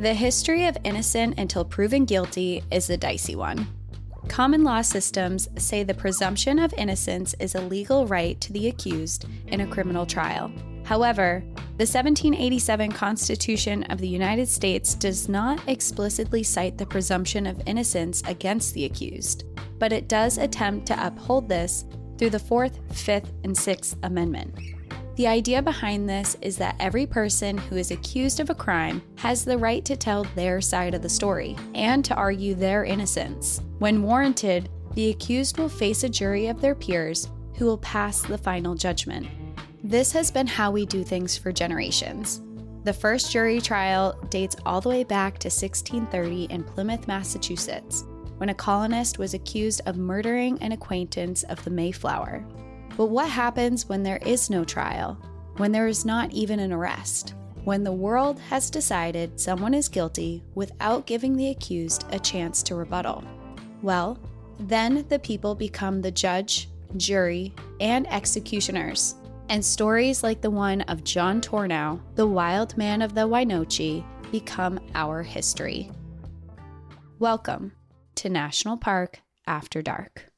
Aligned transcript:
The 0.00 0.14
history 0.14 0.64
of 0.66 0.78
innocent 0.84 1.40
until 1.40 1.64
proven 1.64 2.04
guilty 2.04 2.62
is 2.70 2.88
a 2.88 2.96
dicey 2.96 3.34
one. 3.34 3.66
Common 4.28 4.62
law 4.62 4.80
systems 4.80 5.48
say 5.58 5.82
the 5.82 5.92
presumption 5.92 6.60
of 6.60 6.72
innocence 6.74 7.34
is 7.40 7.56
a 7.56 7.60
legal 7.62 8.06
right 8.06 8.40
to 8.40 8.52
the 8.52 8.68
accused 8.68 9.26
in 9.48 9.60
a 9.60 9.66
criminal 9.66 10.06
trial. 10.06 10.52
However, 10.84 11.42
the 11.78 11.84
1787 11.84 12.92
Constitution 12.92 13.82
of 13.90 13.98
the 13.98 14.06
United 14.06 14.46
States 14.46 14.94
does 14.94 15.28
not 15.28 15.60
explicitly 15.66 16.44
cite 16.44 16.78
the 16.78 16.86
presumption 16.86 17.44
of 17.44 17.60
innocence 17.66 18.22
against 18.28 18.74
the 18.74 18.84
accused, 18.84 19.46
but 19.80 19.92
it 19.92 20.06
does 20.06 20.38
attempt 20.38 20.86
to 20.86 21.06
uphold 21.06 21.48
this 21.48 21.84
through 22.18 22.30
the 22.30 22.38
Fourth, 22.38 22.78
Fifth, 22.92 23.32
and 23.42 23.58
Sixth 23.58 23.96
Amendment. 24.04 24.54
The 25.18 25.26
idea 25.26 25.60
behind 25.60 26.08
this 26.08 26.36
is 26.42 26.58
that 26.58 26.76
every 26.78 27.04
person 27.04 27.58
who 27.58 27.74
is 27.74 27.90
accused 27.90 28.38
of 28.38 28.50
a 28.50 28.54
crime 28.54 29.02
has 29.16 29.44
the 29.44 29.58
right 29.58 29.84
to 29.84 29.96
tell 29.96 30.22
their 30.36 30.60
side 30.60 30.94
of 30.94 31.02
the 31.02 31.08
story 31.08 31.56
and 31.74 32.04
to 32.04 32.14
argue 32.14 32.54
their 32.54 32.84
innocence. 32.84 33.60
When 33.80 34.04
warranted, 34.04 34.68
the 34.94 35.10
accused 35.10 35.58
will 35.58 35.68
face 35.68 36.04
a 36.04 36.08
jury 36.08 36.46
of 36.46 36.60
their 36.60 36.76
peers 36.76 37.30
who 37.56 37.64
will 37.64 37.78
pass 37.78 38.22
the 38.22 38.38
final 38.38 38.76
judgment. 38.76 39.26
This 39.82 40.12
has 40.12 40.30
been 40.30 40.46
how 40.46 40.70
we 40.70 40.86
do 40.86 41.02
things 41.02 41.36
for 41.36 41.50
generations. 41.50 42.40
The 42.84 42.92
first 42.92 43.32
jury 43.32 43.60
trial 43.60 44.16
dates 44.30 44.54
all 44.64 44.80
the 44.80 44.88
way 44.88 45.02
back 45.02 45.40
to 45.40 45.48
1630 45.48 46.44
in 46.44 46.62
Plymouth, 46.62 47.08
Massachusetts, 47.08 48.04
when 48.36 48.50
a 48.50 48.54
colonist 48.54 49.18
was 49.18 49.34
accused 49.34 49.80
of 49.84 49.96
murdering 49.96 50.62
an 50.62 50.70
acquaintance 50.70 51.42
of 51.42 51.64
the 51.64 51.70
Mayflower. 51.70 52.46
But 52.98 53.10
what 53.10 53.30
happens 53.30 53.88
when 53.88 54.02
there 54.02 54.18
is 54.26 54.50
no 54.50 54.64
trial? 54.64 55.14
When 55.58 55.70
there 55.70 55.86
is 55.86 56.04
not 56.04 56.32
even 56.32 56.58
an 56.58 56.72
arrest? 56.72 57.34
When 57.62 57.84
the 57.84 57.92
world 57.92 58.40
has 58.40 58.70
decided 58.70 59.38
someone 59.38 59.72
is 59.72 59.88
guilty 59.88 60.42
without 60.56 61.06
giving 61.06 61.36
the 61.36 61.50
accused 61.50 62.06
a 62.10 62.18
chance 62.18 62.60
to 62.64 62.74
rebuttal? 62.74 63.22
Well, 63.82 64.18
then 64.58 65.06
the 65.08 65.20
people 65.20 65.54
become 65.54 66.00
the 66.02 66.10
judge, 66.10 66.70
jury, 66.96 67.54
and 67.78 68.04
executioners. 68.12 69.14
And 69.48 69.64
stories 69.64 70.24
like 70.24 70.40
the 70.40 70.50
one 70.50 70.80
of 70.82 71.04
John 71.04 71.40
Tornow, 71.40 72.00
the 72.16 72.26
wild 72.26 72.76
man 72.76 73.00
of 73.00 73.14
the 73.14 73.28
Wynoochee, 73.28 74.04
become 74.32 74.80
our 74.96 75.22
history. 75.22 75.88
Welcome 77.20 77.74
to 78.16 78.28
National 78.28 78.76
Park 78.76 79.20
After 79.46 79.82
Dark. 79.82 80.32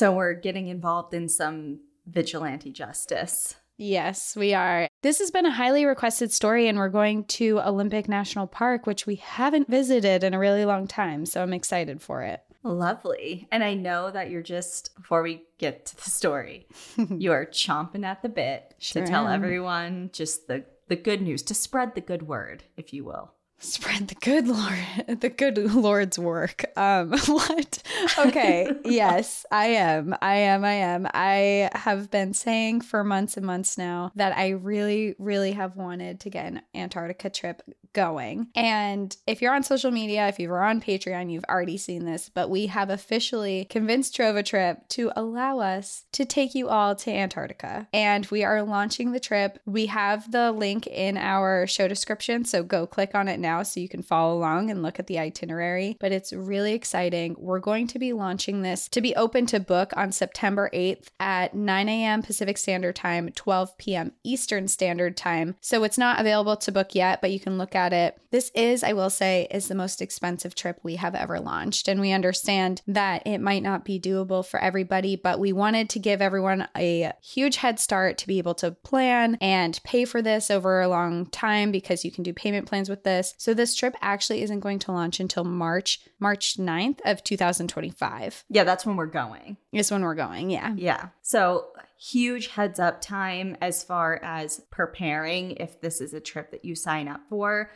So 0.00 0.12
we're 0.12 0.32
getting 0.32 0.68
involved 0.68 1.12
in 1.12 1.28
some 1.28 1.80
vigilante 2.06 2.70
justice. 2.70 3.56
Yes, 3.76 4.34
we 4.34 4.54
are. 4.54 4.88
This 5.02 5.18
has 5.18 5.30
been 5.30 5.44
a 5.44 5.50
highly 5.50 5.84
requested 5.84 6.32
story, 6.32 6.68
and 6.68 6.78
we're 6.78 6.88
going 6.88 7.24
to 7.24 7.60
Olympic 7.60 8.08
National 8.08 8.46
Park, 8.46 8.86
which 8.86 9.06
we 9.06 9.16
haven't 9.16 9.68
visited 9.68 10.24
in 10.24 10.32
a 10.32 10.38
really 10.38 10.64
long 10.64 10.86
time. 10.86 11.26
So 11.26 11.42
I'm 11.42 11.52
excited 11.52 12.00
for 12.00 12.22
it. 12.22 12.40
Lovely. 12.62 13.46
And 13.52 13.62
I 13.62 13.74
know 13.74 14.10
that 14.10 14.30
you're 14.30 14.40
just, 14.40 14.96
before 14.96 15.22
we 15.22 15.42
get 15.58 15.84
to 15.84 15.96
the 16.02 16.10
story, 16.10 16.66
you 17.10 17.32
are 17.32 17.44
chomping 17.44 18.06
at 18.06 18.22
the 18.22 18.30
bit 18.30 18.74
Sure 18.78 19.04
to 19.04 19.06
tell 19.06 19.28
am. 19.28 19.34
everyone 19.34 20.08
just 20.14 20.46
the, 20.46 20.64
the 20.88 20.96
good 20.96 21.20
news, 21.20 21.42
to 21.42 21.52
spread 21.52 21.94
the 21.94 22.00
good 22.00 22.26
word, 22.26 22.64
if 22.74 22.94
you 22.94 23.04
will. 23.04 23.34
Spread 23.62 24.08
the 24.08 24.14
good 24.14 24.48
Lord, 24.48 25.20
the 25.20 25.28
good 25.28 25.58
Lord's 25.58 26.18
work. 26.18 26.64
Um, 26.78 27.10
what? 27.26 27.82
Okay, 28.18 28.70
yes, 28.86 29.44
I 29.52 29.66
am. 29.66 30.16
I 30.22 30.36
am. 30.36 30.64
I 30.64 30.72
am. 30.72 31.06
I 31.12 31.68
have 31.74 32.10
been 32.10 32.32
saying 32.32 32.80
for 32.80 33.04
months 33.04 33.36
and 33.36 33.44
months 33.44 33.76
now 33.76 34.12
that 34.14 34.34
I 34.36 34.48
really, 34.50 35.14
really 35.18 35.52
have 35.52 35.76
wanted 35.76 36.20
to 36.20 36.30
get 36.30 36.46
an 36.46 36.62
Antarctica 36.74 37.28
trip 37.28 37.62
going. 37.92 38.48
And 38.54 39.14
if 39.26 39.42
you're 39.42 39.54
on 39.54 39.62
social 39.62 39.90
media, 39.90 40.28
if 40.28 40.38
you're 40.38 40.64
on 40.64 40.80
Patreon, 40.80 41.30
you've 41.30 41.44
already 41.44 41.76
seen 41.76 42.06
this, 42.06 42.30
but 42.32 42.48
we 42.48 42.66
have 42.66 42.88
officially 42.88 43.66
convinced 43.68 44.16
TrovaTrip 44.16 44.88
to 44.90 45.12
allow 45.16 45.58
us 45.58 46.04
to 46.12 46.24
take 46.24 46.54
you 46.54 46.68
all 46.68 46.94
to 46.94 47.10
Antarctica. 47.10 47.88
And 47.92 48.26
we 48.26 48.44
are 48.44 48.62
launching 48.62 49.12
the 49.12 49.20
trip. 49.20 49.58
We 49.66 49.86
have 49.86 50.30
the 50.30 50.52
link 50.52 50.86
in 50.86 51.16
our 51.16 51.66
show 51.66 51.88
description, 51.88 52.44
so 52.44 52.62
go 52.62 52.86
click 52.86 53.14
on 53.14 53.28
it 53.28 53.40
now 53.40 53.49
so 53.62 53.80
you 53.80 53.88
can 53.88 54.02
follow 54.02 54.36
along 54.36 54.70
and 54.70 54.82
look 54.82 54.98
at 54.98 55.06
the 55.06 55.18
itinerary. 55.18 55.96
But 56.00 56.12
it's 56.12 56.32
really 56.32 56.72
exciting. 56.72 57.36
We're 57.38 57.58
going 57.58 57.86
to 57.88 57.98
be 57.98 58.12
launching 58.12 58.62
this 58.62 58.88
to 58.88 59.00
be 59.00 59.14
open 59.16 59.46
to 59.46 59.60
book 59.60 59.92
on 59.96 60.12
September 60.12 60.70
8th 60.72 61.08
at 61.18 61.54
9 61.54 61.88
a.m. 61.88 62.22
Pacific 62.22 62.56
Standard 62.56 62.96
Time, 62.96 63.30
12 63.32 63.76
p.m. 63.78 64.12
Eastern 64.24 64.68
Standard 64.68 65.16
Time. 65.16 65.56
So 65.60 65.84
it's 65.84 65.98
not 65.98 66.20
available 66.20 66.56
to 66.56 66.72
book 66.72 66.94
yet, 66.94 67.20
but 67.20 67.30
you 67.30 67.40
can 67.40 67.58
look 67.58 67.74
at 67.74 67.92
it. 67.92 68.18
This 68.30 68.50
is, 68.54 68.84
I 68.84 68.92
will 68.92 69.10
say, 69.10 69.48
is 69.50 69.68
the 69.68 69.74
most 69.74 70.00
expensive 70.00 70.54
trip 70.54 70.78
we 70.82 70.96
have 70.96 71.14
ever 71.14 71.40
launched. 71.40 71.88
And 71.88 72.00
we 72.00 72.12
understand 72.12 72.82
that 72.86 73.26
it 73.26 73.38
might 73.38 73.62
not 73.62 73.84
be 73.84 73.98
doable 74.00 74.46
for 74.46 74.60
everybody, 74.60 75.16
but 75.16 75.40
we 75.40 75.52
wanted 75.52 75.90
to 75.90 75.98
give 75.98 76.22
everyone 76.22 76.68
a 76.76 77.12
huge 77.22 77.56
head 77.56 77.80
start 77.80 78.18
to 78.18 78.26
be 78.26 78.38
able 78.38 78.54
to 78.54 78.70
plan 78.70 79.36
and 79.40 79.80
pay 79.84 80.04
for 80.04 80.22
this 80.22 80.50
over 80.50 80.80
a 80.80 80.88
long 80.88 81.26
time 81.26 81.72
because 81.72 82.04
you 82.04 82.10
can 82.10 82.22
do 82.22 82.32
payment 82.32 82.66
plans 82.66 82.88
with 82.88 83.04
this. 83.04 83.34
So 83.40 83.54
this 83.54 83.74
trip 83.74 83.96
actually 84.02 84.42
isn't 84.42 84.60
going 84.60 84.80
to 84.80 84.92
launch 84.92 85.18
until 85.18 85.44
March, 85.44 86.00
March 86.18 86.58
9th 86.58 87.00
of 87.06 87.24
2025 87.24 88.44
Yeah, 88.50 88.64
that's 88.64 88.84
when 88.84 88.96
we're 88.96 89.06
going. 89.06 89.56
is 89.72 89.90
when 89.90 90.02
we're 90.02 90.14
going. 90.14 90.50
Yeah. 90.50 90.74
Yeah. 90.76 91.08
So, 91.22 91.68
huge 91.98 92.48
heads 92.48 92.78
up 92.78 93.00
time 93.00 93.56
as 93.62 93.82
far 93.82 94.20
as 94.22 94.60
preparing 94.70 95.52
if 95.52 95.80
this 95.80 96.02
is 96.02 96.12
a 96.12 96.20
trip 96.20 96.50
that 96.50 96.66
you 96.66 96.74
sign 96.74 97.08
up 97.08 97.22
for. 97.30 97.70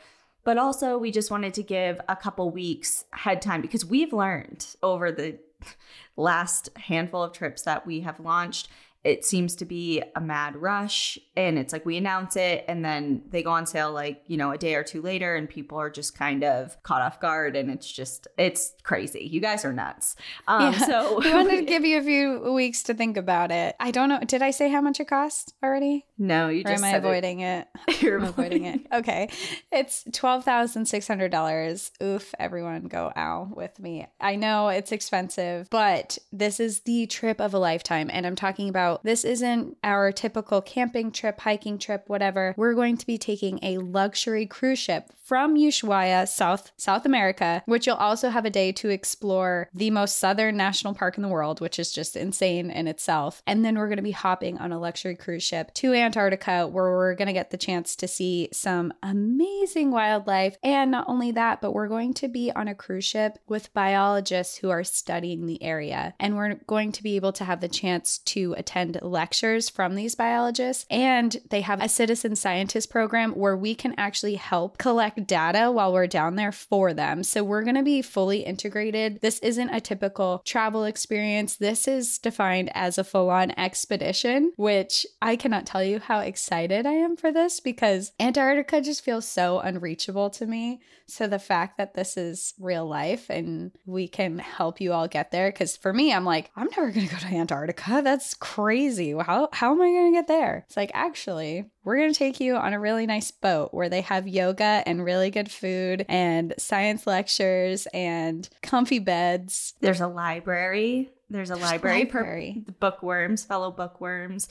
But 0.44 0.58
also, 0.58 0.98
we 0.98 1.10
just 1.10 1.30
wanted 1.30 1.54
to 1.54 1.62
give 1.62 1.98
a 2.10 2.16
couple 2.16 2.50
weeks 2.50 3.06
head 3.12 3.40
time 3.40 3.62
because 3.62 3.86
we've 3.86 4.12
learned 4.12 4.66
over 4.82 5.10
the 5.10 5.38
last 6.18 6.68
handful 6.76 7.22
of 7.22 7.32
trips 7.32 7.62
that 7.62 7.86
we 7.86 8.00
have 8.00 8.20
launched. 8.20 8.68
It 9.04 9.24
seems 9.24 9.54
to 9.56 9.64
be 9.64 10.02
a 10.16 10.20
mad 10.20 10.56
rush, 10.56 11.18
and 11.36 11.58
it's 11.58 11.72
like 11.72 11.84
we 11.84 11.96
announce 11.96 12.36
it, 12.36 12.64
and 12.68 12.84
then 12.84 13.22
they 13.30 13.42
go 13.42 13.50
on 13.50 13.66
sale 13.66 13.92
like, 13.92 14.22
you 14.26 14.36
know, 14.36 14.50
a 14.50 14.58
day 14.58 14.74
or 14.74 14.82
two 14.82 15.02
later, 15.02 15.36
and 15.36 15.48
people 15.48 15.78
are 15.78 15.90
just 15.90 16.16
kind 16.16 16.42
of 16.42 16.82
caught 16.82 17.02
off 17.02 17.20
guard, 17.20 17.54
and 17.56 17.70
it's 17.70 17.90
just, 17.90 18.26
it's 18.38 18.72
crazy. 18.82 19.28
You 19.30 19.40
guys 19.40 19.64
are 19.64 19.72
nuts. 19.72 20.16
Um, 20.48 20.72
Yeah. 20.72 20.78
So, 20.78 21.20
we 21.24 21.32
wanted 21.32 21.56
to 21.56 21.62
give 21.64 21.84
you 21.84 21.98
a 21.98 22.02
few 22.02 22.52
weeks 22.52 22.82
to 22.84 22.94
think 22.94 23.16
about 23.16 23.50
it. 23.52 23.76
I 23.78 23.90
don't 23.90 24.08
know. 24.08 24.20
Did 24.20 24.40
I 24.42 24.50
say 24.50 24.68
how 24.70 24.80
much 24.80 24.98
it 25.00 25.08
cost 25.08 25.54
already? 25.62 26.06
no, 26.16 26.48
you 26.48 26.60
Or 26.60 26.70
just 26.70 26.78
am 26.78 26.84
I 26.84 26.92
said 26.92 27.04
it. 27.04 27.06
avoiding 27.06 27.40
it? 27.40 27.68
You're 28.00 28.18
I'm 28.20 28.24
avoiding 28.24 28.64
it. 28.66 28.80
Okay. 28.92 29.28
It's 29.72 30.04
$12,600. 30.04 31.90
Oof, 32.02 32.34
everyone 32.38 32.84
go 32.84 33.12
ow 33.16 33.50
with 33.54 33.78
me. 33.80 34.06
I 34.20 34.36
know 34.36 34.68
it's 34.68 34.92
expensive, 34.92 35.68
but 35.70 36.18
this 36.32 36.60
is 36.60 36.80
the 36.80 37.06
trip 37.06 37.40
of 37.40 37.54
a 37.54 37.58
lifetime. 37.58 38.10
And 38.12 38.26
I'm 38.26 38.36
talking 38.36 38.68
about 38.68 38.93
this 39.02 39.24
isn't 39.24 39.76
our 39.82 40.12
typical 40.12 40.60
camping 40.60 41.10
trip, 41.10 41.40
hiking 41.40 41.78
trip, 41.78 42.04
whatever. 42.06 42.54
We're 42.56 42.74
going 42.74 42.96
to 42.98 43.06
be 43.06 43.18
taking 43.18 43.58
a 43.62 43.78
luxury 43.78 44.46
cruise 44.46 44.78
ship 44.78 45.10
from 45.24 45.56
Ushuaia, 45.56 46.28
South 46.28 46.70
South 46.76 47.06
America, 47.06 47.62
which 47.66 47.86
you'll 47.86 47.96
also 47.96 48.28
have 48.28 48.44
a 48.44 48.50
day 48.50 48.72
to 48.72 48.90
explore 48.90 49.70
the 49.72 49.90
most 49.90 50.18
southern 50.18 50.56
national 50.56 50.94
park 50.94 51.16
in 51.16 51.22
the 51.22 51.28
world, 51.28 51.60
which 51.60 51.78
is 51.78 51.92
just 51.92 52.14
insane 52.14 52.70
in 52.70 52.86
itself. 52.86 53.42
And 53.46 53.64
then 53.64 53.78
we're 53.78 53.88
going 53.88 53.96
to 53.96 54.02
be 54.02 54.10
hopping 54.10 54.58
on 54.58 54.70
a 54.70 54.78
luxury 54.78 55.16
cruise 55.16 55.42
ship 55.42 55.72
to 55.74 55.94
Antarctica, 55.94 56.66
where 56.66 56.90
we're 56.90 57.14
going 57.14 57.28
to 57.28 57.32
get 57.32 57.50
the 57.50 57.56
chance 57.56 57.96
to 57.96 58.06
see 58.06 58.48
some 58.52 58.92
amazing 59.02 59.90
wildlife. 59.90 60.58
And 60.62 60.90
not 60.90 61.08
only 61.08 61.32
that, 61.32 61.62
but 61.62 61.72
we're 61.72 61.88
going 61.88 62.12
to 62.14 62.28
be 62.28 62.52
on 62.52 62.68
a 62.68 62.74
cruise 62.74 63.06
ship 63.06 63.38
with 63.48 63.72
biologists 63.72 64.56
who 64.56 64.68
are 64.68 64.84
studying 64.84 65.46
the 65.46 65.62
area. 65.62 66.14
And 66.20 66.36
we're 66.36 66.54
going 66.66 66.92
to 66.92 67.02
be 67.02 67.16
able 67.16 67.32
to 67.32 67.44
have 67.44 67.62
the 67.62 67.68
chance 67.68 68.18
to 68.18 68.54
attend 68.58 68.83
lectures 69.02 69.68
from 69.68 69.94
these 69.94 70.14
biologists. 70.14 70.86
And 70.90 71.36
they 71.50 71.62
have 71.62 71.82
a 71.82 71.88
citizen 71.88 72.36
scientist 72.36 72.90
program 72.90 73.32
where 73.32 73.56
we 73.56 73.74
can 73.74 73.94
actually 73.96 74.34
help 74.34 74.78
collect 74.78 75.26
data 75.26 75.70
while 75.70 75.92
we're 75.92 76.06
down 76.06 76.36
there 76.36 76.52
for 76.52 76.92
them. 76.92 77.22
So 77.22 77.42
we're 77.42 77.62
going 77.62 77.74
to 77.76 77.82
be 77.82 78.02
fully 78.02 78.40
integrated. 78.40 79.20
This 79.20 79.38
isn't 79.40 79.70
a 79.70 79.80
typical 79.80 80.42
travel 80.44 80.84
experience. 80.84 81.56
This 81.56 81.88
is 81.88 82.18
defined 82.18 82.70
as 82.74 82.98
a 82.98 83.04
full 83.04 83.30
on 83.30 83.52
expedition, 83.58 84.52
which 84.56 85.06
I 85.22 85.36
cannot 85.36 85.66
tell 85.66 85.82
you 85.82 85.98
how 85.98 86.20
excited 86.20 86.86
I 86.86 86.92
am 86.92 87.16
for 87.16 87.32
this 87.32 87.60
because 87.60 88.12
Antarctica 88.20 88.80
just 88.80 89.04
feels 89.04 89.26
so 89.26 89.60
unreachable 89.60 90.30
to 90.30 90.46
me. 90.46 90.80
So 91.06 91.26
the 91.26 91.38
fact 91.38 91.76
that 91.76 91.94
this 91.94 92.16
is 92.16 92.54
real 92.58 92.86
life 92.86 93.28
and 93.28 93.72
we 93.84 94.08
can 94.08 94.38
help 94.38 94.80
you 94.80 94.92
all 94.92 95.06
get 95.06 95.30
there, 95.30 95.50
because 95.50 95.76
for 95.76 95.92
me, 95.92 96.12
I'm 96.12 96.24
like, 96.24 96.50
I'm 96.56 96.68
never 96.70 96.90
going 96.90 97.06
to 97.06 97.14
go 97.14 97.20
to 97.20 97.26
Antarctica. 97.26 98.00
That's 98.02 98.34
crazy. 98.34 98.73
How, 98.74 99.48
how 99.52 99.72
am 99.72 99.80
I 99.80 99.90
going 99.90 100.12
to 100.12 100.18
get 100.18 100.28
there? 100.28 100.64
It's 100.66 100.76
like, 100.76 100.90
actually, 100.94 101.64
we're 101.84 101.96
going 101.96 102.12
to 102.12 102.18
take 102.18 102.40
you 102.40 102.56
on 102.56 102.72
a 102.72 102.80
really 102.80 103.06
nice 103.06 103.30
boat 103.30 103.72
where 103.72 103.88
they 103.88 104.00
have 104.02 104.26
yoga 104.28 104.82
and 104.86 105.04
really 105.04 105.30
good 105.30 105.50
food 105.50 106.04
and 106.08 106.54
science 106.58 107.06
lectures 107.06 107.86
and 107.94 108.48
comfy 108.62 108.98
beds. 108.98 109.74
There's 109.80 110.00
a 110.00 110.08
library. 110.08 111.10
There's 111.30 111.50
a 111.50 111.56
library, 111.56 112.04
library. 112.04 112.62
for 112.66 112.72
bookworms, 112.72 113.44
fellow 113.44 113.70
bookworms. 113.70 114.48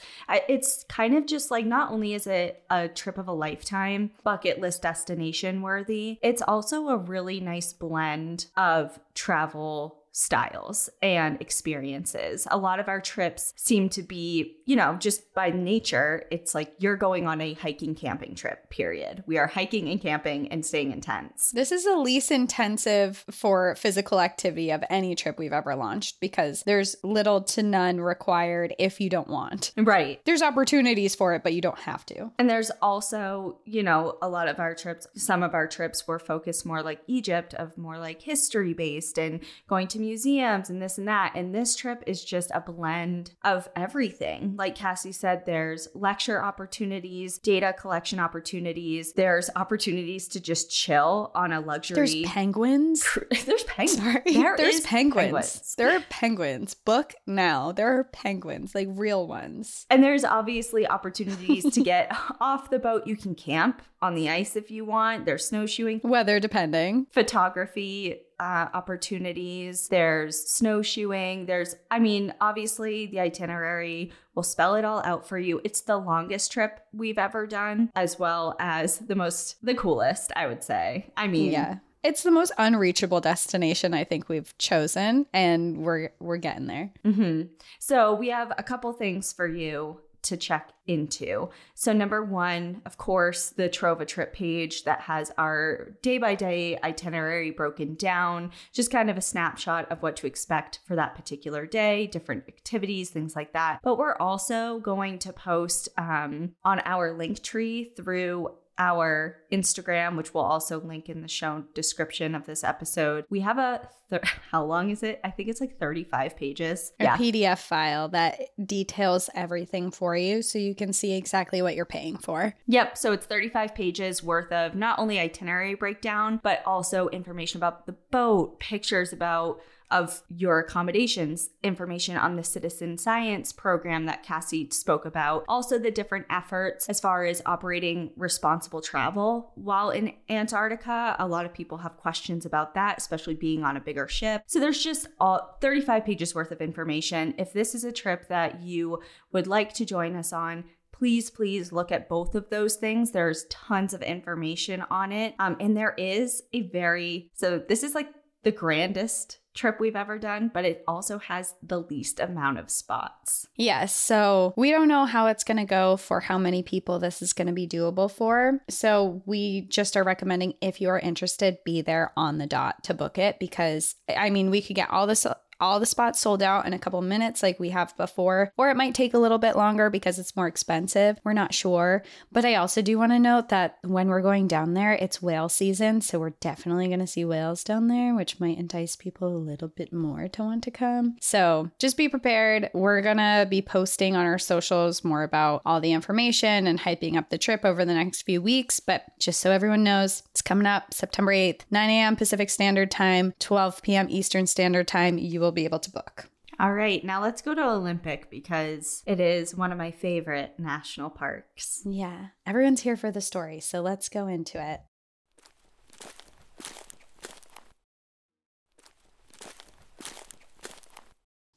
It's 0.50 0.84
kind 0.90 1.16
of 1.16 1.28
just 1.28 1.52
like 1.52 1.66
not 1.66 1.92
only 1.92 2.14
is 2.14 2.26
it 2.26 2.64
a 2.70 2.88
trip 2.88 3.18
of 3.18 3.28
a 3.28 3.32
lifetime, 3.32 4.12
bucket 4.24 4.60
list 4.60 4.82
destination 4.82 5.62
worthy, 5.62 6.18
it's 6.22 6.42
also 6.42 6.90
a 6.90 6.98
really 6.98 7.40
nice 7.40 7.74
blend 7.74 8.48
of 8.58 9.00
travel 9.14 10.03
styles 10.14 10.90
and 11.02 11.42
experiences. 11.42 12.48
A 12.52 12.58
lot 12.58 12.80
of 12.80 12.88
our 12.88 13.02
trips 13.02 13.54
seem 13.58 13.90
to 13.90 14.04
be, 14.04 14.58
you 14.66 14.76
know, 14.76 14.96
just 14.96 15.34
by 15.34 15.50
nature, 15.50 16.26
it's 16.32 16.56
like 16.56 16.74
you're 16.78 16.96
going 16.96 17.28
on 17.28 17.42
a 17.42 17.54
hiking 17.54 17.96
camping 17.96 18.36
trip, 18.36 18.70
period. 18.70 19.24
We 19.26 19.40
are 19.40 19.48
hiking 19.48 19.90
and 19.90 20.00
camping 20.00 20.48
and 20.50 20.66
staying 20.66 20.92
in 20.92 21.02
tents. 21.02 21.52
This 21.52 21.72
is 21.72 21.84
the 21.84 21.98
least 21.98 22.32
intensive 22.32 23.26
for 23.32 23.76
physical 23.76 24.22
activity 24.22 24.70
of 24.70 24.84
any 24.90 25.16
trip 25.16 25.40
we've 25.40 25.52
ever 25.52 25.76
launched 25.76 26.20
because 26.20 26.62
there's 26.64 26.96
little 27.04 27.42
to 27.42 27.64
none 27.64 28.00
required 28.00 28.76
if 28.78 29.02
you 29.02 29.10
don't 29.10 29.28
want. 29.28 29.72
Right. 29.76 30.22
There's 30.26 30.44
opportunities 30.44 31.16
for 31.16 31.34
it, 31.34 31.42
but 31.42 31.54
you 31.54 31.62
don't 31.62 31.80
have 31.80 32.06
to. 32.08 32.32
And 32.38 32.48
there's 32.48 32.70
also, 32.82 33.58
you 33.66 33.82
know, 33.82 34.18
a 34.22 34.30
lot 34.30 34.48
of 34.48 34.60
our 34.60 34.76
trips, 34.76 35.08
some 35.16 35.42
of 35.42 35.56
our 35.56 35.68
trips 35.68 36.08
were 36.08 36.20
focused 36.20 36.68
more 36.68 36.84
like 36.84 37.02
Egypt, 37.08 37.56
of 37.56 37.76
more 37.80 37.98
like 37.98 38.22
history 38.22 38.74
based 38.74 39.18
and 39.18 39.40
going 39.68 39.88
to 39.88 40.03
museums 40.04 40.70
and 40.70 40.82
this 40.82 40.98
and 40.98 41.08
that. 41.08 41.32
And 41.36 41.56
this 41.56 41.76
trip 41.76 42.04
is 42.06 42.24
just 42.24 42.52
a 42.54 42.60
blend 42.62 43.32
of 43.44 43.70
everything. 43.76 44.56
Like 44.58 44.76
Cassie 44.76 45.12
said, 45.12 45.46
there's 45.46 45.88
lecture 45.96 46.44
opportunities, 46.44 47.38
data 47.38 47.74
collection 47.80 48.20
opportunities, 48.20 49.14
there's 49.14 49.50
opportunities 49.56 50.28
to 50.30 50.40
just 50.40 50.70
chill 50.70 51.32
on 51.34 51.52
a 51.54 51.62
luxury. 51.62 51.96
There's 51.96 52.22
penguins. 52.24 53.08
there's 53.46 53.64
penguins. 53.64 53.98
Sorry. 54.04 54.22
There 54.34 54.58
There's 54.58 54.82
penguins. 54.82 55.24
penguins. 55.26 55.76
There 55.78 55.92
are 55.96 56.04
penguins. 56.10 56.74
Book 56.74 57.14
now. 57.26 57.72
There 57.72 57.98
are 57.98 58.04
penguins, 58.04 58.76
like 58.76 58.88
real 58.92 59.28
ones. 59.28 59.86
And 59.90 60.04
there's 60.04 60.24
obviously 60.26 60.86
opportunities 60.88 61.64
to 61.74 61.82
get 61.84 62.16
off 62.42 62.70
the 62.70 62.80
boat. 62.80 63.08
You 63.08 63.16
can 63.16 63.36
camp 63.36 63.82
on 64.02 64.16
the 64.16 64.30
ice 64.30 64.56
if 64.56 64.70
you 64.70 64.84
want. 64.86 65.26
There's 65.26 65.48
snowshoeing, 65.48 66.02
Weather 66.04 66.40
depending. 66.40 67.08
photography 67.12 68.22
uh, 68.40 68.68
opportunities. 68.74 69.88
There's 69.88 70.38
snowshoeing. 70.50 71.46
There's, 71.46 71.76
I 71.92 72.00
mean, 72.00 72.34
obviously 72.42 73.06
the 73.08 73.20
itinerary 73.20 74.12
will 74.36 74.44
spell 74.44 74.76
it 74.76 74.86
all 74.86 75.02
out 75.06 75.28
for 75.28 75.38
you. 75.38 75.62
It's 75.64 75.82
the 75.82 75.98
longest 75.98 76.52
trip 76.52 76.80
we've 76.94 77.18
ever 77.20 77.46
done, 77.48 77.90
as 77.96 78.18
well 78.18 78.56
as 78.60 78.98
the 79.00 79.16
most, 79.16 79.64
the 79.64 79.76
coolest, 79.76 80.32
I 80.36 80.48
would 80.48 80.64
say. 80.64 81.12
I 81.18 81.28
mean, 81.28 81.52
Yeah. 81.52 81.78
It's 82.04 82.24
the 82.24 82.32
most 82.32 82.52
unreachable 82.58 83.22
destination 83.22 83.94
I 83.94 84.04
think 84.04 84.28
we've 84.28 84.54
chosen 84.58 85.26
and 85.32 85.78
we're 85.78 86.10
we're 86.20 86.36
getting 86.36 86.68
there. 86.68 86.92
hmm 87.06 87.44
So 87.80 88.14
we 88.14 88.28
have 88.28 88.52
a 88.58 88.64
couple 88.64 88.92
things 88.92 89.32
for 89.32 89.48
you 89.48 90.02
to 90.24 90.38
check 90.38 90.72
into. 90.86 91.50
So 91.76 91.94
number 91.94 92.24
one, 92.24 92.82
of 92.86 92.98
course, 92.98 93.50
the 93.50 93.70
TrovaTrip 93.70 94.34
page 94.34 94.84
that 94.84 95.02
has 95.02 95.32
our 95.38 95.96
day 96.02 96.18
by 96.18 96.36
day 96.36 96.78
itinerary 96.84 97.52
broken 97.52 97.96
down, 97.96 98.52
just 98.74 98.92
kind 98.92 99.10
of 99.10 99.18
a 99.18 99.22
snapshot 99.22 99.90
of 99.92 100.02
what 100.02 100.16
to 100.18 100.28
expect 100.28 100.80
for 100.86 100.96
that 100.96 101.16
particular 101.16 101.66
day, 101.66 102.08
different 102.08 102.44
activities, 102.48 103.10
things 103.10 103.36
like 103.36 103.54
that. 103.54 103.80
But 103.84 103.98
we're 103.98 104.18
also 104.18 104.80
going 104.80 105.20
to 105.20 105.34
post 105.34 105.90
um, 105.98 106.54
on 106.64 106.82
our 106.86 107.18
link 107.18 107.42
tree 107.42 107.94
through 107.96 108.50
our 108.78 109.38
Instagram, 109.52 110.18
which 110.18 110.34
we'll 110.34 110.44
also 110.44 110.82
link 110.82 111.10
in 111.10 111.22
the 111.22 111.28
show 111.28 111.64
description 111.74 112.34
of 112.34 112.46
this 112.46 112.64
episode. 112.64 113.26
We 113.30 113.42
have 113.42 113.58
a 113.58 113.88
th- 114.10 114.24
how 114.52 114.64
long 114.66 114.90
is 114.90 115.04
it? 115.04 115.20
I 115.24 115.32
think 115.32 115.50
it's 115.50 115.62
like 115.62 115.78
35 115.78 116.36
pages. 116.36 116.92
A 117.00 117.06
PDF 117.06 117.60
file 117.60 118.10
that 118.10 118.40
details 118.66 119.30
everything 119.36 119.92
for 119.92 120.16
you 120.16 120.42
so 120.42 120.58
you 120.58 120.76
can 120.76 120.94
see 120.94 121.14
exactly 121.14 121.62
what 121.62 121.76
you're 121.76 121.86
paying 121.86 122.18
for. 122.18 122.56
Yep. 122.68 122.98
So 122.98 123.12
it's 123.12 123.26
35 123.26 123.76
pages 123.76 124.24
worth 124.24 124.52
of 124.52 124.76
not 124.76 125.00
only 125.00 125.20
itinerary 125.20 125.76
breakdown, 125.76 126.40
but 126.44 126.64
also 126.66 127.10
information 127.10 127.60
about 127.60 127.86
the 127.86 127.96
boat, 128.12 128.60
pictures 128.60 129.14
about 129.14 129.60
of 129.92 130.24
your 130.30 130.60
accommodations, 130.60 131.50
information 131.64 132.18
on 132.18 132.36
the 132.36 132.44
citizen 132.44 132.98
science 132.98 133.52
program 133.52 134.06
that 134.06 134.24
Cassie 134.24 134.70
spoke 134.72 135.06
about, 135.06 135.46
also 135.48 135.78
the 135.78 135.92
different 135.92 136.26
efforts 136.30 136.90
as 136.90 137.00
far 137.00 137.26
as 137.26 137.42
operating 137.46 138.12
responsible 138.16 138.82
travel 138.82 139.52
while 139.56 139.90
in 139.90 140.14
Antarctica. 140.30 141.16
A 141.20 141.28
lot 141.28 141.46
of 141.46 141.54
people 141.54 141.78
have 141.80 141.98
questions 141.98 142.46
about 142.46 142.74
that, 142.76 142.98
especially 142.98 143.36
being 143.36 143.64
on 143.64 143.78
a 143.78 143.82
bigger 143.82 144.08
ship. 144.08 144.44
So 144.48 144.60
there's 144.60 144.84
just 144.84 145.08
all 145.20 145.58
35 145.62 146.06
pages 146.06 146.34
worth 146.34 146.52
of 146.52 146.62
information. 146.62 147.36
If 147.38 147.54
this 147.54 147.76
is 147.76 147.84
a 147.84 147.92
trip 147.92 148.28
that 148.30 148.62
you 148.62 149.02
would 149.32 149.48
like 149.48 149.74
to 149.74 149.86
join 149.86 150.16
us 150.16 150.34
on, 150.34 150.66
please 150.92 151.30
please 151.30 151.74
look 151.74 151.92
at 151.92 152.08
both 152.08 152.34
of 152.36 152.50
those 152.50 152.76
things 152.76 153.12
there's 153.12 153.46
tons 153.50 153.94
of 153.94 154.02
information 154.04 154.82
on 154.90 155.12
it 155.12 155.36
um, 155.40 155.58
and 155.60 155.76
there 155.76 155.96
is 155.98 156.44
a 156.54 156.62
very 156.70 157.30
so 157.34 157.60
this 157.68 157.84
is 157.84 157.94
like 157.96 158.08
the 158.44 158.52
grandest 158.52 159.40
trip 159.54 159.80
we've 159.80 159.96
ever 159.96 160.18
done 160.18 160.50
but 160.54 160.66
it 160.66 160.84
also 160.88 161.20
has 161.20 161.54
the 161.62 161.80
least 161.80 162.20
amount 162.20 162.58
of 162.58 162.70
spots 162.70 163.48
Yes. 163.56 163.96
So 163.96 164.54
we 164.58 164.72
don't 164.72 164.88
know 164.88 165.06
how 165.06 165.28
it's 165.28 165.44
going 165.44 165.58
to 165.58 165.66
go 165.66 165.98
for 165.98 166.20
how 166.20 166.38
many 166.38 166.64
people 166.64 167.00
this 167.00 167.22
is 167.22 167.34
going 167.34 167.48
to 167.48 167.54
be 167.54 167.68
doable 167.68 168.12
for. 168.12 168.60
So 168.70 169.22
we 169.26 169.62
just 169.62 169.96
are 169.96 170.04
recommending 170.04 170.54
if 170.62 170.82
you 170.82 170.90
are 170.90 171.00
interested, 171.00 171.58
be 171.64 171.82
there 171.82 172.12
on 172.18 172.38
the 172.38 172.48
dot 172.48 172.84
to 172.86 172.94
book 172.94 173.18
it 173.18 173.40
because 173.40 173.96
I 174.16 174.30
mean, 174.30 174.50
we 174.50 174.62
could 174.62 174.76
get 174.76 174.90
all 174.90 175.08
this. 175.08 175.26
All 175.60 175.80
the 175.80 175.86
spots 175.86 176.20
sold 176.20 176.42
out 176.42 176.66
in 176.66 176.74
a 176.74 176.80
couple 176.80 177.02
minutes, 177.02 177.44
like 177.44 177.60
we 177.60 177.70
have 177.70 177.96
before, 177.98 178.52
or 178.58 178.70
it 178.70 178.78
might 178.78 178.96
take 178.96 179.14
a 179.14 179.20
little 179.20 179.38
bit 179.38 179.56
longer 179.56 179.90
because 179.90 180.20
it's 180.20 180.36
more 180.36 180.48
expensive. 180.48 181.20
We're 181.24 181.34
not 181.34 181.54
sure. 181.54 182.04
But 182.32 182.46
I 182.46 182.56
also 182.56 182.82
do 182.82 182.98
want 182.98 183.12
to 183.12 183.20
note 183.20 183.50
that 183.50 183.78
when 183.84 184.10
we're 184.10 184.22
going 184.22 184.48
down 184.48 184.74
there, 184.74 184.94
it's 184.94 185.22
whale 185.22 185.50
season. 185.50 186.02
So 186.02 186.20
we're 186.20 186.32
definitely 186.32 186.88
going 186.88 187.00
to 187.00 187.08
see 187.08 187.26
whales 187.26 187.64
down 187.64 187.88
there, 187.88 188.16
which 188.16 188.40
might 188.40 188.58
entice 188.58 188.96
people 188.96 189.28
a 189.28 189.38
little 189.38 189.68
bit 189.68 189.94
more 189.94 190.28
to 190.28 190.44
want 190.44 190.64
to 190.64 190.72
come. 190.72 191.16
So 191.22 191.70
just 191.80 191.98
be 191.98 192.10
prepared. 192.10 192.70
We're 192.74 193.02
going 193.02 193.18
to 193.18 193.48
be 193.50 193.62
posting 193.62 194.16
on 194.16 194.26
our 194.26 194.40
socials 194.40 195.04
more 195.04 195.24
about 195.24 195.62
all 195.66 195.80
the 195.80 195.94
information 195.94 196.68
and 196.68 196.80
hyping 196.80 197.16
up 197.16 197.30
the 197.30 197.38
trip 197.38 197.64
over 197.64 197.86
the 197.86 197.94
next 197.94 198.24
few 198.24 198.42
weeks. 198.42 198.80
But 198.80 199.04
just 199.20 199.40
so 199.40 199.52
everyone 199.52 199.84
knows, 199.84 200.24
it's 200.32 200.42
coming 200.42 200.68
up 200.68 200.94
September 200.94 201.32
8th, 201.32 201.62
9 201.72 201.90
a.m. 201.90 202.16
Pacific 202.16 202.50
Standard 202.50 202.92
Time, 202.92 203.34
12 203.40 203.82
p.m. 203.82 204.08
Eastern 204.10 204.48
Standard 204.48 204.88
Time. 204.88 205.18
You 205.18 205.43
will 205.44 205.52
be 205.52 205.66
able 205.66 205.80
to 205.80 205.92
book. 205.92 206.30
all 206.60 206.74
right 206.74 207.04
now 207.04 207.22
let's 207.22 207.42
go 207.42 207.54
to 207.54 207.62
olympic 207.64 208.30
because 208.30 209.04
it 209.06 209.20
is 209.20 209.56
one 209.56 209.72
of 209.72 209.78
my 209.78 209.92
favorite 209.92 210.54
national 210.58 211.10
parks 211.10 211.82
Yeah, 211.86 212.28
everyone's 212.46 212.82
here 212.82 212.96
for 212.98 213.12
the 213.12 213.22
story. 213.22 213.60
So 213.60 213.82
let's 213.82 214.08
go 214.10 214.28
into 214.28 214.58
it. 214.64 214.82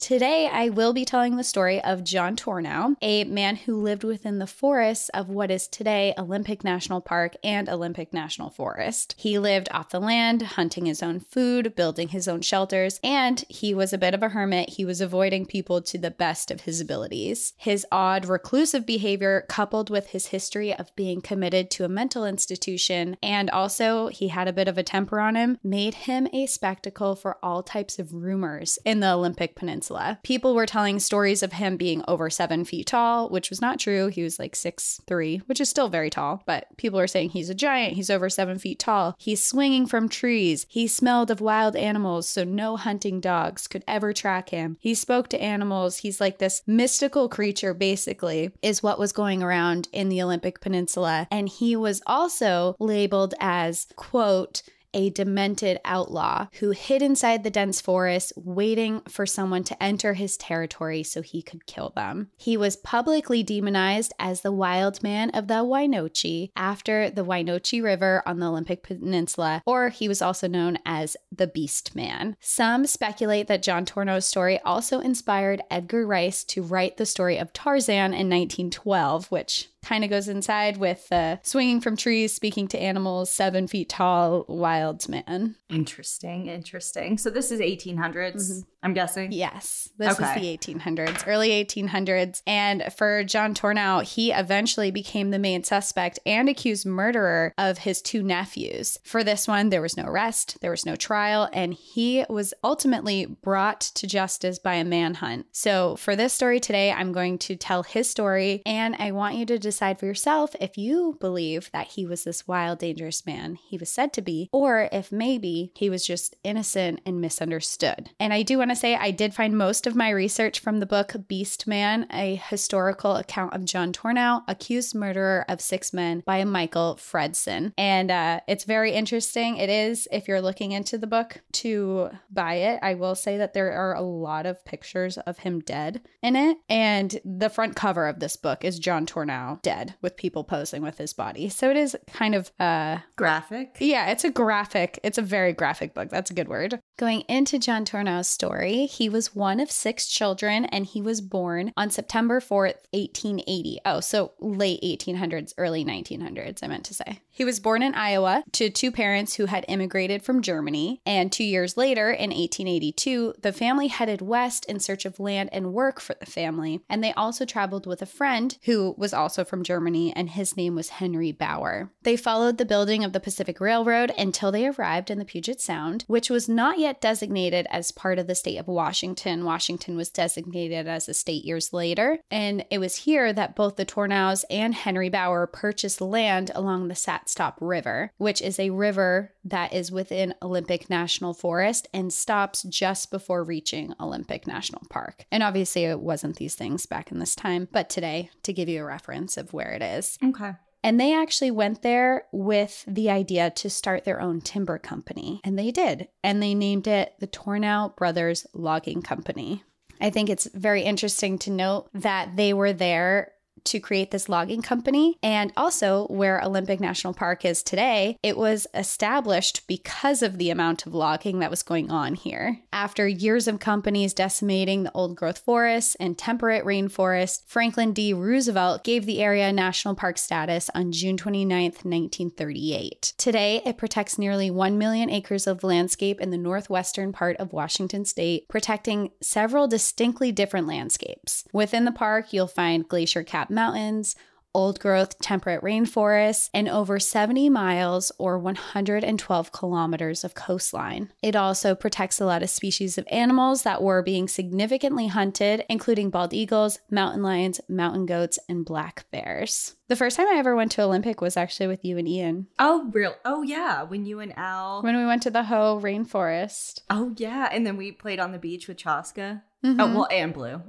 Today, 0.06 0.46
I 0.46 0.68
will 0.68 0.92
be 0.92 1.04
telling 1.04 1.34
the 1.34 1.42
story 1.42 1.82
of 1.82 2.04
John 2.04 2.36
Tornow, 2.36 2.94
a 3.02 3.24
man 3.24 3.56
who 3.56 3.74
lived 3.74 4.04
within 4.04 4.38
the 4.38 4.46
forests 4.46 5.08
of 5.08 5.28
what 5.28 5.50
is 5.50 5.66
today 5.66 6.14
Olympic 6.16 6.62
National 6.62 7.00
Park 7.00 7.34
and 7.42 7.68
Olympic 7.68 8.14
National 8.14 8.48
Forest. 8.48 9.16
He 9.18 9.36
lived 9.36 9.68
off 9.72 9.90
the 9.90 9.98
land, 9.98 10.42
hunting 10.42 10.86
his 10.86 11.02
own 11.02 11.18
food, 11.18 11.74
building 11.74 12.06
his 12.06 12.28
own 12.28 12.40
shelters, 12.42 13.00
and 13.02 13.44
he 13.48 13.74
was 13.74 13.92
a 13.92 13.98
bit 13.98 14.14
of 14.14 14.22
a 14.22 14.28
hermit. 14.28 14.68
He 14.68 14.84
was 14.84 15.00
avoiding 15.00 15.44
people 15.44 15.82
to 15.82 15.98
the 15.98 16.12
best 16.12 16.52
of 16.52 16.60
his 16.60 16.80
abilities. 16.80 17.54
His 17.56 17.84
odd, 17.90 18.26
reclusive 18.26 18.86
behavior, 18.86 19.44
coupled 19.48 19.90
with 19.90 20.10
his 20.10 20.28
history 20.28 20.72
of 20.72 20.94
being 20.94 21.20
committed 21.20 21.68
to 21.72 21.84
a 21.84 21.88
mental 21.88 22.24
institution, 22.24 23.16
and 23.24 23.50
also 23.50 24.06
he 24.06 24.28
had 24.28 24.46
a 24.46 24.52
bit 24.52 24.68
of 24.68 24.78
a 24.78 24.84
temper 24.84 25.18
on 25.18 25.34
him, 25.34 25.58
made 25.64 25.94
him 25.94 26.28
a 26.32 26.46
spectacle 26.46 27.16
for 27.16 27.38
all 27.42 27.64
types 27.64 27.98
of 27.98 28.14
rumors 28.14 28.78
in 28.84 29.00
the 29.00 29.10
Olympic 29.10 29.56
Peninsula. 29.56 29.95
People 30.22 30.54
were 30.54 30.66
telling 30.66 30.98
stories 30.98 31.42
of 31.42 31.54
him 31.54 31.76
being 31.76 32.02
over 32.08 32.30
seven 32.30 32.64
feet 32.64 32.86
tall, 32.86 33.28
which 33.28 33.50
was 33.50 33.60
not 33.60 33.78
true. 33.78 34.08
He 34.08 34.22
was 34.22 34.38
like 34.38 34.54
six 34.56 35.00
three, 35.06 35.38
which 35.46 35.60
is 35.60 35.68
still 35.68 35.88
very 35.88 36.10
tall, 36.10 36.42
but 36.46 36.66
people 36.76 36.98
are 36.98 37.06
saying 37.06 37.30
he's 37.30 37.50
a 37.50 37.54
giant. 37.54 37.94
He's 37.94 38.10
over 38.10 38.28
seven 38.28 38.58
feet 38.58 38.78
tall. 38.78 39.14
He's 39.18 39.42
swinging 39.42 39.86
from 39.86 40.08
trees. 40.08 40.66
He 40.68 40.86
smelled 40.86 41.30
of 41.30 41.40
wild 41.40 41.76
animals, 41.76 42.28
so 42.28 42.44
no 42.44 42.76
hunting 42.76 43.20
dogs 43.20 43.66
could 43.66 43.84
ever 43.86 44.12
track 44.12 44.50
him. 44.50 44.76
He 44.80 44.94
spoke 44.94 45.28
to 45.28 45.42
animals. 45.42 45.98
He's 45.98 46.20
like 46.20 46.38
this 46.38 46.62
mystical 46.66 47.28
creature, 47.28 47.74
basically, 47.74 48.50
is 48.62 48.82
what 48.82 48.98
was 48.98 49.12
going 49.12 49.42
around 49.42 49.88
in 49.92 50.08
the 50.08 50.22
Olympic 50.22 50.60
Peninsula. 50.60 51.28
And 51.30 51.48
he 51.48 51.76
was 51.76 52.02
also 52.06 52.76
labeled 52.78 53.34
as, 53.40 53.86
quote, 53.96 54.62
a 54.96 55.10
demented 55.10 55.78
outlaw 55.84 56.46
who 56.54 56.70
hid 56.70 57.02
inside 57.02 57.44
the 57.44 57.50
dense 57.50 57.82
forest, 57.82 58.32
waiting 58.34 59.02
for 59.02 59.26
someone 59.26 59.62
to 59.62 59.80
enter 59.80 60.14
his 60.14 60.38
territory 60.38 61.02
so 61.02 61.20
he 61.20 61.42
could 61.42 61.66
kill 61.66 61.90
them. 61.90 62.30
He 62.38 62.56
was 62.56 62.76
publicly 62.76 63.42
demonized 63.42 64.14
as 64.18 64.40
the 64.40 64.50
wild 64.50 65.02
man 65.02 65.28
of 65.30 65.48
the 65.48 65.56
Wynoochee 65.56 66.50
after 66.56 67.10
the 67.10 67.24
Wynoochee 67.24 67.82
River 67.82 68.22
on 68.24 68.40
the 68.40 68.48
Olympic 68.48 68.82
Peninsula, 68.82 69.62
or 69.66 69.90
he 69.90 70.08
was 70.08 70.22
also 70.22 70.48
known 70.48 70.78
as 70.86 71.16
the 71.30 71.46
Beast 71.46 71.94
Man. 71.94 72.34
Some 72.40 72.86
speculate 72.86 73.48
that 73.48 73.62
John 73.62 73.84
Tornow's 73.84 74.24
story 74.24 74.58
also 74.60 75.00
inspired 75.00 75.60
Edgar 75.70 76.06
Rice 76.06 76.42
to 76.44 76.62
write 76.62 76.96
the 76.96 77.04
story 77.04 77.36
of 77.36 77.52
Tarzan 77.52 78.14
in 78.14 78.30
1912, 78.30 79.30
which 79.30 79.68
kind 79.86 80.02
of 80.02 80.10
goes 80.10 80.28
inside 80.28 80.78
with 80.78 81.06
uh, 81.12 81.36
swinging 81.42 81.80
from 81.80 81.96
trees, 81.96 82.34
speaking 82.34 82.66
to 82.68 82.78
animals, 82.78 83.30
seven 83.30 83.68
feet 83.68 83.88
tall, 83.88 84.44
wild 84.48 85.08
man. 85.08 85.54
Interesting, 85.70 86.48
interesting. 86.48 87.16
So 87.18 87.30
this 87.30 87.52
is 87.52 87.60
1800s, 87.60 88.34
mm-hmm. 88.34 88.60
I'm 88.86 88.94
guessing. 88.94 89.32
Yes, 89.32 89.90
this 89.98 90.12
okay. 90.12 90.28
is 90.28 90.60
the 90.64 90.74
1800s, 90.74 91.24
early 91.26 91.48
1800s. 91.50 92.40
And 92.46 92.84
for 92.96 93.24
John 93.24 93.52
Tornow, 93.52 94.04
he 94.04 94.30
eventually 94.30 94.92
became 94.92 95.32
the 95.32 95.40
main 95.40 95.64
suspect 95.64 96.20
and 96.24 96.48
accused 96.48 96.86
murderer 96.86 97.52
of 97.58 97.78
his 97.78 98.00
two 98.00 98.22
nephews. 98.22 98.96
For 99.02 99.24
this 99.24 99.48
one, 99.48 99.70
there 99.70 99.82
was 99.82 99.96
no 99.96 100.04
arrest, 100.04 100.58
there 100.60 100.70
was 100.70 100.86
no 100.86 100.94
trial, 100.94 101.48
and 101.52 101.74
he 101.74 102.24
was 102.28 102.54
ultimately 102.62 103.26
brought 103.26 103.80
to 103.80 104.06
justice 104.06 104.60
by 104.60 104.74
a 104.74 104.84
manhunt. 104.84 105.46
So 105.50 105.96
for 105.96 106.14
this 106.14 106.32
story 106.32 106.60
today, 106.60 106.92
I'm 106.92 107.10
going 107.10 107.38
to 107.38 107.56
tell 107.56 107.82
his 107.82 108.08
story, 108.08 108.62
and 108.64 108.94
I 109.00 109.10
want 109.10 109.34
you 109.34 109.46
to 109.46 109.58
decide 109.58 109.98
for 109.98 110.06
yourself 110.06 110.54
if 110.60 110.78
you 110.78 111.16
believe 111.18 111.72
that 111.72 111.88
he 111.88 112.06
was 112.06 112.22
this 112.22 112.46
wild, 112.46 112.78
dangerous 112.78 113.26
man 113.26 113.58
he 113.66 113.78
was 113.78 113.90
said 113.90 114.12
to 114.12 114.22
be, 114.22 114.48
or 114.52 114.88
if 114.92 115.10
maybe 115.10 115.72
he 115.74 115.90
was 115.90 116.06
just 116.06 116.36
innocent 116.44 117.00
and 117.04 117.20
misunderstood. 117.20 118.10
And 118.20 118.32
I 118.32 118.42
do 118.42 118.58
want 118.58 118.70
to 118.70 118.75
say 118.76 118.94
I 118.94 119.10
did 119.10 119.34
find 119.34 119.56
most 119.56 119.86
of 119.86 119.96
my 119.96 120.10
research 120.10 120.60
from 120.60 120.80
the 120.80 120.86
book 120.86 121.14
Beast 121.28 121.66
Man, 121.66 122.06
a 122.12 122.36
historical 122.36 123.16
account 123.16 123.54
of 123.54 123.64
John 123.64 123.92
Tornow, 123.92 124.42
accused 124.48 124.94
murderer 124.94 125.44
of 125.48 125.60
six 125.60 125.92
men 125.92 126.22
by 126.24 126.44
Michael 126.44 126.98
Fredson. 127.00 127.72
And 127.76 128.10
uh, 128.10 128.40
it's 128.46 128.64
very 128.64 128.92
interesting. 128.92 129.56
It 129.56 129.70
is, 129.70 130.06
if 130.12 130.28
you're 130.28 130.40
looking 130.40 130.72
into 130.72 130.98
the 130.98 131.06
book 131.06 131.40
to 131.52 132.10
buy 132.30 132.54
it, 132.54 132.78
I 132.82 132.94
will 132.94 133.14
say 133.14 133.38
that 133.38 133.54
there 133.54 133.72
are 133.72 133.94
a 133.94 134.02
lot 134.02 134.46
of 134.46 134.64
pictures 134.64 135.18
of 135.18 135.38
him 135.38 135.60
dead 135.60 136.02
in 136.22 136.36
it. 136.36 136.58
And 136.68 137.18
the 137.24 137.50
front 137.50 137.76
cover 137.76 138.06
of 138.06 138.20
this 138.20 138.36
book 138.36 138.64
is 138.64 138.78
John 138.78 139.06
Tornow 139.06 139.60
dead 139.62 139.94
with 140.02 140.16
people 140.16 140.44
posing 140.44 140.82
with 140.82 140.98
his 140.98 141.12
body. 141.12 141.48
So 141.48 141.70
it 141.70 141.76
is 141.76 141.96
kind 142.12 142.34
of 142.34 142.52
uh 142.60 142.98
graphic. 143.16 143.76
Yeah, 143.80 144.10
it's 144.10 144.24
a 144.24 144.30
graphic. 144.30 145.00
It's 145.02 145.18
a 145.18 145.22
very 145.22 145.52
graphic 145.52 145.94
book. 145.94 146.10
That's 146.10 146.30
a 146.30 146.34
good 146.34 146.48
word. 146.48 146.80
Going 146.98 147.24
into 147.28 147.58
John 147.58 147.84
Tornow's 147.84 148.26
story, 148.26 148.86
he 148.86 149.10
was 149.10 149.34
one 149.34 149.60
of 149.60 149.70
six 149.70 150.06
children 150.06 150.64
and 150.64 150.86
he 150.86 151.02
was 151.02 151.20
born 151.20 151.74
on 151.76 151.90
September 151.90 152.40
4th, 152.40 152.86
1880. 152.92 153.80
Oh, 153.84 154.00
so 154.00 154.32
late 154.40 154.80
1800s, 154.82 155.52
early 155.58 155.84
1900s, 155.84 156.60
I 156.62 156.68
meant 156.68 156.86
to 156.86 156.94
say. 156.94 157.20
He 157.28 157.44
was 157.44 157.60
born 157.60 157.82
in 157.82 157.94
Iowa 157.94 158.44
to 158.52 158.70
two 158.70 158.90
parents 158.90 159.34
who 159.34 159.44
had 159.44 159.66
immigrated 159.68 160.22
from 160.22 160.40
Germany. 160.40 161.02
And 161.04 161.30
two 161.30 161.44
years 161.44 161.76
later, 161.76 162.10
in 162.10 162.30
1882, 162.30 163.34
the 163.42 163.52
family 163.52 163.88
headed 163.88 164.22
west 164.22 164.64
in 164.64 164.80
search 164.80 165.04
of 165.04 165.20
land 165.20 165.50
and 165.52 165.74
work 165.74 166.00
for 166.00 166.14
the 166.18 166.24
family. 166.24 166.80
And 166.88 167.04
they 167.04 167.12
also 167.12 167.44
traveled 167.44 167.86
with 167.86 168.00
a 168.00 168.06
friend 168.06 168.56
who 168.62 168.94
was 168.96 169.12
also 169.12 169.44
from 169.44 169.64
Germany, 169.64 170.14
and 170.16 170.30
his 170.30 170.56
name 170.56 170.74
was 170.74 170.88
Henry 170.88 171.30
Bauer. 171.30 171.90
They 172.04 172.16
followed 172.16 172.56
the 172.56 172.64
building 172.64 173.04
of 173.04 173.12
the 173.12 173.20
Pacific 173.20 173.60
Railroad 173.60 174.12
until 174.16 174.50
they 174.50 174.66
arrived 174.66 175.10
in 175.10 175.18
the 175.18 175.26
Puget 175.26 175.60
Sound, 175.60 176.06
which 176.06 176.30
was 176.30 176.48
not 176.48 176.78
yet 176.78 176.85
designated 177.00 177.66
as 177.70 177.90
part 177.90 178.18
of 178.18 178.26
the 178.26 178.34
state 178.34 178.58
of 178.58 178.68
Washington. 178.68 179.44
Washington 179.44 179.96
was 179.96 180.08
designated 180.08 180.86
as 180.86 181.08
a 181.08 181.14
state 181.14 181.44
years 181.44 181.72
later. 181.72 182.18
And 182.30 182.64
it 182.70 182.78
was 182.78 182.96
here 182.96 183.32
that 183.32 183.56
both 183.56 183.76
the 183.76 183.84
Tornows 183.84 184.44
and 184.50 184.74
Henry 184.74 185.08
Bauer 185.08 185.46
purchased 185.46 186.00
land 186.00 186.50
along 186.54 186.88
the 186.88 186.94
Satsop 186.94 187.54
River, 187.60 188.12
which 188.18 188.40
is 188.40 188.58
a 188.58 188.70
river 188.70 189.32
that 189.44 189.72
is 189.72 189.92
within 189.92 190.34
Olympic 190.42 190.90
National 190.90 191.34
Forest 191.34 191.88
and 191.92 192.12
stops 192.12 192.62
just 192.64 193.10
before 193.10 193.44
reaching 193.44 193.94
Olympic 194.00 194.46
National 194.46 194.82
Park. 194.90 195.26
And 195.30 195.42
obviously, 195.42 195.84
it 195.84 196.00
wasn't 196.00 196.36
these 196.36 196.54
things 196.54 196.86
back 196.86 197.10
in 197.10 197.18
this 197.18 197.34
time, 197.34 197.68
but 197.72 197.88
today, 197.88 198.30
to 198.42 198.52
give 198.52 198.68
you 198.68 198.82
a 198.82 198.86
reference 198.86 199.36
of 199.36 199.52
where 199.52 199.72
it 199.72 199.82
is. 199.82 200.18
Okay. 200.22 200.52
And 200.86 201.00
they 201.00 201.12
actually 201.12 201.50
went 201.50 201.82
there 201.82 202.26
with 202.30 202.84
the 202.86 203.10
idea 203.10 203.50
to 203.50 203.68
start 203.68 204.04
their 204.04 204.20
own 204.20 204.40
timber 204.40 204.78
company. 204.78 205.40
And 205.42 205.58
they 205.58 205.72
did. 205.72 206.06
And 206.22 206.40
they 206.40 206.54
named 206.54 206.86
it 206.86 207.14
the 207.18 207.26
Tornow 207.26 207.96
Brothers 207.96 208.46
Logging 208.54 209.02
Company. 209.02 209.64
I 210.00 210.10
think 210.10 210.30
it's 210.30 210.48
very 210.54 210.82
interesting 210.82 211.38
to 211.38 211.50
note 211.50 211.88
that 211.92 212.36
they 212.36 212.54
were 212.54 212.72
there 212.72 213.32
to 213.64 213.80
create 213.80 214.10
this 214.10 214.28
logging 214.28 214.62
company. 214.62 215.16
And 215.22 215.52
also, 215.56 216.06
where 216.08 216.42
Olympic 216.42 216.80
National 216.80 217.14
Park 217.14 217.44
is 217.44 217.62
today, 217.62 218.16
it 218.22 218.36
was 218.36 218.66
established 218.74 219.66
because 219.66 220.22
of 220.22 220.38
the 220.38 220.50
amount 220.50 220.86
of 220.86 220.94
logging 220.94 221.40
that 221.40 221.50
was 221.50 221.62
going 221.62 221.90
on 221.90 222.14
here. 222.14 222.60
After 222.72 223.06
years 223.08 223.48
of 223.48 223.60
companies 223.60 224.14
decimating 224.14 224.82
the 224.82 224.92
old 224.92 225.16
growth 225.16 225.38
forests 225.38 225.96
and 225.96 226.16
temperate 226.16 226.64
rainforests, 226.64 227.42
Franklin 227.46 227.92
D. 227.92 228.12
Roosevelt 228.12 228.84
gave 228.84 229.06
the 229.06 229.22
area 229.22 229.52
national 229.52 229.94
park 229.94 230.18
status 230.18 230.70
on 230.74 230.92
June 230.92 231.16
29, 231.16 231.62
1938. 231.62 233.14
Today, 233.16 233.62
it 233.64 233.78
protects 233.78 234.18
nearly 234.18 234.50
1 234.50 234.78
million 234.78 235.10
acres 235.10 235.46
of 235.46 235.64
landscape 235.64 236.20
in 236.20 236.30
the 236.30 236.38
northwestern 236.38 237.12
part 237.12 237.36
of 237.38 237.52
Washington 237.52 238.04
state, 238.04 238.48
protecting 238.48 239.10
several 239.20 239.68
distinctly 239.68 240.32
different 240.32 240.66
landscapes. 240.66 241.44
Within 241.52 241.84
the 241.84 241.92
park, 241.92 242.32
you'll 242.32 242.46
find 242.46 242.88
glacier 242.88 243.22
mountains, 243.50 244.16
old 244.56 244.80
growth 244.80 245.18
temperate 245.18 245.60
rainforests, 245.62 246.48
and 246.54 246.66
over 246.66 246.98
70 246.98 247.50
miles 247.50 248.10
or 248.18 248.38
112 248.38 249.52
kilometers 249.52 250.24
of 250.24 250.34
coastline. 250.34 251.12
It 251.22 251.36
also 251.36 251.74
protects 251.74 252.22
a 252.22 252.24
lot 252.24 252.42
of 252.42 252.48
species 252.48 252.96
of 252.96 253.06
animals 253.10 253.64
that 253.64 253.82
were 253.82 254.02
being 254.02 254.28
significantly 254.28 255.08
hunted, 255.08 255.64
including 255.68 256.08
bald 256.08 256.32
eagles, 256.32 256.78
mountain 256.90 257.22
lions, 257.22 257.60
mountain 257.68 258.06
goats, 258.06 258.38
and 258.48 258.64
black 258.64 259.04
bears. 259.10 259.74
The 259.88 259.96
first 259.96 260.16
time 260.16 260.26
I 260.26 260.38
ever 260.38 260.56
went 260.56 260.72
to 260.72 260.82
Olympic 260.82 261.20
was 261.20 261.36
actually 261.36 261.66
with 261.66 261.84
you 261.84 261.98
and 261.98 262.08
Ian. 262.08 262.46
Oh, 262.58 262.90
real? 262.92 263.14
Oh, 263.26 263.42
yeah. 263.42 263.82
When 263.82 264.06
you 264.06 264.20
and 264.20 264.32
Al. 264.38 264.82
When 264.82 264.96
we 264.96 265.04
went 265.04 265.22
to 265.24 265.30
the 265.30 265.44
Hoh 265.44 265.78
Rainforest. 265.82 266.80
Oh, 266.88 267.12
yeah. 267.18 267.50
And 267.52 267.66
then 267.66 267.76
we 267.76 267.92
played 267.92 268.20
on 268.20 268.32
the 268.32 268.38
beach 268.38 268.68
with 268.68 268.78
Chaska. 268.78 269.44
Mm-hmm. 269.62 269.80
Oh, 269.80 269.94
well, 269.94 270.08
and 270.10 270.32
Blue 270.32 270.62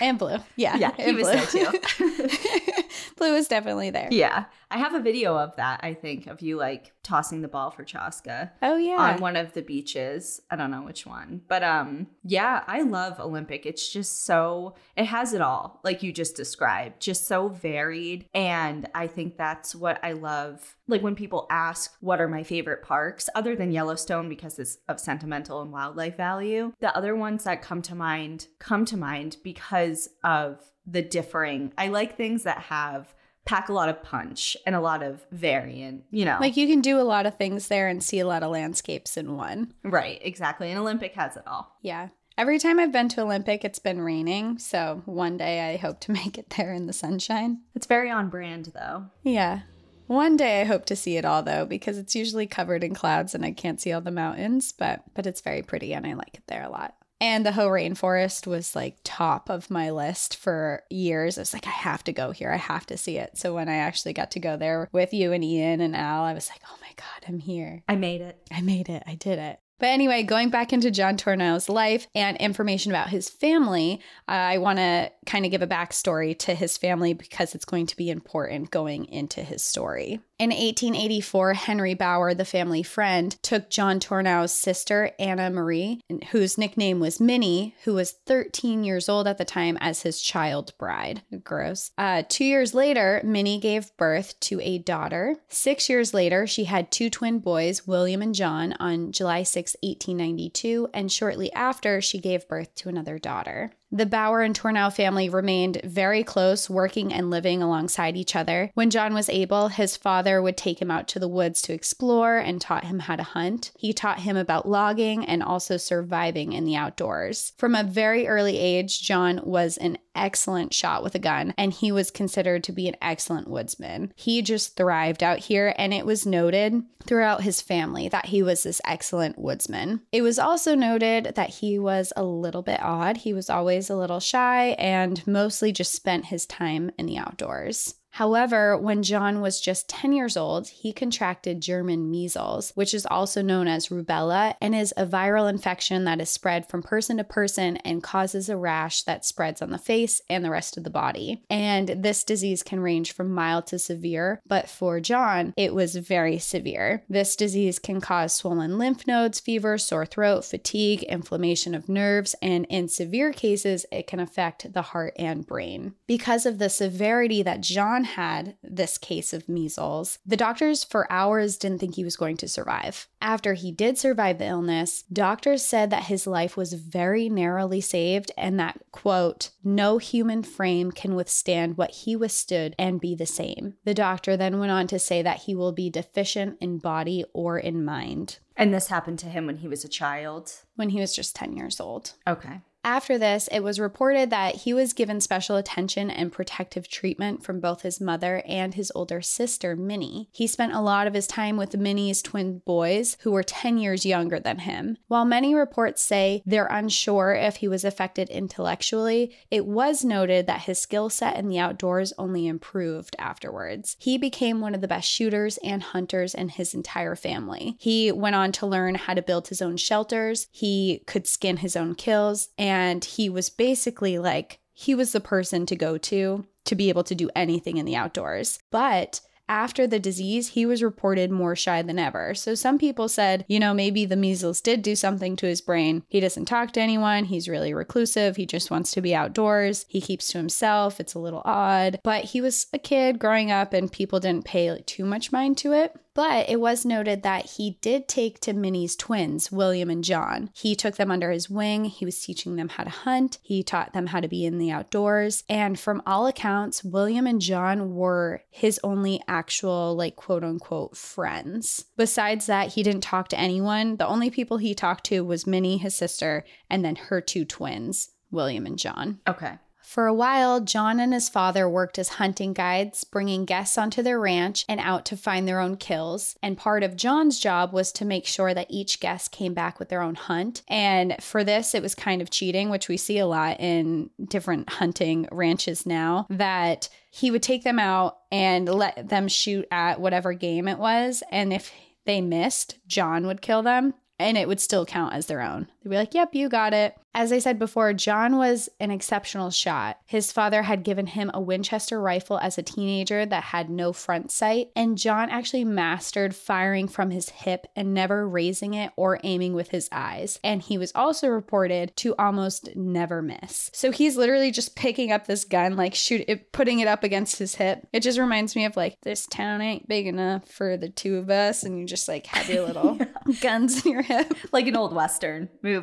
and 0.00 0.18
blue. 0.18 0.38
Yeah. 0.56 0.76
Yeah, 0.76 0.92
he 0.96 1.12
was 1.12 1.28
blue. 1.28 1.32
there 1.32 1.70
too. 1.72 2.72
blue 3.16 3.34
is 3.34 3.48
definitely 3.48 3.90
there. 3.90 4.08
Yeah. 4.10 4.44
I 4.70 4.78
have 4.78 4.94
a 4.94 5.00
video 5.00 5.36
of 5.36 5.54
that, 5.56 5.80
I 5.82 5.94
think, 5.94 6.26
of 6.26 6.40
you 6.40 6.56
like 6.56 6.92
tossing 7.02 7.42
the 7.42 7.48
ball 7.48 7.70
for 7.70 7.84
Chaska. 7.84 8.52
Oh 8.62 8.76
yeah. 8.76 9.14
On 9.14 9.20
one 9.20 9.36
of 9.36 9.52
the 9.52 9.62
beaches. 9.62 10.40
I 10.50 10.56
don't 10.56 10.70
know 10.70 10.82
which 10.82 11.06
one. 11.06 11.42
But 11.48 11.62
um 11.62 12.08
yeah, 12.24 12.64
I 12.66 12.82
love 12.82 13.20
Olympic. 13.20 13.66
It's 13.66 13.88
just 13.88 14.24
so 14.24 14.74
it 14.96 15.04
has 15.04 15.32
it 15.32 15.40
all, 15.40 15.80
like 15.84 16.02
you 16.02 16.12
just 16.12 16.36
described. 16.36 17.00
Just 17.00 17.26
so 17.26 17.48
varied. 17.48 18.26
And 18.34 18.88
I 18.94 19.06
think 19.06 19.36
that's 19.36 19.74
what 19.74 20.00
I 20.02 20.12
love. 20.12 20.76
Like 20.88 21.02
when 21.02 21.14
people 21.14 21.46
ask 21.50 21.94
what 22.00 22.20
are 22.20 22.28
my 22.28 22.42
favorite 22.42 22.82
parks, 22.82 23.28
other 23.34 23.56
than 23.56 23.72
Yellowstone 23.72 24.28
because 24.28 24.58
it's 24.58 24.78
of 24.88 25.00
sentimental 25.00 25.62
and 25.62 25.72
wildlife 25.72 26.16
value, 26.16 26.72
the 26.80 26.94
other 26.96 27.14
ones 27.14 27.44
that 27.44 27.62
come 27.62 27.82
to 27.82 27.94
mind 27.94 28.48
come 28.58 28.84
to 28.86 28.96
mind 28.96 29.36
because 29.42 30.08
of 30.24 30.60
the 30.86 31.02
differing. 31.02 31.72
I 31.78 31.88
like 31.88 32.16
things 32.16 32.44
that 32.44 32.58
have 32.58 33.14
pack 33.44 33.68
a 33.68 33.72
lot 33.72 33.88
of 33.88 34.02
punch 34.02 34.56
and 34.66 34.74
a 34.74 34.80
lot 34.80 35.02
of 35.02 35.24
variant, 35.30 36.04
you 36.10 36.24
know. 36.24 36.38
Like 36.40 36.56
you 36.56 36.66
can 36.66 36.80
do 36.80 36.98
a 36.98 37.02
lot 37.02 37.26
of 37.26 37.36
things 37.36 37.68
there 37.68 37.88
and 37.88 38.02
see 38.02 38.20
a 38.20 38.26
lot 38.26 38.42
of 38.42 38.50
landscapes 38.50 39.16
in 39.16 39.36
one. 39.36 39.74
Right, 39.82 40.18
exactly. 40.22 40.70
And 40.70 40.78
Olympic 40.78 41.14
has 41.14 41.36
it 41.36 41.44
all. 41.46 41.76
Yeah. 41.82 42.08
Every 42.36 42.58
time 42.58 42.80
I've 42.80 42.90
been 42.90 43.08
to 43.10 43.22
Olympic, 43.22 43.64
it's 43.64 43.78
been 43.78 44.00
raining. 44.00 44.58
So 44.58 45.02
one 45.04 45.36
day 45.36 45.72
I 45.72 45.76
hope 45.76 46.00
to 46.00 46.12
make 46.24 46.38
it 46.38 46.50
there 46.56 46.72
in 46.72 46.86
the 46.86 46.92
sunshine. 46.92 47.60
It's 47.74 47.86
very 47.86 48.10
on 48.10 48.28
brand, 48.28 48.72
though. 48.74 49.06
Yeah. 49.22 49.60
One 50.06 50.36
day 50.36 50.60
I 50.60 50.64
hope 50.64 50.84
to 50.86 50.96
see 50.96 51.16
it 51.16 51.24
all 51.24 51.42
though 51.42 51.64
because 51.64 51.96
it's 51.96 52.14
usually 52.14 52.46
covered 52.46 52.84
in 52.84 52.94
clouds 52.94 53.34
and 53.34 53.42
I 53.42 53.52
can't 53.52 53.80
see 53.80 53.90
all 53.90 54.02
the 54.02 54.10
mountains, 54.10 54.70
but 54.70 55.02
but 55.14 55.26
it's 55.26 55.40
very 55.40 55.62
pretty 55.62 55.94
and 55.94 56.06
I 56.06 56.12
like 56.12 56.34
it 56.34 56.42
there 56.46 56.62
a 56.62 56.68
lot. 56.68 56.94
And 57.20 57.46
the 57.46 57.52
Hoh 57.52 57.68
Rainforest 57.68 58.46
was 58.46 58.74
like 58.74 58.98
top 59.04 59.48
of 59.48 59.70
my 59.70 59.90
list 59.90 60.36
for 60.36 60.82
years. 60.90 61.38
I 61.38 61.42
was 61.42 61.54
like, 61.54 61.66
I 61.66 61.70
have 61.70 62.04
to 62.04 62.12
go 62.12 62.32
here. 62.32 62.50
I 62.50 62.56
have 62.56 62.86
to 62.86 62.96
see 62.96 63.18
it. 63.18 63.38
So 63.38 63.54
when 63.54 63.68
I 63.68 63.76
actually 63.76 64.12
got 64.12 64.32
to 64.32 64.40
go 64.40 64.56
there 64.56 64.88
with 64.92 65.14
you 65.14 65.32
and 65.32 65.44
Ian 65.44 65.80
and 65.80 65.96
Al, 65.96 66.22
I 66.22 66.34
was 66.34 66.50
like, 66.50 66.60
oh 66.70 66.76
my 66.80 66.90
God, 66.96 67.28
I'm 67.28 67.38
here. 67.38 67.82
I 67.88 67.96
made 67.96 68.20
it. 68.20 68.40
I 68.52 68.60
made 68.60 68.88
it. 68.88 69.02
I 69.06 69.14
did 69.14 69.38
it. 69.38 69.60
But 69.80 69.88
anyway, 69.88 70.22
going 70.22 70.50
back 70.50 70.72
into 70.72 70.90
John 70.90 71.16
Tornow's 71.16 71.68
life 71.68 72.06
and 72.14 72.36
information 72.36 72.92
about 72.92 73.08
his 73.08 73.28
family, 73.28 74.00
I 74.28 74.58
want 74.58 74.78
to 74.78 75.10
kind 75.26 75.44
of 75.44 75.50
give 75.50 75.62
a 75.62 75.66
backstory 75.66 76.38
to 76.40 76.54
his 76.54 76.78
family 76.78 77.12
because 77.12 77.54
it's 77.54 77.64
going 77.64 77.86
to 77.86 77.96
be 77.96 78.08
important 78.08 78.70
going 78.70 79.06
into 79.06 79.42
his 79.42 79.62
story. 79.62 80.20
In 80.36 80.50
1884, 80.50 81.54
Henry 81.54 81.94
Bauer, 81.94 82.34
the 82.34 82.44
family 82.44 82.82
friend, 82.82 83.40
took 83.42 83.70
John 83.70 84.00
Tornow's 84.00 84.52
sister, 84.52 85.12
Anna 85.16 85.48
Marie, 85.48 86.00
whose 86.32 86.58
nickname 86.58 86.98
was 86.98 87.20
Minnie, 87.20 87.76
who 87.84 87.94
was 87.94 88.16
13 88.26 88.82
years 88.82 89.08
old 89.08 89.28
at 89.28 89.38
the 89.38 89.44
time, 89.44 89.78
as 89.80 90.02
his 90.02 90.20
child 90.20 90.72
bride. 90.76 91.22
Gross. 91.44 91.92
Uh, 91.96 92.24
two 92.28 92.44
years 92.44 92.74
later, 92.74 93.20
Minnie 93.22 93.60
gave 93.60 93.96
birth 93.96 94.38
to 94.40 94.60
a 94.60 94.78
daughter. 94.78 95.36
Six 95.48 95.88
years 95.88 96.12
later, 96.12 96.48
she 96.48 96.64
had 96.64 96.90
two 96.90 97.10
twin 97.10 97.38
boys, 97.38 97.86
William 97.86 98.20
and 98.20 98.34
John, 98.34 98.74
on 98.80 99.12
July 99.12 99.44
6, 99.44 99.76
1892, 99.82 100.88
and 100.92 101.12
shortly 101.12 101.52
after, 101.52 102.00
she 102.00 102.18
gave 102.18 102.48
birth 102.48 102.74
to 102.74 102.88
another 102.88 103.20
daughter. 103.20 103.70
The 103.94 104.06
Bauer 104.06 104.40
and 104.42 104.56
Tornow 104.56 104.92
family 104.92 105.28
remained 105.28 105.80
very 105.84 106.24
close, 106.24 106.68
working 106.68 107.12
and 107.12 107.30
living 107.30 107.62
alongside 107.62 108.16
each 108.16 108.34
other. 108.34 108.72
When 108.74 108.90
John 108.90 109.14
was 109.14 109.28
able, 109.28 109.68
his 109.68 109.96
father 109.96 110.42
would 110.42 110.56
take 110.56 110.82
him 110.82 110.90
out 110.90 111.06
to 111.08 111.20
the 111.20 111.28
woods 111.28 111.62
to 111.62 111.72
explore 111.72 112.36
and 112.36 112.60
taught 112.60 112.86
him 112.86 112.98
how 112.98 113.14
to 113.14 113.22
hunt. 113.22 113.70
He 113.78 113.92
taught 113.92 114.18
him 114.18 114.36
about 114.36 114.68
logging 114.68 115.24
and 115.24 115.44
also 115.44 115.76
surviving 115.76 116.54
in 116.54 116.64
the 116.64 116.74
outdoors. 116.74 117.52
From 117.56 117.76
a 117.76 117.84
very 117.84 118.26
early 118.26 118.58
age, 118.58 119.00
John 119.00 119.40
was 119.44 119.76
an 119.76 119.98
excellent 120.16 120.72
shot 120.72 121.02
with 121.02 121.14
a 121.14 121.20
gun, 121.20 121.54
and 121.56 121.72
he 121.72 121.92
was 121.92 122.10
considered 122.10 122.64
to 122.64 122.72
be 122.72 122.88
an 122.88 122.96
excellent 123.00 123.48
woodsman. 123.48 124.12
He 124.16 124.42
just 124.42 124.76
thrived 124.76 125.22
out 125.22 125.38
here, 125.38 125.74
and 125.76 125.92
it 125.92 126.06
was 126.06 126.26
noted 126.26 126.82
throughout 127.04 127.42
his 127.42 127.60
family 127.60 128.08
that 128.08 128.26
he 128.26 128.42
was 128.42 128.62
this 128.62 128.80
excellent 128.86 129.38
woodsman. 129.38 130.00
It 130.12 130.22
was 130.22 130.38
also 130.38 130.74
noted 130.74 131.32
that 131.34 131.50
he 131.50 131.78
was 131.78 132.12
a 132.16 132.24
little 132.24 132.62
bit 132.62 132.80
odd. 132.82 133.18
He 133.18 133.32
was 133.32 133.50
always 133.50 133.83
a 133.90 133.96
little 133.96 134.20
shy 134.20 134.68
and 134.78 135.26
mostly 135.26 135.72
just 135.72 135.92
spent 135.92 136.26
his 136.26 136.46
time 136.46 136.90
in 136.98 137.06
the 137.06 137.18
outdoors. 137.18 137.94
However, 138.14 138.78
when 138.78 139.02
John 139.02 139.40
was 139.40 139.60
just 139.60 139.88
10 139.88 140.12
years 140.12 140.36
old, 140.36 140.68
he 140.68 140.92
contracted 140.92 141.60
German 141.60 142.12
measles, 142.12 142.70
which 142.76 142.94
is 142.94 143.06
also 143.06 143.42
known 143.42 143.66
as 143.66 143.88
rubella 143.88 144.54
and 144.60 144.72
is 144.72 144.94
a 144.96 145.04
viral 145.04 145.50
infection 145.50 146.04
that 146.04 146.20
is 146.20 146.30
spread 146.30 146.68
from 146.68 146.80
person 146.80 147.16
to 147.16 147.24
person 147.24 147.76
and 147.78 148.04
causes 148.04 148.48
a 148.48 148.56
rash 148.56 149.02
that 149.02 149.24
spreads 149.24 149.60
on 149.60 149.70
the 149.70 149.78
face 149.78 150.22
and 150.30 150.44
the 150.44 150.50
rest 150.50 150.76
of 150.76 150.84
the 150.84 150.90
body. 150.90 151.42
And 151.50 151.88
this 151.88 152.22
disease 152.22 152.62
can 152.62 152.78
range 152.78 153.10
from 153.10 153.34
mild 153.34 153.66
to 153.68 153.80
severe, 153.80 154.40
but 154.46 154.68
for 154.68 155.00
John, 155.00 155.52
it 155.56 155.74
was 155.74 155.96
very 155.96 156.38
severe. 156.38 157.02
This 157.08 157.34
disease 157.34 157.80
can 157.80 158.00
cause 158.00 158.32
swollen 158.32 158.78
lymph 158.78 159.08
nodes, 159.08 159.40
fever, 159.40 159.76
sore 159.76 160.06
throat, 160.06 160.44
fatigue, 160.44 161.02
inflammation 161.02 161.74
of 161.74 161.88
nerves, 161.88 162.36
and 162.40 162.64
in 162.70 162.86
severe 162.86 163.32
cases, 163.32 163.84
it 163.90 164.06
can 164.06 164.20
affect 164.20 164.72
the 164.72 164.82
heart 164.82 165.14
and 165.18 165.44
brain. 165.44 165.94
Because 166.06 166.46
of 166.46 166.58
the 166.58 166.70
severity 166.70 167.42
that 167.42 167.60
John 167.60 168.03
had 168.04 168.56
this 168.62 168.98
case 168.98 169.32
of 169.32 169.48
measles, 169.48 170.18
the 170.24 170.36
doctors 170.36 170.84
for 170.84 171.10
hours 171.10 171.56
didn't 171.56 171.78
think 171.78 171.94
he 171.94 172.04
was 172.04 172.16
going 172.16 172.36
to 172.38 172.48
survive. 172.48 173.08
After 173.20 173.54
he 173.54 173.72
did 173.72 173.98
survive 173.98 174.38
the 174.38 174.46
illness, 174.46 175.02
doctors 175.12 175.64
said 175.64 175.90
that 175.90 176.04
his 176.04 176.26
life 176.26 176.56
was 176.56 176.74
very 176.74 177.28
narrowly 177.28 177.80
saved 177.80 178.30
and 178.36 178.58
that, 178.60 178.80
quote, 178.92 179.50
no 179.62 179.98
human 179.98 180.42
frame 180.42 180.92
can 180.92 181.14
withstand 181.14 181.76
what 181.76 181.90
he 181.90 182.14
withstood 182.16 182.74
and 182.78 183.00
be 183.00 183.14
the 183.14 183.26
same. 183.26 183.74
The 183.84 183.94
doctor 183.94 184.36
then 184.36 184.58
went 184.58 184.72
on 184.72 184.86
to 184.88 184.98
say 184.98 185.22
that 185.22 185.42
he 185.42 185.54
will 185.54 185.72
be 185.72 185.90
deficient 185.90 186.58
in 186.60 186.78
body 186.78 187.24
or 187.32 187.58
in 187.58 187.84
mind. 187.84 188.38
And 188.56 188.72
this 188.72 188.88
happened 188.88 189.18
to 189.20 189.26
him 189.26 189.46
when 189.46 189.56
he 189.56 189.68
was 189.68 189.84
a 189.84 189.88
child? 189.88 190.52
When 190.76 190.90
he 190.90 191.00
was 191.00 191.14
just 191.14 191.34
10 191.34 191.56
years 191.56 191.80
old. 191.80 192.12
Okay. 192.26 192.60
After 192.84 193.16
this, 193.16 193.48
it 193.50 193.60
was 193.60 193.80
reported 193.80 194.28
that 194.28 194.56
he 194.56 194.74
was 194.74 194.92
given 194.92 195.18
special 195.22 195.56
attention 195.56 196.10
and 196.10 196.30
protective 196.30 196.86
treatment 196.86 197.42
from 197.42 197.58
both 197.58 197.80
his 197.80 197.98
mother 197.98 198.42
and 198.46 198.74
his 198.74 198.92
older 198.94 199.22
sister, 199.22 199.74
Minnie. 199.74 200.28
He 200.30 200.46
spent 200.46 200.74
a 200.74 200.82
lot 200.82 201.06
of 201.06 201.14
his 201.14 201.26
time 201.26 201.56
with 201.56 201.78
Minnie's 201.78 202.20
twin 202.20 202.60
boys, 202.66 203.16
who 203.20 203.32
were 203.32 203.42
10 203.42 203.78
years 203.78 204.04
younger 204.04 204.38
than 204.38 204.58
him. 204.60 204.98
While 205.08 205.24
many 205.24 205.54
reports 205.54 206.02
say 206.02 206.42
they're 206.44 206.66
unsure 206.66 207.32
if 207.32 207.56
he 207.56 207.68
was 207.68 207.84
affected 207.84 208.28
intellectually, 208.28 209.34
it 209.50 209.64
was 209.64 210.04
noted 210.04 210.46
that 210.46 210.62
his 210.62 210.78
skill 210.78 211.08
set 211.08 211.38
in 211.38 211.48
the 211.48 211.58
outdoors 211.58 212.12
only 212.18 212.46
improved 212.46 213.16
afterwards. 213.18 213.96
He 213.98 214.18
became 214.18 214.60
one 214.60 214.74
of 214.74 214.82
the 214.82 214.88
best 214.88 215.10
shooters 215.10 215.58
and 215.64 215.82
hunters 215.82 216.34
in 216.34 216.50
his 216.50 216.74
entire 216.74 217.16
family. 217.16 217.76
He 217.78 218.12
went 218.12 218.36
on 218.36 218.52
to 218.52 218.66
learn 218.66 218.96
how 218.96 219.14
to 219.14 219.22
build 219.22 219.48
his 219.48 219.62
own 219.62 219.78
shelters, 219.78 220.48
he 220.52 221.02
could 221.06 221.26
skin 221.26 221.56
his 221.56 221.76
own 221.76 221.94
kills, 221.94 222.50
and 222.58 222.73
and 222.74 223.04
he 223.04 223.28
was 223.28 223.50
basically 223.50 224.18
like, 224.18 224.58
he 224.72 224.96
was 224.96 225.12
the 225.12 225.20
person 225.20 225.64
to 225.66 225.76
go 225.76 225.96
to 225.96 226.44
to 226.64 226.74
be 226.74 226.88
able 226.88 227.04
to 227.04 227.14
do 227.14 227.30
anything 227.36 227.76
in 227.76 227.86
the 227.86 227.94
outdoors. 227.94 228.58
But 228.72 229.20
after 229.48 229.86
the 229.86 230.00
disease, 230.00 230.48
he 230.48 230.66
was 230.66 230.82
reported 230.82 231.30
more 231.30 231.54
shy 231.54 231.82
than 231.82 232.00
ever. 232.00 232.34
So 232.34 232.56
some 232.56 232.78
people 232.78 233.08
said, 233.08 233.44
you 233.46 233.60
know, 233.60 233.74
maybe 233.74 234.06
the 234.06 234.16
measles 234.16 234.60
did 234.60 234.82
do 234.82 234.96
something 234.96 235.36
to 235.36 235.46
his 235.46 235.60
brain. 235.60 236.02
He 236.08 236.18
doesn't 236.18 236.46
talk 236.46 236.72
to 236.72 236.80
anyone. 236.80 237.26
He's 237.26 237.48
really 237.48 237.72
reclusive. 237.72 238.34
He 238.34 238.46
just 238.46 238.72
wants 238.72 238.90
to 238.92 239.00
be 239.00 239.14
outdoors. 239.14 239.86
He 239.88 240.00
keeps 240.00 240.26
to 240.28 240.38
himself. 240.38 240.98
It's 240.98 241.14
a 241.14 241.20
little 241.20 241.42
odd. 241.44 242.00
But 242.02 242.24
he 242.24 242.40
was 242.40 242.66
a 242.72 242.78
kid 242.78 243.20
growing 243.20 243.52
up 243.52 243.72
and 243.72 243.92
people 243.92 244.18
didn't 244.18 244.46
pay 244.46 244.82
too 244.84 245.04
much 245.04 245.30
mind 245.30 245.58
to 245.58 245.72
it. 245.74 245.94
But 246.14 246.48
it 246.48 246.60
was 246.60 246.84
noted 246.84 247.22
that 247.24 247.52
he 247.56 247.78
did 247.80 248.06
take 248.06 248.40
to 248.40 248.52
Minnie's 248.52 248.94
twins, 248.94 249.50
William 249.50 249.90
and 249.90 250.04
John. 250.04 250.50
He 250.54 250.76
took 250.76 250.96
them 250.96 251.10
under 251.10 251.32
his 251.32 251.50
wing. 251.50 251.86
He 251.86 252.04
was 252.04 252.20
teaching 252.20 252.54
them 252.54 252.68
how 252.68 252.84
to 252.84 252.90
hunt. 252.90 253.38
He 253.42 253.62
taught 253.64 253.92
them 253.92 254.06
how 254.06 254.20
to 254.20 254.28
be 254.28 254.46
in 254.46 254.58
the 254.58 254.70
outdoors. 254.70 255.42
And 255.48 255.78
from 255.78 256.02
all 256.06 256.26
accounts, 256.26 256.84
William 256.84 257.26
and 257.26 257.40
John 257.40 257.94
were 257.94 258.42
his 258.50 258.78
only 258.84 259.20
actual, 259.26 259.96
like, 259.96 260.14
quote 260.14 260.44
unquote, 260.44 260.96
friends. 260.96 261.86
Besides 261.96 262.46
that, 262.46 262.74
he 262.74 262.82
didn't 262.84 263.02
talk 263.02 263.28
to 263.28 263.38
anyone. 263.38 263.96
The 263.96 264.06
only 264.06 264.30
people 264.30 264.58
he 264.58 264.74
talked 264.74 265.04
to 265.06 265.24
was 265.24 265.46
Minnie, 265.46 265.78
his 265.78 265.96
sister, 265.96 266.44
and 266.70 266.84
then 266.84 266.96
her 266.96 267.20
two 267.20 267.44
twins, 267.44 268.10
William 268.30 268.66
and 268.66 268.78
John. 268.78 269.18
Okay. 269.26 269.58
For 269.84 270.06
a 270.06 270.14
while, 270.14 270.60
John 270.60 270.98
and 270.98 271.12
his 271.12 271.28
father 271.28 271.68
worked 271.68 271.98
as 271.98 272.08
hunting 272.08 272.52
guides, 272.52 273.04
bringing 273.04 273.44
guests 273.44 273.78
onto 273.78 274.02
their 274.02 274.18
ranch 274.18 274.64
and 274.68 274.80
out 274.80 275.04
to 275.04 275.16
find 275.16 275.46
their 275.46 275.60
own 275.60 275.76
kills. 275.76 276.36
And 276.42 276.58
part 276.58 276.82
of 276.82 276.96
John's 276.96 277.38
job 277.38 277.72
was 277.72 277.92
to 277.92 278.04
make 278.04 278.26
sure 278.26 278.54
that 278.54 278.66
each 278.70 278.98
guest 278.98 279.30
came 279.30 279.54
back 279.54 279.78
with 279.78 279.90
their 279.90 280.02
own 280.02 280.14
hunt. 280.16 280.62
And 280.66 281.14
for 281.20 281.44
this, 281.44 281.74
it 281.74 281.82
was 281.82 281.94
kind 281.94 282.22
of 282.22 282.30
cheating, 282.30 282.70
which 282.70 282.88
we 282.88 282.96
see 282.96 283.18
a 283.18 283.26
lot 283.26 283.60
in 283.60 284.10
different 284.26 284.68
hunting 284.68 285.28
ranches 285.30 285.86
now, 285.86 286.26
that 286.30 286.88
he 287.10 287.30
would 287.30 287.42
take 287.42 287.62
them 287.62 287.78
out 287.78 288.16
and 288.32 288.68
let 288.68 289.10
them 289.10 289.28
shoot 289.28 289.68
at 289.70 290.00
whatever 290.00 290.32
game 290.32 290.66
it 290.66 290.78
was. 290.78 291.22
And 291.30 291.52
if 291.52 291.70
they 292.04 292.20
missed, 292.20 292.78
John 292.88 293.26
would 293.26 293.42
kill 293.42 293.62
them 293.62 293.94
and 294.18 294.38
it 294.38 294.48
would 294.48 294.60
still 294.60 294.86
count 294.86 295.14
as 295.14 295.26
their 295.26 295.42
own. 295.42 295.68
They'd 295.84 295.90
be 295.90 295.96
like, 295.96 296.14
yep, 296.14 296.34
you 296.34 296.48
got 296.48 296.72
it. 296.72 296.96
As 297.16 297.30
I 297.30 297.38
said 297.38 297.60
before, 297.60 297.92
John 297.92 298.38
was 298.38 298.68
an 298.80 298.90
exceptional 298.90 299.50
shot. 299.50 299.98
His 300.04 300.32
father 300.32 300.62
had 300.62 300.82
given 300.82 301.06
him 301.06 301.30
a 301.32 301.40
Winchester 301.40 302.00
rifle 302.00 302.38
as 302.38 302.58
a 302.58 302.62
teenager 302.62 303.24
that 303.24 303.44
had 303.44 303.70
no 303.70 303.92
front 303.92 304.32
sight, 304.32 304.70
and 304.74 304.98
John 304.98 305.30
actually 305.30 305.64
mastered 305.64 306.34
firing 306.34 306.88
from 306.88 307.10
his 307.10 307.28
hip 307.28 307.68
and 307.76 307.94
never 307.94 308.28
raising 308.28 308.74
it 308.74 308.90
or 308.96 309.20
aiming 309.22 309.54
with 309.54 309.70
his 309.70 309.88
eyes. 309.92 310.40
And 310.42 310.60
he 310.60 310.76
was 310.76 310.90
also 310.96 311.28
reported 311.28 311.96
to 311.98 312.16
almost 312.18 312.74
never 312.74 313.22
miss. 313.22 313.70
So 313.72 313.92
he's 313.92 314.16
literally 314.16 314.50
just 314.50 314.74
picking 314.74 315.12
up 315.12 315.28
this 315.28 315.44
gun, 315.44 315.76
like 315.76 315.94
shoot 315.94 316.24
it, 316.26 316.50
putting 316.50 316.80
it 316.80 316.88
up 316.88 317.04
against 317.04 317.38
his 317.38 317.54
hip. 317.54 317.86
It 317.92 318.00
just 318.00 318.18
reminds 318.18 318.56
me 318.56 318.64
of 318.64 318.76
like 318.76 318.96
this 319.02 319.26
town 319.26 319.60
ain't 319.60 319.86
big 319.86 320.08
enough 320.08 320.48
for 320.48 320.76
the 320.76 320.88
two 320.88 321.18
of 321.18 321.30
us, 321.30 321.62
and 321.62 321.78
you 321.78 321.86
just 321.86 322.08
like 322.08 322.26
have 322.26 322.48
your 322.48 322.62
little 322.66 322.96
yeah. 322.98 323.34
guns 323.40 323.86
in 323.86 323.92
your 323.92 324.02
hip, 324.02 324.34
like 324.50 324.66
an 324.66 324.76
old 324.76 324.92
western 324.92 325.48
movie. 325.62 325.73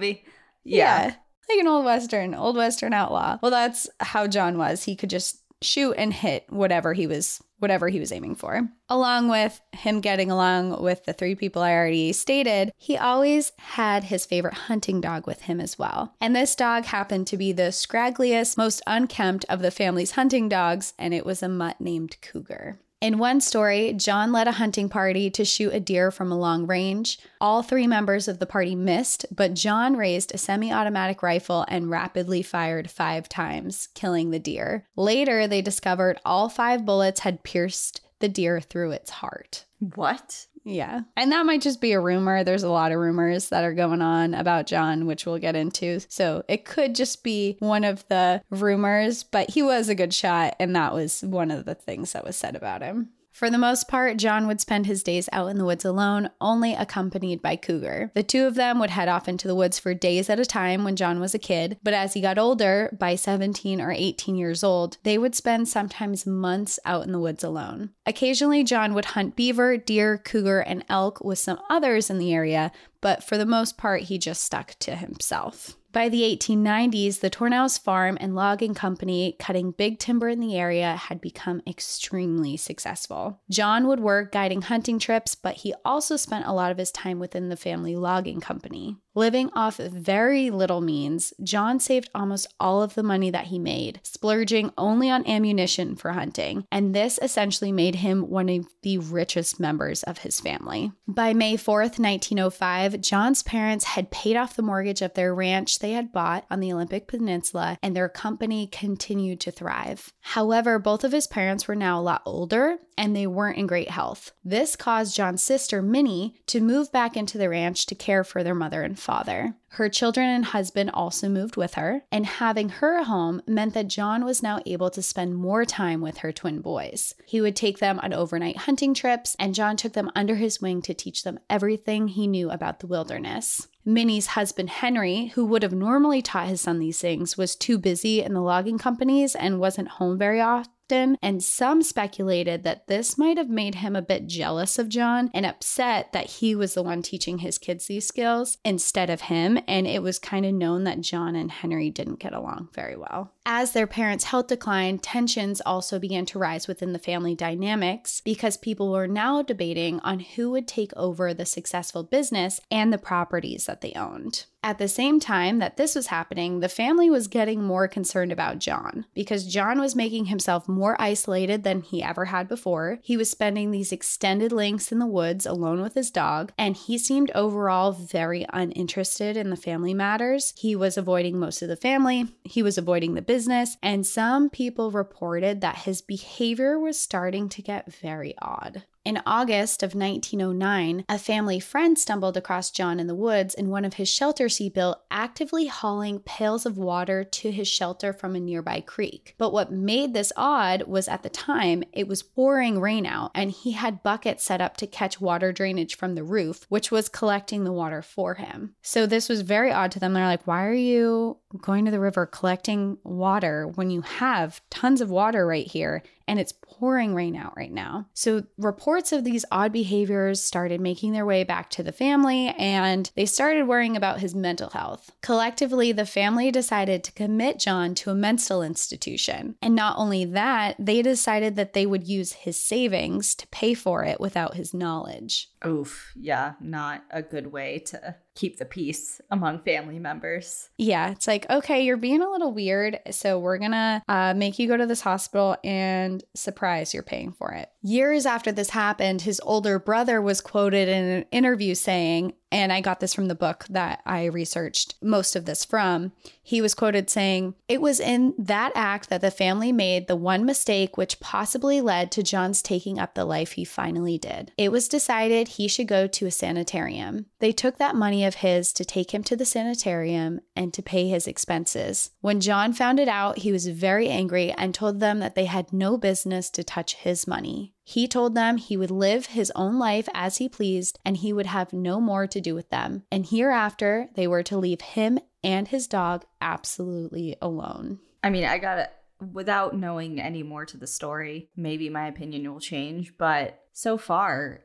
Yeah. 0.63 1.05
yeah. 1.05 1.15
Like 1.49 1.59
an 1.59 1.67
old 1.67 1.85
western, 1.85 2.33
old 2.33 2.55
western 2.55 2.93
outlaw. 2.93 3.37
Well, 3.41 3.51
that's 3.51 3.89
how 3.99 4.27
John 4.27 4.57
was. 4.57 4.83
He 4.83 4.95
could 4.95 5.09
just 5.09 5.41
shoot 5.61 5.93
and 5.93 6.13
hit 6.13 6.45
whatever 6.49 6.93
he 6.93 7.07
was 7.07 7.41
whatever 7.61 7.89
he 7.89 7.99
was 7.99 8.11
aiming 8.11 8.33
for. 8.33 8.67
Along 8.89 9.29
with 9.29 9.61
him 9.71 10.01
getting 10.01 10.31
along 10.31 10.81
with 10.81 11.05
the 11.05 11.13
three 11.13 11.35
people 11.35 11.61
I 11.61 11.73
already 11.73 12.11
stated, 12.11 12.71
he 12.75 12.97
always 12.97 13.51
had 13.59 14.05
his 14.05 14.25
favorite 14.25 14.55
hunting 14.55 14.99
dog 14.99 15.27
with 15.27 15.41
him 15.43 15.61
as 15.61 15.77
well. 15.77 16.15
And 16.19 16.35
this 16.35 16.55
dog 16.55 16.85
happened 16.85 17.27
to 17.27 17.37
be 17.37 17.51
the 17.51 17.71
scraggliest, 17.71 18.57
most 18.57 18.81
unkempt 18.87 19.45
of 19.47 19.61
the 19.61 19.69
family's 19.69 20.11
hunting 20.11 20.49
dogs, 20.49 20.93
and 20.97 21.13
it 21.13 21.23
was 21.23 21.43
a 21.43 21.49
mutt 21.49 21.79
named 21.79 22.17
Cougar. 22.21 22.79
In 23.01 23.17
one 23.17 23.41
story, 23.41 23.93
John 23.93 24.31
led 24.31 24.47
a 24.47 24.51
hunting 24.51 24.87
party 24.87 25.31
to 25.31 25.43
shoot 25.43 25.73
a 25.73 25.79
deer 25.79 26.11
from 26.11 26.31
a 26.31 26.37
long 26.37 26.67
range. 26.67 27.17
All 27.41 27.63
three 27.63 27.87
members 27.87 28.27
of 28.27 28.37
the 28.37 28.45
party 28.45 28.75
missed, 28.75 29.25
but 29.31 29.55
John 29.55 29.97
raised 29.97 30.35
a 30.35 30.37
semi 30.37 30.71
automatic 30.71 31.23
rifle 31.23 31.65
and 31.67 31.89
rapidly 31.89 32.43
fired 32.43 32.91
five 32.91 33.27
times, 33.27 33.87
killing 33.95 34.29
the 34.29 34.37
deer. 34.37 34.87
Later, 34.95 35.47
they 35.47 35.63
discovered 35.63 36.19
all 36.23 36.47
five 36.47 36.85
bullets 36.85 37.21
had 37.21 37.41
pierced 37.41 38.01
the 38.19 38.29
deer 38.29 38.61
through 38.61 38.91
its 38.91 39.09
heart. 39.09 39.65
What? 39.79 40.45
Yeah. 40.63 41.01
And 41.15 41.31
that 41.31 41.45
might 41.45 41.61
just 41.61 41.81
be 41.81 41.93
a 41.93 41.99
rumor. 41.99 42.43
There's 42.43 42.63
a 42.63 42.69
lot 42.69 42.91
of 42.91 42.99
rumors 42.99 43.49
that 43.49 43.63
are 43.63 43.73
going 43.73 44.01
on 44.01 44.33
about 44.33 44.67
John, 44.67 45.05
which 45.07 45.25
we'll 45.25 45.39
get 45.39 45.55
into. 45.55 45.99
So 46.07 46.43
it 46.47 46.65
could 46.65 46.95
just 46.95 47.23
be 47.23 47.57
one 47.59 47.83
of 47.83 48.07
the 48.09 48.43
rumors, 48.49 49.23
but 49.23 49.49
he 49.49 49.63
was 49.63 49.89
a 49.89 49.95
good 49.95 50.13
shot. 50.13 50.55
And 50.59 50.75
that 50.75 50.93
was 50.93 51.21
one 51.21 51.51
of 51.51 51.65
the 51.65 51.75
things 51.75 52.13
that 52.13 52.25
was 52.25 52.35
said 52.35 52.55
about 52.55 52.81
him. 52.81 53.09
For 53.31 53.49
the 53.49 53.57
most 53.57 53.87
part, 53.87 54.17
John 54.17 54.45
would 54.47 54.61
spend 54.61 54.85
his 54.85 55.03
days 55.03 55.29
out 55.31 55.47
in 55.47 55.57
the 55.57 55.65
woods 55.65 55.85
alone, 55.85 56.29
only 56.39 56.73
accompanied 56.73 57.41
by 57.41 57.55
Cougar. 57.55 58.11
The 58.13 58.23
two 58.23 58.45
of 58.45 58.55
them 58.55 58.77
would 58.79 58.89
head 58.89 59.07
off 59.07 59.27
into 59.27 59.47
the 59.47 59.55
woods 59.55 59.79
for 59.79 59.93
days 59.93 60.29
at 60.29 60.39
a 60.39 60.45
time 60.45 60.83
when 60.83 60.95
John 60.95 61.19
was 61.19 61.33
a 61.33 61.39
kid, 61.39 61.79
but 61.81 61.93
as 61.93 62.13
he 62.13 62.21
got 62.21 62.37
older, 62.37 62.95
by 62.99 63.15
17 63.15 63.81
or 63.81 63.91
18 63.91 64.35
years 64.35 64.63
old, 64.63 64.97
they 65.03 65.17
would 65.17 65.33
spend 65.33 65.67
sometimes 65.67 66.25
months 66.25 66.77
out 66.85 67.05
in 67.05 67.11
the 67.11 67.19
woods 67.19 67.43
alone. 67.43 67.91
Occasionally, 68.05 68.63
John 68.63 68.93
would 68.93 69.05
hunt 69.05 69.35
beaver, 69.35 69.77
deer, 69.77 70.17
cougar, 70.17 70.59
and 70.59 70.83
elk 70.89 71.23
with 71.23 71.39
some 71.39 71.59
others 71.69 72.09
in 72.09 72.19
the 72.19 72.33
area, 72.33 72.71
but 72.99 73.23
for 73.23 73.37
the 73.37 73.45
most 73.45 73.77
part, 73.77 74.03
he 74.03 74.17
just 74.17 74.43
stuck 74.43 74.75
to 74.79 74.95
himself. 74.95 75.77
By 75.93 76.07
the 76.07 76.21
1890s, 76.21 77.19
the 77.19 77.29
Tornows 77.29 77.77
Farm 77.77 78.17
and 78.21 78.33
Logging 78.33 78.73
Company, 78.73 79.35
cutting 79.39 79.71
big 79.71 79.99
timber 79.99 80.29
in 80.29 80.39
the 80.39 80.57
area, 80.57 80.95
had 80.95 81.19
become 81.19 81.61
extremely 81.67 82.55
successful. 82.55 83.41
John 83.49 83.87
would 83.87 83.99
work 83.99 84.31
guiding 84.31 84.61
hunting 84.61 84.99
trips, 84.99 85.35
but 85.35 85.55
he 85.55 85.73
also 85.83 86.15
spent 86.15 86.45
a 86.47 86.53
lot 86.53 86.71
of 86.71 86.77
his 86.77 86.91
time 86.91 87.19
within 87.19 87.49
the 87.49 87.57
family 87.57 87.97
logging 87.97 88.39
company. 88.39 88.95
Living 89.13 89.49
off 89.53 89.75
very 89.75 90.49
little 90.49 90.79
means, 90.79 91.33
John 91.43 91.81
saved 91.81 92.09
almost 92.15 92.47
all 92.61 92.81
of 92.81 92.93
the 92.93 93.03
money 93.03 93.29
that 93.29 93.47
he 93.47 93.59
made, 93.59 93.99
splurging 94.03 94.71
only 94.77 95.09
on 95.09 95.27
ammunition 95.27 95.97
for 95.97 96.13
hunting, 96.13 96.65
and 96.71 96.95
this 96.95 97.19
essentially 97.21 97.73
made 97.73 97.95
him 97.95 98.29
one 98.29 98.47
of 98.47 98.67
the 98.83 98.99
richest 98.99 99.59
members 99.59 100.01
of 100.03 100.19
his 100.19 100.39
family. 100.39 100.93
By 101.09 101.33
May 101.33 101.57
4th, 101.57 101.99
1905, 101.99 103.01
John's 103.01 103.43
parents 103.43 103.83
had 103.83 104.11
paid 104.11 104.37
off 104.37 104.55
the 104.55 104.61
mortgage 104.61 105.01
of 105.01 105.13
their 105.13 105.35
ranch 105.35 105.79
they 105.79 105.91
had 105.91 106.13
bought 106.13 106.45
on 106.49 106.61
the 106.61 106.71
Olympic 106.71 107.09
Peninsula, 107.09 107.77
and 107.83 107.93
their 107.93 108.07
company 108.07 108.65
continued 108.65 109.41
to 109.41 109.51
thrive. 109.51 110.13
However, 110.21 110.79
both 110.79 111.03
of 111.03 111.11
his 111.11 111.27
parents 111.27 111.67
were 111.67 111.75
now 111.75 111.99
a 111.99 112.01
lot 112.01 112.21
older 112.25 112.77
and 112.97 113.15
they 113.15 113.25
weren't 113.25 113.57
in 113.57 113.65
great 113.65 113.89
health. 113.89 114.31
This 114.43 114.75
caused 114.75 115.15
John's 115.15 115.43
sister, 115.43 115.81
Minnie, 115.81 116.35
to 116.45 116.61
move 116.61 116.91
back 116.91 117.17
into 117.17 117.39
the 117.39 117.49
ranch 117.49 117.87
to 117.87 117.95
care 117.95 118.23
for 118.23 118.43
their 118.43 118.53
mother 118.53 118.83
and 118.83 118.97
father. 119.01 119.55
Her 119.69 119.89
children 119.89 120.29
and 120.29 120.45
husband 120.45 120.91
also 120.93 121.27
moved 121.27 121.57
with 121.57 121.73
her, 121.73 122.03
and 122.11 122.25
having 122.25 122.69
her 122.69 123.03
home 123.03 123.41
meant 123.47 123.73
that 123.73 123.87
John 123.87 124.23
was 124.23 124.43
now 124.43 124.59
able 124.65 124.89
to 124.91 125.01
spend 125.01 125.35
more 125.35 125.65
time 125.65 126.01
with 126.01 126.19
her 126.19 126.31
twin 126.31 126.61
boys. 126.61 127.15
He 127.25 127.41
would 127.41 127.55
take 127.55 127.79
them 127.79 127.99
on 127.99 128.13
overnight 128.13 128.57
hunting 128.57 128.93
trips, 128.93 129.35
and 129.39 129.55
John 129.55 129.75
took 129.75 129.93
them 129.93 130.11
under 130.15 130.35
his 130.35 130.61
wing 130.61 130.81
to 130.83 130.93
teach 130.93 131.23
them 131.23 131.39
everything 131.49 132.09
he 132.09 132.27
knew 132.27 132.51
about 132.51 132.79
the 132.79 132.87
wilderness. 132.87 133.67
Minnie's 133.85 134.27
husband 134.27 134.69
Henry, 134.69 135.27
who 135.35 135.45
would 135.45 135.63
have 135.63 135.73
normally 135.73 136.21
taught 136.21 136.47
his 136.47 136.61
son 136.61 136.79
these 136.79 136.99
things, 136.99 137.37
was 137.37 137.55
too 137.55 137.77
busy 137.77 138.21
in 138.21 138.33
the 138.33 138.41
logging 138.41 138.77
companies 138.77 139.35
and 139.35 139.59
wasn't 139.59 139.87
home 139.87 140.17
very 140.17 140.39
often 140.39 140.71
and 140.91 141.41
some 141.41 141.81
speculated 141.81 142.63
that 142.63 142.87
this 142.87 143.17
might 143.17 143.37
have 143.37 143.49
made 143.49 143.75
him 143.75 143.95
a 143.95 144.01
bit 144.01 144.27
jealous 144.27 144.77
of 144.77 144.89
John 144.89 145.31
and 145.33 145.45
upset 145.45 146.11
that 146.11 146.29
he 146.29 146.53
was 146.53 146.73
the 146.73 146.83
one 146.83 147.01
teaching 147.01 147.37
his 147.37 147.57
kids 147.57 147.87
these 147.87 148.07
skills 148.07 148.57
instead 148.65 149.09
of 149.09 149.21
him. 149.21 149.59
And 149.67 149.87
it 149.87 150.03
was 150.03 150.19
kind 150.19 150.45
of 150.45 150.53
known 150.53 150.83
that 150.83 151.01
John 151.01 151.35
and 151.35 151.49
Henry 151.49 151.89
didn't 151.89 152.19
get 152.19 152.33
along 152.33 152.69
very 152.73 152.97
well. 152.97 153.31
As 153.45 153.71
their 153.71 153.87
parents' 153.87 154.25
health 154.25 154.47
declined, 154.47 155.01
tensions 155.01 155.61
also 155.61 155.97
began 155.97 156.25
to 156.27 156.39
rise 156.39 156.67
within 156.67 156.93
the 156.93 156.99
family 156.99 157.35
dynamics 157.35 158.21
because 158.23 158.57
people 158.57 158.91
were 158.91 159.07
now 159.07 159.41
debating 159.41 159.99
on 160.01 160.19
who 160.19 160.51
would 160.51 160.67
take 160.67 160.91
over 160.95 161.33
the 161.33 161.45
successful 161.45 162.03
business 162.03 162.59
and 162.69 162.91
the 162.91 162.97
properties 162.97 163.69
that 163.71 163.79
they 163.79 163.93
owned. 163.93 164.45
At 164.63 164.77
the 164.77 164.87
same 164.87 165.19
time 165.19 165.57
that 165.57 165.77
this 165.77 165.95
was 165.95 166.07
happening, 166.07 166.59
the 166.59 166.69
family 166.69 167.09
was 167.09 167.27
getting 167.27 167.63
more 167.63 167.87
concerned 167.87 168.31
about 168.31 168.59
John 168.59 169.05
because 169.15 169.47
John 169.47 169.79
was 169.79 169.95
making 169.95 170.25
himself 170.25 170.67
more 170.67 170.95
isolated 171.01 171.63
than 171.63 171.81
he 171.81 172.03
ever 172.03 172.25
had 172.25 172.47
before. 172.47 172.99
He 173.01 173.17
was 173.17 173.31
spending 173.31 173.71
these 173.71 173.91
extended 173.91 174.51
lengths 174.51 174.91
in 174.91 174.99
the 174.99 175.07
woods 175.07 175.47
alone 175.47 175.81
with 175.81 175.95
his 175.95 176.11
dog, 176.11 176.51
and 176.59 176.77
he 176.77 176.97
seemed 176.97 177.31
overall 177.33 177.91
very 177.91 178.45
uninterested 178.53 179.35
in 179.35 179.49
the 179.49 179.55
family 179.55 179.95
matters. 179.95 180.53
He 180.57 180.75
was 180.75 180.97
avoiding 180.97 181.39
most 181.39 181.63
of 181.63 181.69
the 181.69 181.75
family, 181.75 182.27
he 182.43 182.61
was 182.61 182.77
avoiding 182.77 183.15
the 183.15 183.21
business, 183.23 183.77
and 183.81 184.05
some 184.05 184.49
people 184.49 184.91
reported 184.91 185.61
that 185.61 185.77
his 185.79 186.01
behavior 186.01 186.77
was 186.77 186.99
starting 186.99 187.49
to 187.49 187.61
get 187.63 187.91
very 187.91 188.35
odd. 188.39 188.83
In 189.03 189.19
August 189.25 189.81
of 189.81 189.95
1909, 189.95 191.05
a 191.09 191.17
family 191.17 191.59
friend 191.59 191.97
stumbled 191.97 192.37
across 192.37 192.69
John 192.69 192.99
in 192.99 193.07
the 193.07 193.15
woods 193.15 193.55
in 193.55 193.69
one 193.69 193.83
of 193.83 193.95
his 193.95 194.07
shelters 194.07 194.57
he 194.57 194.69
built, 194.69 195.01
actively 195.09 195.65
hauling 195.65 196.19
pails 196.19 196.67
of 196.67 196.77
water 196.77 197.23
to 197.23 197.51
his 197.51 197.67
shelter 197.67 198.13
from 198.13 198.35
a 198.35 198.39
nearby 198.39 198.79
creek. 198.79 199.33
But 199.39 199.53
what 199.53 199.71
made 199.71 200.13
this 200.13 200.31
odd 200.37 200.83
was 200.83 201.07
at 201.07 201.23
the 201.23 201.29
time 201.29 201.83
it 201.91 202.07
was 202.07 202.21
pouring 202.21 202.79
rain 202.79 203.07
out, 203.07 203.31
and 203.33 203.49
he 203.49 203.71
had 203.71 204.03
buckets 204.03 204.43
set 204.43 204.61
up 204.61 204.77
to 204.77 204.85
catch 204.85 205.19
water 205.19 205.51
drainage 205.51 205.97
from 205.97 206.13
the 206.13 206.23
roof, 206.23 206.67
which 206.69 206.91
was 206.91 207.09
collecting 207.09 207.63
the 207.63 207.73
water 207.73 208.03
for 208.03 208.35
him. 208.35 208.75
So 208.83 209.07
this 209.07 209.27
was 209.27 209.41
very 209.41 209.71
odd 209.71 209.91
to 209.93 209.99
them. 209.99 210.13
They're 210.13 210.25
like, 210.25 210.45
Why 210.45 210.63
are 210.67 210.73
you 210.73 211.37
going 211.59 211.85
to 211.85 211.91
the 211.91 211.99
river 211.99 212.25
collecting 212.25 212.97
water 213.03 213.67
when 213.67 213.89
you 213.89 214.01
have 214.01 214.61
tons 214.69 215.01
of 215.01 215.09
water 215.09 215.45
right 215.45 215.67
here 215.67 216.03
and 216.31 216.39
it's 216.39 216.53
pouring 216.53 217.13
rain 217.13 217.35
out 217.35 217.57
right 217.57 217.73
now. 217.73 218.07
So, 218.13 218.43
reports 218.57 219.11
of 219.11 219.25
these 219.25 219.43
odd 219.51 219.73
behaviors 219.73 220.41
started 220.41 220.79
making 220.79 221.11
their 221.11 221.25
way 221.25 221.43
back 221.43 221.69
to 221.71 221.83
the 221.83 221.91
family, 221.91 222.55
and 222.57 223.11
they 223.15 223.25
started 223.25 223.67
worrying 223.67 223.97
about 223.97 224.21
his 224.21 224.33
mental 224.33 224.69
health. 224.69 225.11
Collectively, 225.21 225.91
the 225.91 226.05
family 226.05 226.49
decided 226.49 227.03
to 227.03 227.11
commit 227.11 227.59
John 227.59 227.93
to 227.95 228.11
a 228.11 228.15
mental 228.15 228.63
institution. 228.63 229.55
And 229.61 229.75
not 229.75 229.97
only 229.97 230.23
that, 230.23 230.77
they 230.79 231.01
decided 231.01 231.57
that 231.57 231.73
they 231.73 231.85
would 231.85 232.07
use 232.07 232.31
his 232.31 232.57
savings 232.57 233.35
to 233.35 233.47
pay 233.47 233.73
for 233.73 234.05
it 234.05 234.21
without 234.21 234.55
his 234.55 234.73
knowledge. 234.73 235.50
Oof, 235.65 236.13
yeah, 236.15 236.53
not 236.59 237.03
a 237.11 237.21
good 237.21 237.51
way 237.51 237.79
to 237.87 238.15
keep 238.33 238.57
the 238.57 238.65
peace 238.65 239.21
among 239.29 239.59
family 239.63 239.99
members. 239.99 240.69
Yeah, 240.77 241.11
it's 241.11 241.27
like, 241.27 241.47
okay, 241.49 241.83
you're 241.83 241.97
being 241.97 242.21
a 242.21 242.29
little 242.29 242.51
weird. 242.51 242.99
So 243.11 243.37
we're 243.37 243.59
going 243.59 243.71
to 243.71 244.01
uh, 244.07 244.33
make 244.35 244.57
you 244.57 244.67
go 244.67 244.77
to 244.77 244.87
this 244.87 245.01
hospital 245.01 245.57
and 245.63 246.23
surprise 246.33 246.93
you're 246.93 247.03
paying 247.03 247.31
for 247.31 247.51
it. 247.51 247.69
Years 247.83 248.25
after 248.25 248.51
this 248.51 248.71
happened, 248.71 249.21
his 249.21 249.41
older 249.43 249.77
brother 249.77 250.21
was 250.21 250.41
quoted 250.41 250.89
in 250.89 251.03
an 251.03 251.25
interview 251.31 251.75
saying, 251.75 252.33
and 252.51 252.73
I 252.73 252.81
got 252.81 252.99
this 252.99 253.13
from 253.13 253.27
the 253.27 253.35
book 253.35 253.65
that 253.69 254.01
I 254.05 254.25
researched 254.25 254.95
most 255.01 255.35
of 255.35 255.45
this 255.45 255.63
from. 255.63 256.11
He 256.43 256.61
was 256.61 256.73
quoted 256.73 257.09
saying, 257.09 257.55
It 257.67 257.81
was 257.81 257.99
in 257.99 258.33
that 258.37 258.73
act 258.75 259.09
that 259.09 259.21
the 259.21 259.31
family 259.31 259.71
made 259.71 260.07
the 260.07 260.15
one 260.17 260.45
mistake 260.45 260.97
which 260.97 261.19
possibly 261.19 261.79
led 261.79 262.11
to 262.11 262.23
John's 262.23 262.61
taking 262.61 262.99
up 262.99 263.15
the 263.15 263.25
life 263.25 263.53
he 263.53 263.63
finally 263.63 264.17
did. 264.17 264.51
It 264.57 264.71
was 264.71 264.89
decided 264.89 265.47
he 265.47 265.67
should 265.67 265.87
go 265.87 266.07
to 266.07 266.25
a 266.25 266.31
sanitarium. 266.31 267.27
They 267.39 267.53
took 267.53 267.77
that 267.77 267.95
money 267.95 268.25
of 268.25 268.35
his 268.35 268.73
to 268.73 268.85
take 268.85 269.11
him 269.11 269.23
to 269.23 269.35
the 269.35 269.45
sanitarium 269.45 270.41
and 270.55 270.73
to 270.73 270.81
pay 270.81 271.07
his 271.07 271.27
expenses. 271.27 272.11
When 272.19 272.41
John 272.41 272.73
found 272.73 272.99
it 272.99 273.07
out, 273.07 273.39
he 273.39 273.51
was 273.51 273.67
very 273.67 274.09
angry 274.09 274.51
and 274.51 274.73
told 274.73 274.99
them 274.99 275.19
that 275.19 275.35
they 275.35 275.45
had 275.45 275.71
no 275.71 275.97
business 275.97 276.49
to 276.51 276.63
touch 276.63 276.95
his 276.95 277.27
money. 277.27 277.73
He 277.83 278.07
told 278.07 278.35
them 278.35 278.57
he 278.57 278.77
would 278.77 278.91
live 278.91 279.27
his 279.27 279.51
own 279.55 279.79
life 279.79 280.07
as 280.13 280.37
he 280.37 280.47
pleased 280.47 280.99
and 281.03 281.17
he 281.17 281.33
would 281.33 281.47
have 281.47 281.73
no 281.73 281.99
more 281.99 282.27
to 282.27 282.41
do 282.41 282.55
with 282.55 282.69
them. 282.69 283.03
And 283.11 283.25
hereafter, 283.25 284.09
they 284.15 284.27
were 284.27 284.43
to 284.43 284.57
leave 284.57 284.81
him 284.81 285.19
and 285.43 285.67
his 285.67 285.87
dog 285.87 286.23
absolutely 286.39 287.35
alone. 287.41 287.99
I 288.23 288.29
mean, 288.29 288.45
I 288.45 288.59
got 288.59 288.77
it 288.77 288.91
without 289.33 289.75
knowing 289.75 290.19
any 290.19 290.43
more 290.43 290.65
to 290.65 290.77
the 290.77 290.87
story. 290.87 291.49
Maybe 291.55 291.89
my 291.89 292.07
opinion 292.07 292.51
will 292.51 292.59
change, 292.59 293.17
but 293.17 293.63
so 293.73 293.97
far, 293.97 294.61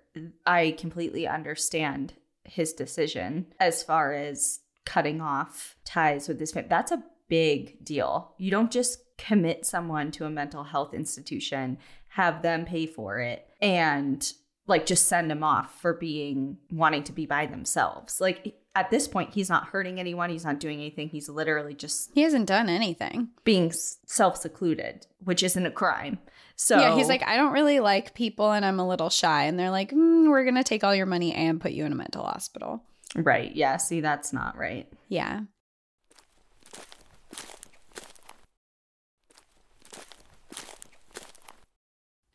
I 0.47 0.75
completely 0.79 1.27
understand 1.27 2.15
his 2.45 2.73
decision 2.73 3.47
as 3.59 3.83
far 3.83 4.13
as 4.13 4.61
cutting 4.85 5.21
off 5.21 5.77
ties 5.85 6.29
with 6.29 6.41
his 6.41 6.53
family. 6.53 6.69
That's 6.69 6.93
a 6.93 7.03
big 7.29 7.85
deal. 7.85 8.35
You 8.39 8.51
don't 8.51 8.71
just 8.71 9.01
commit 9.19 9.67
someone 9.67 10.11
to 10.13 10.25
a 10.27 10.31
mental 10.31 10.65
health 10.65 10.95
institution 10.95 11.79
have 12.17 12.41
them 12.41 12.65
pay 12.65 12.87
for 12.87 13.19
it 13.19 13.47
and 13.61 14.33
like 14.67 14.87
just 14.87 15.07
send 15.07 15.31
them 15.31 15.45
off 15.45 15.79
for 15.83 15.93
being 15.93 16.57
wanting 16.73 17.05
to 17.05 17.13
be 17.13 17.27
by 17.27 17.45
themselves. 17.45 18.23
Like 18.23 18.57
at 18.75 18.91
this 18.91 19.07
point, 19.07 19.35
he's 19.35 19.51
not 19.51 19.67
hurting 19.67 20.01
anyone. 20.01 20.31
He's 20.31 20.45
not 20.45 20.59
doing 20.59 20.81
anything. 20.81 21.11
He's 21.11 21.29
literally 21.29 21.75
just 21.75 22.11
he 22.15 22.23
hasn't 22.23 22.47
done 22.47 22.71
anything. 22.71 23.29
Being 23.45 23.71
self 24.07 24.39
secluded, 24.39 25.07
which 25.25 25.43
isn't 25.43 25.67
a 25.67 25.71
crime. 25.71 26.19
So 26.57 26.81
yeah, 26.81 26.97
he's 26.97 27.09
like, 27.09 27.23
I 27.23 27.37
don't 27.37 27.53
really 27.53 27.81
like 27.81 28.15
people, 28.15 28.51
and 28.51 28.65
I'm 28.65 28.81
a 28.81 28.89
little 28.89 29.11
shy. 29.11 29.45
And 29.45 29.59
they're 29.59 29.71
like, 29.71 29.91
mm, 29.91 30.31
we're 30.31 30.47
gonna 30.47 30.65
take 30.65 30.85
all 30.85 30.95
your 30.95 31.05
money 31.05 31.35
and 31.35 31.61
put 31.61 31.73
you 31.73 31.85
in 31.85 31.93
a 31.93 31.97
mental 31.97 32.25
hospital. 32.25 32.83
Right. 33.15 33.55
Yeah. 33.55 33.77
See, 33.77 34.01
that's 34.01 34.33
not 34.33 34.57
right. 34.57 34.91
Yeah. 35.09 35.43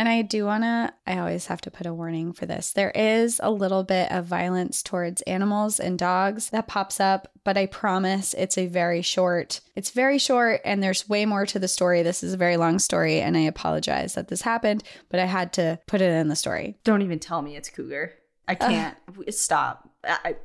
And 0.02 0.10
I 0.10 0.24
do 0.24 0.46
want 0.46 0.64
to, 0.64 0.92
I 1.06 1.20
always 1.20 1.46
have 1.46 1.62
to 1.62 1.70
put 1.70 1.86
a 1.86 1.94
warning 1.94 2.34
for 2.34 2.48
this. 2.48 2.74
There 2.74 2.90
is 2.90 3.40
a 3.44 3.52
little 3.52 3.84
bit 3.84 4.12
of 4.12 4.26
violence 4.26 4.82
towards 4.82 5.22
animals 5.22 5.80
and 5.80 6.00
dogs 6.00 6.50
that 6.50 6.68
pops 6.68 7.00
up, 7.00 7.28
but 7.44 7.56
I 7.56 7.68
promise 7.68 8.34
it's 8.34 8.58
a 8.58 8.66
very 8.66 9.04
short, 9.04 9.62
it's 9.76 9.92
very 9.92 10.18
short 10.18 10.60
and 10.66 10.82
there's 10.82 11.08
way 11.08 11.28
more 11.28 11.46
to 11.46 11.60
the 11.60 11.68
story. 11.68 12.02
This 12.02 12.24
is 12.24 12.34
a 12.34 12.38
very 12.38 12.58
long 12.58 12.80
story 12.80 13.22
and 13.22 13.38
I 13.38 13.42
apologize 13.42 14.16
that 14.16 14.28
this 14.28 14.42
happened, 14.42 14.84
but 15.10 15.20
I 15.20 15.26
had 15.26 15.54
to 15.54 15.78
put 15.86 16.02
it 16.02 16.10
in 16.10 16.30
the 16.30 16.36
story. 16.36 16.80
Don't 16.84 17.04
even 17.04 17.20
tell 17.20 17.44
me 17.44 17.56
it's 17.56 17.70
cougar. 17.70 18.12
I 18.48 18.56
can't. 18.56 18.98
Stop. 19.30 19.88
I, 20.04 20.36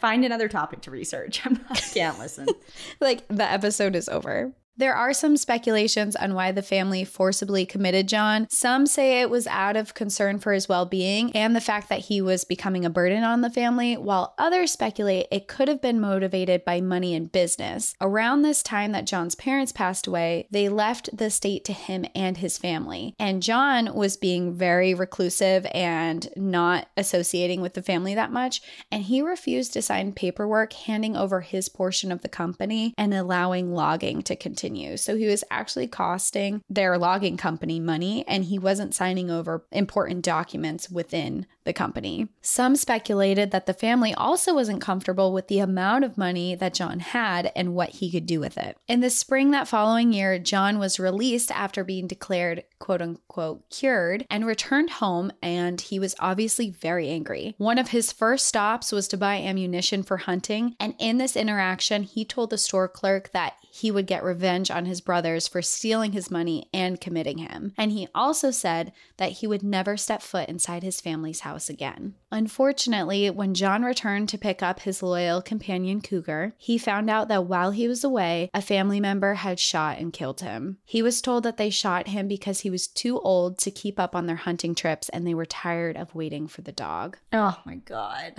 find 0.00 0.24
another 0.24 0.46
topic 0.46 0.82
to 0.82 0.92
research. 0.92 1.42
I'm 1.44 1.54
not, 1.54 1.78
I 1.78 1.80
can't 1.80 2.20
listen. 2.20 2.46
like 3.00 3.26
the 3.26 3.42
episode 3.42 3.96
is 3.96 4.08
over. 4.08 4.52
There 4.76 4.96
are 4.96 5.12
some 5.12 5.36
speculations 5.36 6.16
on 6.16 6.34
why 6.34 6.50
the 6.50 6.60
family 6.60 7.04
forcibly 7.04 7.64
committed 7.64 8.08
John. 8.08 8.48
Some 8.50 8.86
say 8.86 9.20
it 9.20 9.30
was 9.30 9.46
out 9.46 9.76
of 9.76 9.94
concern 9.94 10.40
for 10.40 10.52
his 10.52 10.68
well 10.68 10.84
being 10.84 11.30
and 11.30 11.54
the 11.54 11.60
fact 11.60 11.88
that 11.90 12.00
he 12.00 12.20
was 12.20 12.42
becoming 12.42 12.84
a 12.84 12.90
burden 12.90 13.22
on 13.22 13.40
the 13.40 13.50
family, 13.50 13.96
while 13.96 14.34
others 14.36 14.72
speculate 14.72 15.28
it 15.30 15.46
could 15.46 15.68
have 15.68 15.80
been 15.80 16.00
motivated 16.00 16.64
by 16.64 16.80
money 16.80 17.14
and 17.14 17.30
business. 17.30 17.94
Around 18.00 18.42
this 18.42 18.64
time 18.64 18.90
that 18.90 19.06
John's 19.06 19.36
parents 19.36 19.70
passed 19.70 20.08
away, 20.08 20.48
they 20.50 20.68
left 20.68 21.16
the 21.16 21.26
estate 21.26 21.64
to 21.66 21.72
him 21.72 22.04
and 22.12 22.38
his 22.38 22.58
family. 22.58 23.14
And 23.16 23.44
John 23.44 23.94
was 23.94 24.16
being 24.16 24.54
very 24.54 24.92
reclusive 24.92 25.68
and 25.72 26.28
not 26.34 26.88
associating 26.96 27.60
with 27.60 27.74
the 27.74 27.82
family 27.82 28.16
that 28.16 28.32
much. 28.32 28.60
And 28.90 29.04
he 29.04 29.22
refused 29.22 29.72
to 29.74 29.82
sign 29.82 30.12
paperwork 30.12 30.72
handing 30.72 31.16
over 31.16 31.42
his 31.42 31.68
portion 31.68 32.10
of 32.10 32.22
the 32.22 32.28
company 32.28 32.92
and 32.98 33.14
allowing 33.14 33.72
logging 33.72 34.22
to 34.22 34.34
continue 34.34 34.63
continue. 34.64 34.96
So 34.96 35.16
he 35.16 35.26
was 35.26 35.44
actually 35.50 35.86
costing 35.86 36.62
their 36.70 36.96
logging 36.96 37.36
company 37.36 37.80
money 37.80 38.24
and 38.26 38.44
he 38.44 38.58
wasn't 38.58 38.94
signing 38.94 39.30
over 39.30 39.66
important 39.70 40.24
documents 40.24 40.90
within 40.90 41.46
the 41.64 41.72
company. 41.72 42.28
Some 42.42 42.76
speculated 42.76 43.50
that 43.50 43.66
the 43.66 43.74
family 43.74 44.14
also 44.14 44.54
wasn't 44.54 44.80
comfortable 44.80 45.32
with 45.32 45.48
the 45.48 45.58
amount 45.58 46.04
of 46.04 46.18
money 46.18 46.54
that 46.54 46.74
John 46.74 47.00
had 47.00 47.50
and 47.56 47.74
what 47.74 47.90
he 47.90 48.10
could 48.10 48.26
do 48.26 48.40
with 48.40 48.58
it. 48.58 48.76
In 48.88 49.00
the 49.00 49.10
spring 49.10 49.50
that 49.50 49.68
following 49.68 50.12
year, 50.12 50.38
John 50.38 50.78
was 50.78 51.00
released 51.00 51.50
after 51.50 51.84
being 51.84 52.06
declared 52.06 52.64
quote 52.78 53.00
unquote 53.00 53.68
cured 53.70 54.26
and 54.28 54.46
returned 54.46 54.90
home, 54.90 55.32
and 55.42 55.80
he 55.80 55.98
was 55.98 56.14
obviously 56.18 56.70
very 56.70 57.08
angry. 57.08 57.54
One 57.56 57.78
of 57.78 57.88
his 57.88 58.12
first 58.12 58.46
stops 58.46 58.92
was 58.92 59.08
to 59.08 59.16
buy 59.16 59.36
ammunition 59.36 60.02
for 60.02 60.18
hunting, 60.18 60.76
and 60.78 60.94
in 60.98 61.16
this 61.18 61.36
interaction, 61.36 62.02
he 62.02 62.24
told 62.24 62.50
the 62.50 62.58
store 62.58 62.88
clerk 62.88 63.30
that 63.32 63.54
he 63.70 63.90
would 63.90 64.06
get 64.06 64.22
revenge 64.22 64.70
on 64.70 64.84
his 64.84 65.00
brothers 65.00 65.48
for 65.48 65.62
stealing 65.62 66.12
his 66.12 66.30
money 66.30 66.68
and 66.72 67.00
committing 67.00 67.38
him. 67.38 67.72
And 67.76 67.90
he 67.90 68.06
also 68.14 68.52
said 68.52 68.92
that 69.16 69.32
he 69.32 69.46
would 69.46 69.64
never 69.64 69.96
step 69.96 70.22
foot 70.22 70.48
inside 70.48 70.84
his 70.84 71.00
family's 71.00 71.40
house 71.40 71.53
again. 71.68 72.14
Unfortunately, 72.30 73.30
when 73.30 73.54
John 73.54 73.82
returned 73.82 74.28
to 74.30 74.38
pick 74.38 74.62
up 74.62 74.80
his 74.80 75.02
loyal 75.02 75.40
companion 75.40 76.00
Cougar, 76.00 76.54
he 76.56 76.78
found 76.78 77.08
out 77.08 77.28
that 77.28 77.46
while 77.46 77.70
he 77.70 77.88
was 77.88 78.04
away, 78.04 78.50
a 78.52 78.60
family 78.60 79.00
member 79.00 79.34
had 79.34 79.58
shot 79.58 79.98
and 79.98 80.12
killed 80.12 80.40
him. 80.40 80.78
He 80.84 81.02
was 81.02 81.20
told 81.20 81.44
that 81.44 81.56
they 81.56 81.70
shot 81.70 82.08
him 82.08 82.28
because 82.28 82.60
he 82.60 82.70
was 82.70 82.86
too 82.86 83.20
old 83.20 83.58
to 83.58 83.70
keep 83.70 84.00
up 84.00 84.14
on 84.14 84.26
their 84.26 84.36
hunting 84.36 84.74
trips 84.74 85.08
and 85.08 85.26
they 85.26 85.34
were 85.34 85.46
tired 85.46 85.96
of 85.96 86.14
waiting 86.14 86.48
for 86.48 86.62
the 86.62 86.72
dog. 86.72 87.18
Oh 87.32 87.58
my 87.64 87.76
God. 87.76 88.34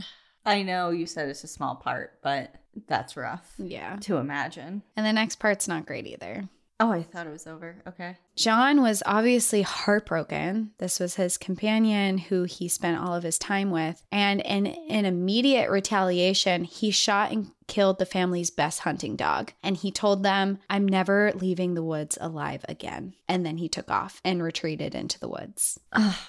I 0.46 0.62
know 0.62 0.92
you 0.92 1.08
said 1.08 1.28
it's 1.28 1.44
a 1.44 1.48
small 1.48 1.76
part, 1.76 2.20
but 2.22 2.54
that's 2.88 3.18
rough. 3.18 3.54
Yeah. 3.58 3.96
To 4.02 4.18
imagine. 4.18 4.84
And 4.96 5.06
the 5.06 5.14
next 5.14 5.38
part's 5.38 5.68
not 5.68 5.86
great 5.86 6.06
either. 6.06 6.48
Oh, 6.80 6.92
I 6.92 7.04
thought 7.04 7.26
it 7.26 7.32
was 7.32 7.48
over. 7.48 7.78
Okay. 7.88 8.18
John 8.36 8.82
was 8.82 9.02
obviously 9.06 9.62
heartbroken. 9.62 10.72
This 10.78 11.00
was 11.00 11.16
his 11.16 11.38
companion 11.38 12.18
who 12.18 12.44
he 12.44 12.68
spent 12.68 13.00
all 13.00 13.16
of 13.16 13.24
his 13.24 13.40
time 13.40 13.72
with. 13.72 14.04
And 14.12 14.42
in 14.42 14.68
an 14.68 15.06
immediate 15.06 15.70
retaliation, 15.70 16.66
he 16.66 16.92
shot 16.92 17.32
and 17.32 17.52
killed 17.68 17.98
the 17.98 18.06
family's 18.06 18.52
best 18.52 18.82
hunting 18.82 19.16
dog. 19.16 19.54
And 19.64 19.78
he 19.78 19.90
told 19.90 20.24
them, 20.24 20.60
I'm 20.70 20.86
never 20.86 21.32
leaving 21.34 21.76
the 21.76 21.84
woods 21.84 22.18
alive 22.20 22.66
again. 22.68 23.14
And 23.30 23.46
then 23.46 23.58
he 23.58 23.70
took 23.70 23.90
off 23.90 24.20
and 24.26 24.44
retreated 24.44 24.96
into 24.96 25.18
the 25.18 25.30
woods. 25.30 25.80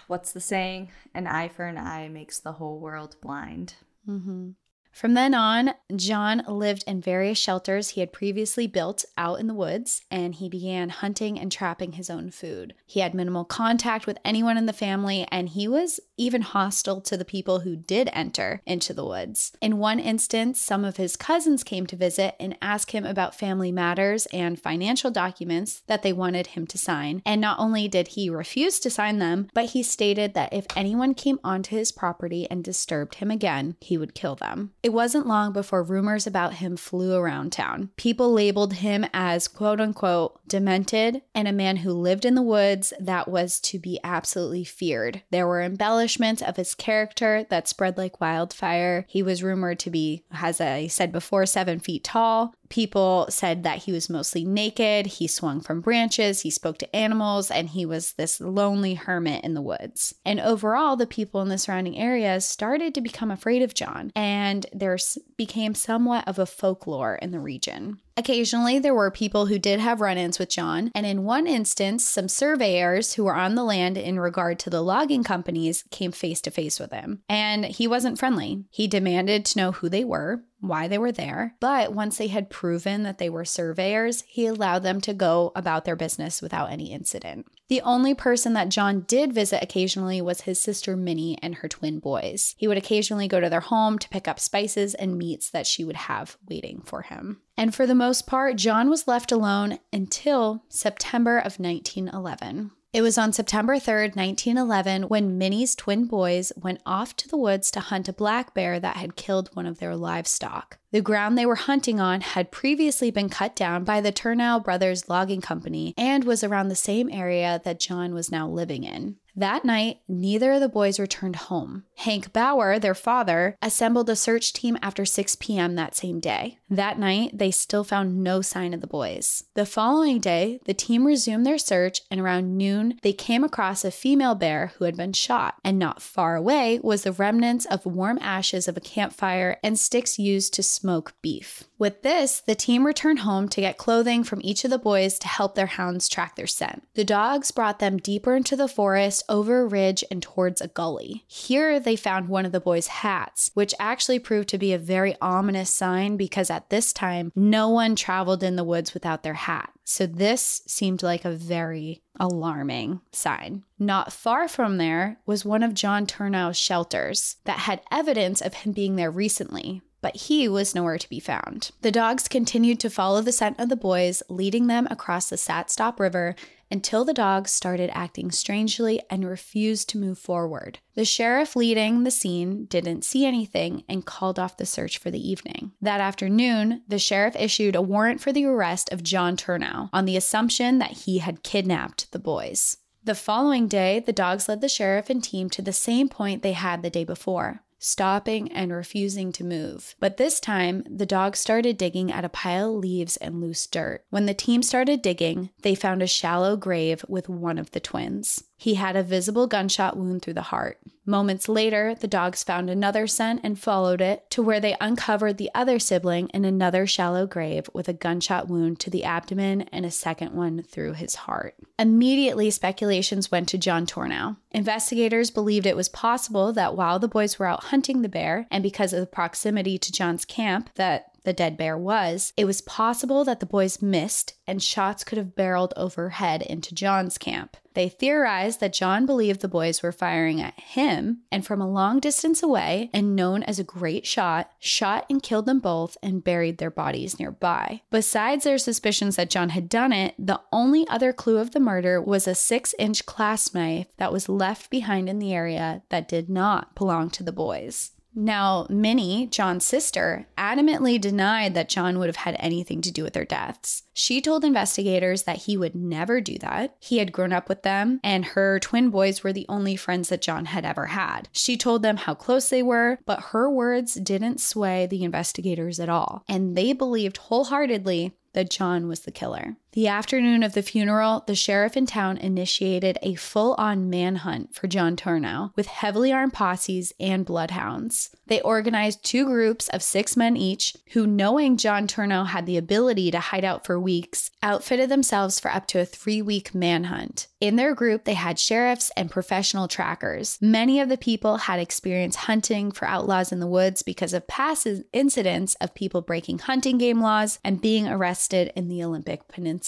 what's 0.07 0.31
the 0.31 0.41
saying? 0.41 0.93
An 1.13 1.27
eye 1.27 1.49
for 1.49 1.65
an 1.65 1.77
eye 1.77 2.09
makes 2.09 2.39
the 2.39 2.53
whole 2.53 2.79
world 2.79 3.17
blind. 3.21 3.75
Mm-hmm. 4.09 4.51
From 4.97 5.13
then 5.13 5.35
on, 5.35 5.75
John 5.95 6.43
lived 6.49 6.83
in 6.87 7.03
various 7.03 7.37
shelters 7.37 7.91
he 7.91 8.01
had 8.01 8.15
previously 8.15 8.67
built 8.67 9.05
out 9.19 9.39
in 9.39 9.47
the 9.47 9.53
woods, 9.53 10.01
and 10.11 10.35
he 10.35 10.49
began 10.49 10.89
hunting 10.89 11.39
and 11.39 11.53
trapping 11.53 11.93
his 11.93 12.09
own 12.09 12.31
food. 12.31 12.73
He 12.87 13.01
had 13.01 13.13
minimal 13.13 13.45
contact 13.45 14.07
with 14.07 14.17
anyone 14.25 14.57
in 14.57 14.65
the 14.65 14.73
family, 14.73 15.29
and 15.31 15.51
he 15.51 15.69
was 15.69 16.01
even 16.17 16.43
hostile 16.43 17.01
to 17.03 17.17
the 17.17 17.25
people 17.25 17.61
who 17.61 17.77
did 17.77 18.09
enter 18.13 18.63
into 18.67 18.95
the 18.95 19.05
woods. 19.05 19.53
In 19.61 19.79
one 19.79 19.99
instance, 19.99 20.61
some 20.61 20.85
of 20.85 20.97
his 20.97 21.17
cousins 21.17 21.63
came 21.63 21.87
to 21.87 21.97
visit 21.97 22.35
and 22.41 22.57
ask 22.63 22.95
him 22.95 23.05
about 23.05 23.35
family 23.35 23.71
matters 23.71 24.27
and 24.27 24.61
financial 24.61 25.11
documents 25.11 25.83
that 25.87 26.03
they 26.03 26.13
wanted 26.13 26.49
him 26.49 26.67
to 26.69 26.79
sign. 26.79 27.23
And 27.27 27.41
not 27.41 27.59
only 27.59 27.89
did 27.89 28.09
he 28.09 28.31
refuse 28.31 28.79
to 28.81 28.91
sign 28.91 29.19
them, 29.19 29.49
but 29.55 29.67
he 29.67 29.83
stated 29.83 30.35
that 30.35 30.53
if 30.53 30.67
anyone 30.77 31.15
came 31.15 31.39
onto 31.45 31.77
his 31.77 31.93
property 31.93 32.47
and 32.51 32.65
disturbed 32.65 33.17
him 33.17 33.31
again, 33.31 33.77
he 33.81 33.99
would 33.99 34.15
kill 34.15 34.35
them. 34.35 34.73
It 34.83 34.93
wasn't 34.93 35.27
long 35.27 35.53
before 35.53 35.83
rumors 35.83 36.27
about 36.27 36.55
him 36.55 36.77
flew 36.77 37.15
around 37.15 37.53
town. 37.53 37.91
People 37.97 38.33
labeled 38.33 38.75
him 38.75 39.07
as 39.13 39.49
quote 39.49 39.81
unquote 39.81 40.47
demented 40.49 41.23
and 41.35 41.49
a 41.49 41.53
man 41.53 41.79
who 41.79 41.93
lived 41.93 42.25
in 42.25 42.35
the 42.35 42.43
woods 42.43 42.93
that 42.99 43.29
was 43.29 43.61
to 43.61 43.79
be 43.79 43.99
absolutely 44.03 44.65
feared. 44.65 45.23
There 45.31 45.47
were 45.47 45.61
embellishments 45.61 46.06
of 46.43 46.57
his 46.57 46.75
character 46.75 47.45
that 47.51 47.69
spread 47.69 47.97
like 47.97 48.21
wildfire. 48.21 49.05
He 49.09 49.23
was 49.23 49.43
rumored 49.43 49.79
to 49.81 49.91
be, 49.91 50.23
as 50.33 50.61
I 50.61 50.87
said 50.87 51.13
before, 51.13 51.47
seven 51.47 51.79
feet 51.79 52.05
tall, 52.05 52.55
People 52.69 53.27
said 53.29 53.63
that 53.63 53.85
he 53.85 53.93
was 53.93 54.11
mostly 54.11 54.45
naked, 54.45 55.07
he 55.07 55.27
swung 55.27 55.61
from 55.61 55.81
branches, 55.81 56.41
he 56.41 56.51
spoke 56.51 56.79
to 56.79 56.97
animals, 56.97 57.51
and 57.51 57.71
he 57.71 57.87
was 57.87 58.13
this 58.13 58.41
lonely 58.41 58.95
hermit 58.95 59.45
in 59.45 59.55
the 59.55 59.63
woods. 59.63 60.15
And 60.25 60.41
overall, 60.41 60.97
the 60.97 61.07
people 61.07 61.43
in 61.43 61.49
the 61.49 61.59
surrounding 61.59 61.99
areas 61.99 62.45
started 62.45 62.95
to 62.95 63.01
become 63.01 63.31
afraid 63.31 63.63
of 63.63 63.75
John, 63.75 64.11
and 64.15 64.67
there 64.73 64.99
became 65.37 65.75
somewhat 65.75 66.27
of 66.27 66.39
a 66.39 66.47
folklore 66.47 67.17
in 67.17 67.31
the 67.31 67.41
region. 67.41 67.99
Occasionally, 68.19 68.79
there 68.79 68.95
were 68.95 69.11
people 69.11 69.47
who 69.47 69.59
did 69.59 69.79
have 69.79 70.01
run 70.01 70.17
ins 70.17 70.39
with 70.39 70.49
John, 70.49 70.91
and 70.95 71.05
in 71.05 71.25
one 71.25 71.47
instance, 71.47 72.03
some 72.03 72.29
surveyors 72.29 73.15
who 73.15 73.25
were 73.25 73.35
on 73.35 73.55
the 73.55 73.65
land 73.65 73.99
in 73.99 74.19
regard 74.19 74.59
to 74.61 74.71
the 74.71 74.81
logging 74.81 75.23
companies 75.23 75.85
came 75.91 76.13
face 76.13 76.41
to 76.43 76.51
face 76.51 76.81
with 76.81 76.93
him. 76.93 77.21
And 77.29 77.67
he 77.67 77.87
wasn't 77.87 78.19
friendly. 78.19 78.65
He 78.71 78.89
demanded 78.89 79.45
to 79.45 79.59
know 79.59 79.73
who 79.73 79.91
they 79.91 80.03
were, 80.03 80.43
why 80.61 80.89
they 80.89 80.99
were 80.99 81.13
there, 81.13 81.55
but 81.61 81.93
once 81.93 82.19
they 82.19 82.29
had 82.29 82.51
proven 82.51 83.03
that 83.03 83.19
they 83.19 83.29
were 83.29 83.45
surveyors, 83.45 84.23
he 84.27 84.47
allowed 84.47 84.83
them 84.83 85.01
to 85.03 85.15
go 85.15 85.53
about 85.55 85.85
their 85.85 85.97
business 85.97 86.41
without 86.41 86.71
any 86.71 86.93
incident. 86.93 87.47
The 87.69 87.81
only 87.83 88.15
person 88.15 88.53
that 88.53 88.69
John 88.69 89.01
did 89.01 89.33
visit 89.33 89.63
occasionally 89.63 90.21
was 90.21 90.43
his 90.43 90.61
sister 90.61 90.97
Minnie 90.97 91.39
and 91.43 91.57
her 91.57 91.69
twin 91.69 91.99
boys. 91.99 92.55
He 92.57 92.69
would 92.69 92.79
occasionally 92.79 93.27
go 93.27 93.41
to 93.41 93.51
their 93.51 93.61
home 93.61 93.99
to 93.99 94.09
pick 94.09 94.29
up 94.29 94.39
spices 94.39 94.95
and 94.95 95.19
meats 95.19 95.51
that 95.51 95.67
she 95.67 95.85
would 95.85 95.97
have 95.97 96.37
waiting 96.49 96.81
for 96.85 97.03
him. 97.03 97.41
And 97.57 97.75
for 97.75 97.87
the 97.87 97.95
most 97.95 98.27
part, 98.27 98.57
John 98.57 98.89
was 98.89 99.09
left 99.09 99.33
alone 99.33 99.79
until 99.93 100.65
September 100.69 101.39
of 101.39 101.59
1911. 101.59 102.71
It 102.97 103.03
was 103.03 103.19
on 103.19 103.35
September 103.35 103.75
3rd, 103.75 104.17
1911, 104.17 105.03
when 105.03 105.37
Minnie's 105.37 105.75
twin 105.75 106.07
boys 106.07 106.51
went 106.57 106.81
off 106.87 107.15
to 107.17 107.29
the 107.29 107.37
woods 107.37 107.71
to 107.73 107.81
hunt 107.81 108.09
a 108.09 108.13
black 108.15 108.55
bear 108.55 108.81
that 108.81 108.97
had 108.97 109.17
killed 109.17 109.51
one 109.53 109.67
of 109.67 109.81
their 109.81 109.95
livestock. 109.95 110.79
The 110.93 111.03
ground 111.03 111.37
they 111.37 111.45
were 111.45 111.57
hunting 111.57 112.01
on 112.01 112.23
had 112.23 112.51
previously 112.51 113.11
been 113.11 113.29
cut 113.29 113.55
down 113.55 113.85
by 113.85 114.01
the 114.01 114.13
Tornow 114.13 114.65
Brothers 114.65 115.11
Logging 115.11 115.43
Company 115.43 115.93
and 115.99 116.25
was 116.25 116.43
around 116.43 116.69
the 116.69 116.75
same 116.75 117.11
area 117.13 117.61
that 117.65 117.81
John 117.81 118.15
was 118.15 118.33
now 118.33 118.49
living 118.49 118.85
in. 118.85 119.17
That 119.39 119.67
night, 119.67 119.99
neither 120.09 120.53
of 120.53 120.61
the 120.61 120.69
boys 120.69 120.99
returned 120.99 121.37
home. 121.37 121.85
Hank 121.97 122.33
Bauer, 122.33 122.79
their 122.79 122.95
father, 122.95 123.57
assembled 123.61 124.09
a 124.09 124.17
search 124.17 124.55
team 124.55 124.79
after 124.81 125.05
6 125.05 125.37
p.m. 125.37 125.75
that 125.75 125.95
same 125.95 126.21
day. 126.21 126.59
That 126.71 126.99
night, 126.99 127.37
they 127.37 127.51
still 127.51 127.85
found 127.85 128.23
no 128.23 128.41
sign 128.41 128.73
of 128.73 128.81
the 128.81 128.87
boys. 128.87 129.45
The 129.55 129.67
following 129.67 130.21
day, 130.21 130.61
the 130.65 130.75
team 130.75 131.07
resumed 131.07 131.45
their 131.45 131.59
search, 131.59 132.01
and 132.11 132.19
around 132.19 132.57
noon, 132.57 132.99
they 133.03 133.13
came 133.13 133.45
across 133.45 133.85
a 133.85 133.91
female 133.91 134.35
bear 134.35 134.73
who 134.79 134.87
had 134.87 134.97
been 134.97 135.13
shot. 135.13 135.57
And 135.63 135.79
not 135.79 136.01
far 136.01 136.35
away 136.35 136.81
was 136.83 137.03
the 137.03 137.13
remnants 137.13 137.67
of 137.67 137.85
warm 137.85 138.19
ashes 138.23 138.69
of 138.69 138.77
a 138.77 138.81
campfire 138.81 139.59
and 139.63 139.79
sticks 139.79 140.19
used 140.19 140.55
to 140.55 140.63
smoke 140.63 141.15
beef. 141.21 141.65
With 141.79 142.03
this, 142.03 142.41
the 142.41 142.55
team 142.55 142.87
returned 142.87 143.19
home 143.19 143.51
to 143.51 143.61
get 143.61 143.77
clothing 143.77 144.25
from 144.25 144.41
each 144.43 144.65
of 144.65 144.71
the 144.71 144.79
boys 144.79 145.19
to 145.19 145.29
help 145.29 145.55
their 145.55 145.67
hounds 145.67 146.09
track 146.09 146.37
their 146.37 146.47
scent. 146.47 146.85
The 146.95 147.05
dogs 147.05 147.51
brought 147.51 147.81
them 147.81 147.99
deeper 147.99 148.35
into 148.35 148.57
the 148.57 148.69
forest, 148.69 149.25
over 149.29 149.61
a 149.61 149.67
ridge, 149.67 150.05
and 150.11 150.23
towards 150.23 150.61
a 150.61 150.69
gully. 150.69 151.25
Here, 151.27 151.79
they 151.79 151.97
found 151.97 152.29
one 152.29 152.47
of 152.47 152.53
the 152.53 152.61
boys' 152.61 152.87
hats, 152.87 153.51
which 153.55 153.75
actually 153.79 154.19
proved 154.19 154.49
to 154.51 154.59
be 154.59 154.73
a 154.73 154.79
very 154.79 155.17
ominous 155.21 155.73
sign 155.73 156.17
because 156.17 156.51
at 156.51 156.71
this 156.71 156.93
time, 156.93 157.33
no 157.35 157.69
one 157.69 157.97
traveled 157.97 158.43
in 158.43 158.57
the 158.57 158.65
woods 158.65 158.95
without 158.95 159.23
their 159.23 159.35
hat. 159.35 159.71
So, 159.85 160.07
this 160.07 160.63
seemed 160.67 161.03
like 161.03 161.25
a 161.25 161.31
very 161.31 162.03
alarming 162.19 163.01
sign. 163.13 163.65
Not 163.79 164.13
far 164.13 164.49
from 164.49 164.79
there 164.79 165.19
was 165.27 165.45
one 165.45 165.63
of 165.63 165.75
John 165.75 166.07
Tornow's 166.07 166.57
shelters 166.57 167.37
that 167.45 167.61
had 167.61 167.83
evidence 167.91 168.41
of 168.41 168.55
him 168.55 168.73
being 168.73 168.97
there 168.97 169.11
recently, 169.11 169.83
but 170.01 170.17
he 170.17 170.49
was 170.49 170.75
nowhere 170.75 170.99
to 170.99 171.09
be 171.09 171.21
found. 171.21 171.71
The 171.83 171.91
dogs 171.91 172.29
continued 172.29 172.79
to 172.81 172.91
follow 172.91 173.23
the 173.23 173.33
scent 173.33 173.59
of 173.59 173.69
the 173.69 173.77
boys, 173.77 174.23
leading 174.29 174.67
them 174.67 174.87
across 174.91 175.29
the 175.29 175.37
Satsop 175.37 175.99
River 175.99 176.37
until 176.71 177.05
the 177.05 177.15
dogs 177.15 177.51
started 177.51 177.91
acting 177.93 178.31
strangely 178.31 179.01
and 179.09 179.29
refused 179.29 179.89
to 179.89 179.99
move 179.99 180.19
forward. 180.19 180.79
The 180.95 181.05
sheriff 181.05 181.57
leading 181.57 182.05
the 182.05 182.11
scene 182.11 182.67
didn't 182.67 183.05
see 183.05 183.25
anything 183.25 183.85
and 183.89 184.05
called 184.07 184.39
off 184.39 184.57
the 184.57 184.67
search 184.67 184.99
for 184.99 185.11
the 185.11 185.29
evening. 185.31 185.73
That 185.81 186.01
afternoon, 186.01 186.83
the 186.89 186.99
sheriff 186.99 187.37
issued 187.37 187.77
a 187.77 187.83
warrant 187.83 188.21
for 188.21 188.33
the 188.33 188.45
arrest 188.47 188.93
of 188.93 189.03
John 189.03 189.37
Tornow 189.37 189.91
on 189.93 190.05
the 190.05 190.17
assumption 190.17 190.79
that 190.79 190.93
he 190.93 191.19
had 191.19 191.43
kidnapped 191.43 192.11
the 192.13 192.19
boys. 192.19 192.79
The 193.05 193.15
following 193.15 193.69
day, 193.69 194.01
the 194.01 194.13
dogs 194.13 194.49
led 194.49 194.61
the 194.61 194.69
sheriff 194.69 195.11
and 195.11 195.23
team 195.23 195.49
to 195.51 195.63
the 195.63 195.73
same 195.73 196.09
point 196.09 196.43
they 196.43 196.53
had 196.53 196.83
the 196.83 196.91
day 196.91 197.05
before 197.05 197.63
stopping 197.79 198.51
and 198.53 198.73
refusing 198.73 199.33
to 199.33 199.45
move. 199.45 199.95
But 200.01 200.17
this 200.17 200.41
time, 200.41 200.85
the 200.89 201.07
dogs 201.07 201.39
started 201.39 201.77
digging 201.77 202.11
at 202.11 202.25
a 202.25 202.29
pile 202.29 202.75
of 202.75 202.81
leaves 202.81 203.17
and 203.17 203.41
loose 203.41 203.67
dirt. 203.67 204.05
When 204.11 204.27
the 204.27 204.35
team 204.35 204.63
started 204.63 205.03
digging, 205.03 205.51
they 205.63 205.75
found 205.75 206.03
a 206.03 206.07
shallow 206.07 206.57
grave 206.57 207.05
with 207.09 207.29
one 207.29 207.59
of 207.59 207.73
the 207.73 207.81
twins. 207.81 208.45
He 208.57 208.75
had 208.75 208.97
a 208.97 209.03
visible 209.03 209.47
gunshot 209.47 209.97
wound 209.97 210.23
through 210.23 210.35
the 210.35 210.43
heart. 210.43 210.79
Moments 211.09 211.49
later, 211.49 211.95
the 211.95 212.09
dogs 212.09 212.43
found 212.43 212.69
another 212.69 213.07
scent 213.07 213.41
and 213.45 213.59
followed 213.59 214.01
it 214.01 214.29
to 214.31 214.43
where 214.43 214.59
they 214.59 214.77
uncovered 214.81 215.37
the 215.37 215.51
other 215.55 215.79
sibling 215.79 216.29
in 216.31 216.45
another 216.45 216.85
shallow 216.85 217.27
grave 217.27 217.71
with 217.73 217.89
a 217.89 217.93
gunshot 217.93 218.49
wound 218.49 218.81
to 218.81 218.91
the 218.91 219.05
abdomen 219.05 219.63
and 219.73 219.87
a 219.87 219.91
second 219.91 220.33
one 220.33 220.63
through 220.63 220.95
his 220.95 221.15
heart. 221.15 221.55
Immediately, 221.79 222.51
speculations 222.51 223.31
went 223.31 223.49
to 223.51 223.59
John 223.59 223.87
Tornow. 223.87 224.37
Investigators 224.51 225.31
believed 225.31 225.67
it 225.67 225.77
was 225.77 225.89
possible 225.89 226.53
that 226.55 226.75
while 226.75 226.99
the 226.99 227.07
boys 227.07 227.39
were 227.39 227.47
out 227.47 227.65
hunting 227.65 228.03
the 228.03 228.09
bear, 228.09 228.49
and 228.51 228.63
because 228.63 228.93
of 228.93 228.99
the 229.01 229.07
proximity 229.07 229.79
to 229.79 229.93
John's 229.93 230.25
camp, 230.25 230.71
that 230.75 231.13
the 231.27 231.33
dead 231.33 231.57
bear 231.57 231.77
was, 231.77 232.33
it 232.37 232.45
was 232.45 232.61
possible 232.61 233.25
that 233.25 233.41
the 233.41 233.47
boys 233.47 233.83
missed 233.83 234.35
and 234.47 234.63
shots 234.63 235.03
could 235.03 235.19
have 235.19 235.35
barreled 235.35 235.75
overhead 235.77 236.41
into 236.41 236.73
John's 236.73 237.19
camp. 237.19 237.57
They 237.75 237.89
theorized 237.89 238.61
that 238.61 238.73
John 238.73 239.05
believed 239.07 239.41
the 239.41 239.49
boys 239.49 239.83
were 239.83 239.91
firing 239.91 240.41
at 240.41 240.59
him 240.59 241.23
and 241.33 241.45
from 241.45 241.61
a 241.61 241.69
long 241.69 241.99
distance 241.99 242.45
away, 242.45 242.91
and 242.95 243.17
known 243.17 243.43
as 243.43 243.59
a 243.59 243.65
great 243.65 244.07
shot, 244.07 244.51
shot 244.61 245.05
and 245.11 245.23
killed 245.23 245.47
them 245.47 245.59
both 245.59 245.99
and 246.01 246.25
buried 246.25 246.59
their 246.59 246.71
bodies 246.71 247.19
nearby. 247.19 247.83
Besides 247.91 248.45
their 248.45 248.57
suspicions 248.57 249.17
that 249.17 249.29
John 249.29 249.51
had 249.51 249.69
done 249.69 249.93
it, 249.93 250.15
the 250.17 250.41
only 250.53 250.87
other 250.89 251.13
clue 251.13 251.39
of 251.39 251.51
the 251.51 251.61
murder 251.61 252.01
was 252.01 252.29
a 252.29 252.37
six 252.37 252.73
inch 252.79 253.05
clasp 253.05 253.55
knife 253.55 253.89
that 253.97 254.13
was 254.13 254.29
left 254.29 254.71
behind 254.71 255.09
in 255.09 255.19
the 255.19 255.35
area 255.35 255.83
that 255.91 256.09
did 256.09 256.31
not 256.31 256.75
belong 256.77 257.11
to 257.11 257.25
the 257.25 257.33
boys. 257.33 257.91
Now, 258.19 258.67
Minnie, 258.71 259.27
John's 259.27 259.67
sister, 259.67 260.27
adamantly 260.39 260.99
denied 260.99 261.53
that 261.53 261.69
John 261.69 261.99
would 261.99 262.07
have 262.07 262.17
had 262.17 262.35
anything 262.39 262.81
to 262.81 262.91
do 262.91 263.05
with 263.05 263.13
their 263.13 263.27
deaths. 263.27 263.83
She 263.93 264.23
told 264.23 264.43
investigators 264.43 265.25
that 265.25 265.43
he 265.43 265.59
would 265.59 265.75
never 265.75 266.23
do 266.23 266.39
that. 266.39 266.77
He 266.81 266.97
had 266.97 267.13
grown 267.13 267.35
up 267.35 267.47
with 267.47 267.63
them, 267.63 268.01
and 268.03 268.25
her 268.25 268.59
twin 268.59 268.89
boys 268.89 269.23
were 269.23 269.35
the 269.35 269.45
only 269.51 269.77
friends 269.77 270.09
that 270.09 270.23
John 270.23 270.47
had 270.47 270.65
ever 270.65 270.87
had. 270.87 271.29
She 271.33 271.59
told 271.59 271.83
them 271.83 271.99
how 271.99 272.15
close 272.15 272.49
they 272.49 272.63
were, 272.63 272.99
but 273.05 273.21
her 273.33 273.51
words 273.51 273.95
didn't 273.95 274.41
sway 274.41 274.87
the 274.87 275.05
investigators 275.05 275.79
at 275.79 275.91
all, 275.91 276.25
and 276.27 276.57
they 276.57 276.73
believed 276.73 277.19
wholeheartedly 277.19 278.17
that 278.33 278.51
John 278.51 278.89
was 278.89 279.01
the 279.01 279.11
killer. 279.11 279.57
The 279.77 279.89
afternoon 279.89 280.43
of 280.43 280.55
the 280.55 280.63
funeral, 280.63 281.23
the 281.27 281.35
sheriff 281.35 281.77
in 281.77 281.85
town 281.85 282.17
initiated 282.17 282.97
a 283.03 283.15
full 283.15 283.55
on 283.59 283.91
manhunt 283.91 284.55
for 284.55 284.69
John 284.69 284.97
Tornow 284.97 285.55
with 285.55 285.67
heavily 285.67 286.11
armed 286.11 286.33
posses 286.33 286.95
and 286.99 287.27
bloodhounds. 287.27 288.09
They 288.27 288.41
organized 288.41 289.05
two 289.05 289.27
groups 289.27 289.69
of 289.69 289.83
six 289.83 290.17
men 290.17 290.35
each, 290.35 290.75
who, 290.93 291.07
knowing 291.07 291.59
John 291.59 291.87
Tornow 291.87 292.25
had 292.25 292.47
the 292.47 292.57
ability 292.57 293.11
to 293.11 293.21
hide 293.21 293.45
out 293.45 293.67
for 293.67 293.79
weeks, 293.79 294.31
outfitted 294.43 294.89
themselves 294.89 295.39
for 295.39 295.53
up 295.53 295.67
to 295.67 295.81
a 295.81 295.85
three 295.85 296.23
week 296.23 296.55
manhunt. 296.55 297.27
In 297.39 297.57
their 297.57 297.75
group, 297.75 298.05
they 298.05 298.15
had 298.15 298.39
sheriffs 298.39 298.91
and 298.97 299.11
professional 299.11 299.69
trackers. 299.69 300.39
Many 300.41 300.81
of 300.81 300.89
the 300.89 300.97
people 300.97 301.37
had 301.37 301.61
experience 301.61 302.17
hunting 302.17 302.73
for 302.73 302.89
outlaws 302.89 303.31
in 303.31 303.41
the 303.41 303.47
woods 303.47 303.83
because 303.83 304.15
of 304.15 304.27
past 304.27 304.67
incidents 304.95 305.55
of 305.57 305.75
people 305.75 306.01
breaking 306.01 306.39
hunting 306.39 306.79
game 306.79 307.03
laws 307.03 307.39
and 307.45 307.61
being 307.61 307.87
arrested 307.87 308.53
in 308.57 308.69
the 308.69 308.83
Olympic 308.83 309.29
Peninsula. 309.29 309.66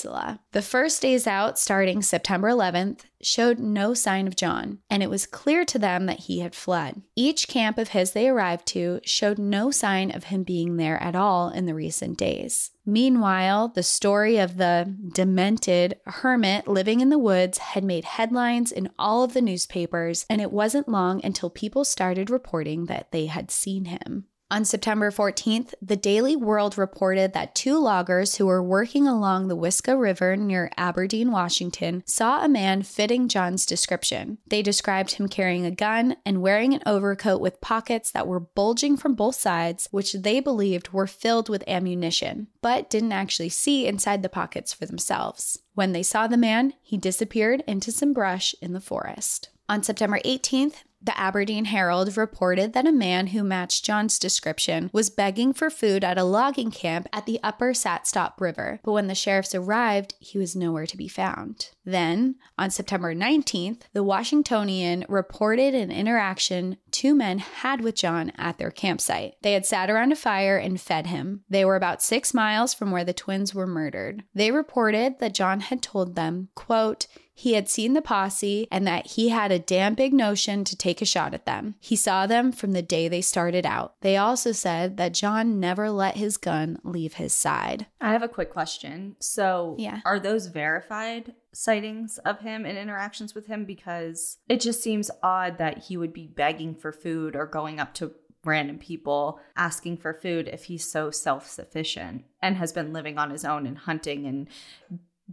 The 0.52 0.62
first 0.62 1.02
days 1.02 1.26
out, 1.26 1.58
starting 1.58 2.02
September 2.02 2.48
11th, 2.48 3.00
showed 3.20 3.58
no 3.58 3.94
sign 3.94 4.26
of 4.26 4.36
John, 4.36 4.78
and 4.88 5.02
it 5.02 5.10
was 5.10 5.26
clear 5.26 5.64
to 5.64 5.78
them 5.78 6.06
that 6.06 6.20
he 6.20 6.38
had 6.40 6.54
fled. 6.54 7.02
Each 7.16 7.48
camp 7.48 7.78
of 7.78 7.88
his 7.88 8.12
they 8.12 8.28
arrived 8.28 8.66
to 8.68 9.00
showed 9.04 9.38
no 9.38 9.70
sign 9.70 10.10
of 10.10 10.24
him 10.24 10.44
being 10.44 10.76
there 10.76 11.02
at 11.02 11.16
all 11.16 11.48
in 11.50 11.66
the 11.66 11.74
recent 11.74 12.16
days. 12.16 12.70
Meanwhile, 12.86 13.68
the 13.74 13.82
story 13.82 14.38
of 14.38 14.56
the 14.56 14.94
demented 15.12 15.98
hermit 16.06 16.68
living 16.68 17.00
in 17.00 17.08
the 17.08 17.18
woods 17.18 17.58
had 17.58 17.84
made 17.84 18.04
headlines 18.04 18.72
in 18.72 18.90
all 18.98 19.24
of 19.24 19.34
the 19.34 19.42
newspapers, 19.42 20.24
and 20.30 20.40
it 20.40 20.52
wasn't 20.52 20.88
long 20.88 21.20
until 21.24 21.50
people 21.50 21.84
started 21.84 22.30
reporting 22.30 22.86
that 22.86 23.10
they 23.10 23.26
had 23.26 23.50
seen 23.50 23.86
him. 23.86 24.26
On 24.50 24.64
September 24.64 25.10
14th, 25.10 25.74
the 25.82 25.96
Daily 25.96 26.34
World 26.34 26.78
reported 26.78 27.34
that 27.34 27.54
two 27.54 27.78
loggers 27.78 28.36
who 28.36 28.46
were 28.46 28.62
working 28.62 29.06
along 29.06 29.48
the 29.48 29.56
Wishkah 29.56 30.00
River 30.00 30.36
near 30.36 30.70
Aberdeen, 30.78 31.30
Washington, 31.30 32.02
saw 32.06 32.42
a 32.42 32.48
man 32.48 32.82
fitting 32.82 33.28
John's 33.28 33.66
description. 33.66 34.38
They 34.46 34.62
described 34.62 35.12
him 35.12 35.28
carrying 35.28 35.66
a 35.66 35.70
gun 35.70 36.16
and 36.24 36.40
wearing 36.40 36.72
an 36.72 36.82
overcoat 36.86 37.42
with 37.42 37.60
pockets 37.60 38.10
that 38.12 38.26
were 38.26 38.40
bulging 38.40 38.96
from 38.96 39.14
both 39.14 39.34
sides, 39.34 39.86
which 39.90 40.14
they 40.14 40.40
believed 40.40 40.94
were 40.94 41.06
filled 41.06 41.50
with 41.50 41.68
ammunition, 41.68 42.46
but 42.62 42.88
didn't 42.88 43.12
actually 43.12 43.50
see 43.50 43.86
inside 43.86 44.22
the 44.22 44.30
pockets 44.30 44.72
for 44.72 44.86
themselves. 44.86 45.58
When 45.74 45.92
they 45.92 46.02
saw 46.02 46.26
the 46.26 46.38
man, 46.38 46.72
he 46.80 46.96
disappeared 46.96 47.62
into 47.66 47.92
some 47.92 48.14
brush 48.14 48.54
in 48.62 48.72
the 48.72 48.80
forest. 48.80 49.50
On 49.68 49.82
September 49.82 50.18
18th, 50.24 50.84
the 51.00 51.18
Aberdeen 51.18 51.66
Herald 51.66 52.16
reported 52.16 52.72
that 52.72 52.86
a 52.86 52.92
man 52.92 53.28
who 53.28 53.44
matched 53.44 53.84
John's 53.84 54.18
description 54.18 54.90
was 54.92 55.10
begging 55.10 55.52
for 55.52 55.70
food 55.70 56.04
at 56.04 56.18
a 56.18 56.24
logging 56.24 56.70
camp 56.70 57.08
at 57.12 57.26
the 57.26 57.40
upper 57.42 57.72
Satsop 57.72 58.40
River, 58.40 58.80
but 58.82 58.92
when 58.92 59.06
the 59.06 59.14
sheriffs 59.14 59.54
arrived, 59.54 60.14
he 60.18 60.38
was 60.38 60.56
nowhere 60.56 60.86
to 60.86 60.96
be 60.96 61.08
found. 61.08 61.70
Then, 61.84 62.36
on 62.58 62.70
September 62.70 63.14
19th, 63.14 63.82
the 63.92 64.02
Washingtonian 64.02 65.06
reported 65.08 65.74
an 65.74 65.90
interaction 65.90 66.76
two 66.90 67.14
men 67.14 67.38
had 67.38 67.80
with 67.80 67.94
John 67.94 68.32
at 68.36 68.58
their 68.58 68.70
campsite. 68.70 69.34
They 69.42 69.52
had 69.52 69.64
sat 69.64 69.90
around 69.90 70.12
a 70.12 70.16
fire 70.16 70.58
and 70.58 70.80
fed 70.80 71.06
him. 71.06 71.44
They 71.48 71.64
were 71.64 71.76
about 71.76 72.02
six 72.02 72.34
miles 72.34 72.74
from 72.74 72.90
where 72.90 73.04
the 73.04 73.12
twins 73.12 73.54
were 73.54 73.66
murdered. 73.66 74.24
They 74.34 74.50
reported 74.50 75.20
that 75.20 75.34
John 75.34 75.60
had 75.60 75.80
told 75.80 76.14
them, 76.14 76.48
quote, 76.54 77.06
he 77.38 77.52
had 77.52 77.68
seen 77.68 77.92
the 77.92 78.02
posse 78.02 78.66
and 78.68 78.84
that 78.84 79.06
he 79.06 79.28
had 79.28 79.52
a 79.52 79.60
damn 79.60 79.94
big 79.94 80.12
notion 80.12 80.64
to 80.64 80.76
take 80.76 81.00
a 81.00 81.04
shot 81.04 81.32
at 81.34 81.46
them. 81.46 81.76
He 81.78 81.94
saw 81.94 82.26
them 82.26 82.50
from 82.50 82.72
the 82.72 82.82
day 82.82 83.06
they 83.06 83.20
started 83.20 83.64
out. 83.64 83.94
They 84.00 84.16
also 84.16 84.50
said 84.50 84.96
that 84.96 85.14
John 85.14 85.60
never 85.60 85.88
let 85.88 86.16
his 86.16 86.36
gun 86.36 86.80
leave 86.82 87.14
his 87.14 87.32
side. 87.32 87.86
I 88.00 88.10
have 88.10 88.24
a 88.24 88.28
quick 88.28 88.50
question. 88.52 89.14
So, 89.20 89.76
Yeah. 89.78 90.00
are 90.04 90.18
those 90.18 90.46
verified 90.46 91.32
sightings 91.54 92.18
of 92.18 92.40
him 92.40 92.66
and 92.66 92.76
interactions 92.76 93.36
with 93.36 93.46
him? 93.46 93.64
Because 93.64 94.38
it 94.48 94.60
just 94.60 94.82
seems 94.82 95.08
odd 95.22 95.58
that 95.58 95.84
he 95.84 95.96
would 95.96 96.12
be 96.12 96.26
begging 96.26 96.74
for 96.74 96.90
food 96.90 97.36
or 97.36 97.46
going 97.46 97.78
up 97.78 97.94
to 97.94 98.10
random 98.44 98.78
people 98.78 99.38
asking 99.56 99.98
for 99.98 100.12
food 100.12 100.48
if 100.48 100.64
he's 100.64 100.84
so 100.90 101.12
self 101.12 101.48
sufficient 101.48 102.24
and 102.42 102.56
has 102.56 102.72
been 102.72 102.92
living 102.92 103.16
on 103.16 103.30
his 103.30 103.44
own 103.44 103.64
and 103.64 103.78
hunting 103.78 104.26
and 104.26 104.48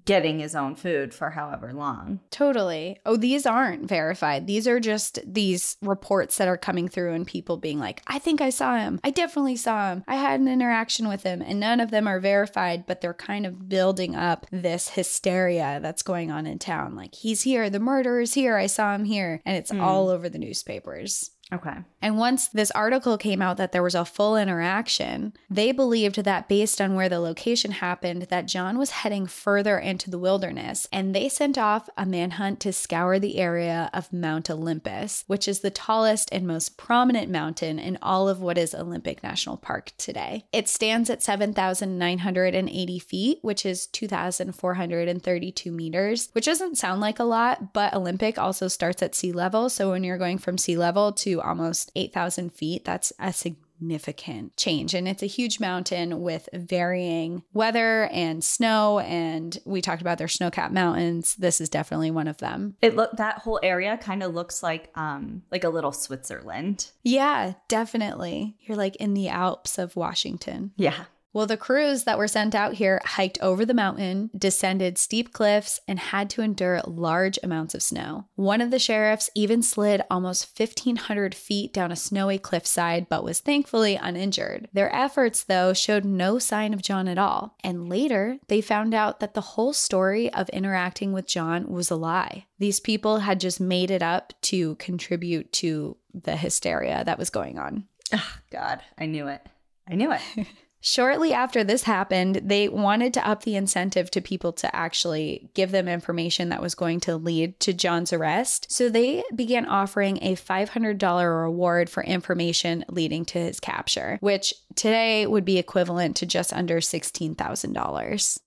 getting 0.03 0.39
his 0.39 0.55
own 0.55 0.75
food 0.75 1.13
for 1.13 1.29
however 1.29 1.71
long. 1.71 2.19
Totally. 2.29 2.99
Oh, 3.05 3.15
these 3.15 3.45
aren't 3.45 3.87
verified. 3.87 4.45
These 4.45 4.67
are 4.67 4.79
just 4.79 5.19
these 5.25 5.77
reports 5.81 6.37
that 6.37 6.47
are 6.49 6.57
coming 6.57 6.89
through 6.89 7.13
and 7.13 7.25
people 7.25 7.55
being 7.57 7.79
like, 7.79 8.01
I 8.05 8.19
think 8.19 8.41
I 8.41 8.49
saw 8.49 8.77
him. 8.77 8.99
I 9.03 9.09
definitely 9.11 9.55
saw 9.55 9.91
him. 9.91 10.03
I 10.07 10.15
had 10.15 10.39
an 10.39 10.47
interaction 10.47 11.07
with 11.07 11.23
him. 11.23 11.41
And 11.41 11.59
none 11.59 11.79
of 11.79 11.91
them 11.91 12.07
are 12.07 12.19
verified, 12.19 12.85
but 12.85 12.99
they're 12.99 13.13
kind 13.13 13.45
of 13.45 13.69
building 13.69 14.15
up 14.15 14.45
this 14.51 14.89
hysteria 14.89 15.79
that's 15.81 16.03
going 16.03 16.29
on 16.31 16.45
in 16.45 16.59
town. 16.59 16.95
Like, 16.95 17.15
he's 17.15 17.43
here. 17.43 17.69
The 17.69 17.79
murderer's 17.79 18.33
here. 18.33 18.57
I 18.57 18.67
saw 18.67 18.93
him 18.93 19.05
here. 19.05 19.41
And 19.45 19.55
it's 19.55 19.71
Mm. 19.71 19.81
all 19.81 20.09
over 20.09 20.27
the 20.29 20.37
newspapers. 20.39 21.31
Okay. 21.53 21.75
And 22.01 22.17
once 22.17 22.47
this 22.47 22.71
article 22.71 23.19
came 23.19 23.39
out 23.41 23.57
that 23.57 23.71
there 23.71 23.83
was 23.83 23.93
a 23.93 24.03
full 24.03 24.35
interaction, 24.35 25.33
they 25.49 25.71
believed 25.71 26.23
that 26.23 26.49
based 26.49 26.81
on 26.81 26.95
where 26.95 27.09
the 27.09 27.19
location 27.19 27.69
happened, 27.71 28.23
that 28.23 28.47
John 28.47 28.79
was 28.79 28.89
heading 28.89 29.27
further 29.27 29.77
into 29.77 30.09
the 30.09 30.17
wilderness, 30.17 30.87
and 30.91 31.13
they 31.13 31.29
sent 31.29 31.57
off 31.57 31.87
a 31.97 32.05
manhunt 32.05 32.59
to 32.61 32.73
scour 32.73 33.19
the 33.19 33.37
area 33.37 33.91
of 33.93 34.11
Mount 34.11 34.49
Olympus, 34.49 35.23
which 35.27 35.47
is 35.47 35.59
the 35.59 35.69
tallest 35.69 36.29
and 36.31 36.47
most 36.47 36.77
prominent 36.77 37.29
mountain 37.29 37.77
in 37.77 37.99
all 38.01 38.27
of 38.27 38.41
what 38.41 38.57
is 38.57 38.73
Olympic 38.73 39.21
National 39.21 39.57
Park 39.57 39.91
today. 39.97 40.45
It 40.51 40.67
stands 40.67 41.11
at 41.11 41.21
7,980 41.21 42.99
feet, 42.99 43.37
which 43.43 43.67
is 43.67 43.85
2,432 43.87 45.71
meters, 45.71 46.29
which 46.31 46.45
doesn't 46.45 46.77
sound 46.77 47.01
like 47.01 47.19
a 47.19 47.23
lot, 47.23 47.71
but 47.73 47.93
Olympic 47.93 48.39
also 48.39 48.67
starts 48.67 49.03
at 49.03 49.13
sea 49.13 49.31
level. 49.31 49.69
So 49.69 49.91
when 49.91 50.03
you're 50.03 50.17
going 50.17 50.39
from 50.39 50.57
sea 50.57 50.77
level 50.77 51.11
to 51.13 51.34
almost 51.41 51.91
8,000 51.95 52.53
feet, 52.53 52.85
that's 52.85 53.11
a 53.19 53.31
significant 53.33 54.55
change. 54.57 54.93
And 54.93 55.07
it's 55.07 55.23
a 55.23 55.27
huge 55.27 55.59
mountain 55.59 56.21
with 56.21 56.47
varying 56.53 57.43
weather 57.53 58.05
and 58.05 58.43
snow. 58.43 58.99
And 58.99 59.57
we 59.65 59.81
talked 59.81 60.01
about 60.01 60.17
their 60.17 60.27
snow 60.27 60.49
capped 60.49 60.73
mountains. 60.73 61.35
This 61.35 61.59
is 61.59 61.69
definitely 61.69 62.11
one 62.11 62.27
of 62.27 62.37
them. 62.37 62.75
It 62.81 62.95
look 62.95 63.11
that 63.17 63.39
whole 63.39 63.59
area 63.61 63.97
kind 63.97 64.23
of 64.23 64.33
looks 64.33 64.63
like 64.63 64.91
um 64.95 65.43
like 65.51 65.63
a 65.63 65.69
little 65.69 65.91
Switzerland. 65.91 66.91
Yeah, 67.03 67.53
definitely. 67.67 68.55
You're 68.61 68.77
like 68.77 68.95
in 68.97 69.13
the 69.13 69.29
Alps 69.29 69.77
of 69.77 69.95
Washington. 69.95 70.71
Yeah. 70.77 71.05
Well, 71.35 71.47
the 71.47 71.57
crews 71.57 72.05
that 72.05 72.17
were 72.17 72.29
sent 72.29 72.55
out 72.55 72.75
here 72.75 73.01
hiked 73.03 73.37
over 73.41 73.65
the 73.65 73.73
mountain, 73.73 74.29
descended 74.37 74.97
steep 74.97 75.33
cliffs, 75.33 75.81
and 75.85 75.99
had 75.99 76.29
to 76.29 76.41
endure 76.41 76.79
large 76.87 77.37
amounts 77.43 77.75
of 77.75 77.83
snow. 77.83 78.27
One 78.35 78.61
of 78.61 78.71
the 78.71 78.79
sheriffs 78.79 79.29
even 79.35 79.61
slid 79.61 80.01
almost 80.09 80.57
1,500 80.57 81.35
feet 81.35 81.73
down 81.73 81.91
a 81.91 81.97
snowy 81.97 82.37
cliffside, 82.37 83.09
but 83.09 83.25
was 83.25 83.41
thankfully 83.41 83.97
uninjured. 83.97 84.69
Their 84.71 84.95
efforts, 84.95 85.43
though, 85.43 85.73
showed 85.73 86.05
no 86.05 86.39
sign 86.39 86.73
of 86.73 86.81
John 86.81 87.09
at 87.09 87.17
all. 87.17 87.57
And 87.65 87.89
later, 87.89 88.37
they 88.47 88.61
found 88.61 88.93
out 88.93 89.19
that 89.19 89.33
the 89.33 89.41
whole 89.41 89.73
story 89.73 90.31
of 90.31 90.47
interacting 90.51 91.11
with 91.11 91.27
John 91.27 91.67
was 91.67 91.91
a 91.91 91.97
lie. 91.97 92.45
These 92.59 92.79
people 92.79 93.19
had 93.19 93.41
just 93.41 93.59
made 93.59 93.91
it 93.91 94.01
up 94.01 94.31
to 94.43 94.75
contribute 94.75 95.51
to 95.51 95.97
the 96.13 96.37
hysteria 96.37 97.03
that 97.03 97.19
was 97.19 97.29
going 97.29 97.59
on. 97.59 97.89
Oh, 98.13 98.37
God, 98.51 98.79
I 98.97 99.05
knew 99.05 99.27
it. 99.27 99.45
I 99.85 99.95
knew 99.95 100.13
it. 100.13 100.21
Shortly 100.87 101.33
after 101.33 101.63
this 101.63 101.81
happened, 101.81 102.41
they 102.43 102.69
wanted 102.69 103.11
to 103.15 103.27
up 103.27 103.41
the 103.41 103.55
incentive 103.55 104.11
to 104.11 104.21
people 104.21 104.53
to 104.53 104.75
actually 104.75 105.49
give 105.55 105.71
them 105.71 105.87
information 105.87 106.49
that 106.49 106.61
was 106.61 106.75
going 106.75 106.99
to 107.01 107.17
lead 107.17 107.59
to 107.61 107.73
John's 107.73 108.13
arrest. 108.13 108.71
So 108.71 108.87
they 108.87 109.23
began 109.33 109.65
offering 109.65 110.19
a 110.21 110.35
$500 110.35 111.41
reward 111.41 111.89
for 111.89 112.03
information 112.03 112.85
leading 112.87 113.25
to 113.25 113.39
his 113.39 113.59
capture, 113.59 114.19
which 114.21 114.53
today 114.75 115.25
would 115.25 115.43
be 115.43 115.57
equivalent 115.57 116.17
to 116.17 116.27
just 116.27 116.53
under 116.53 116.79
$16,000. 116.79 118.39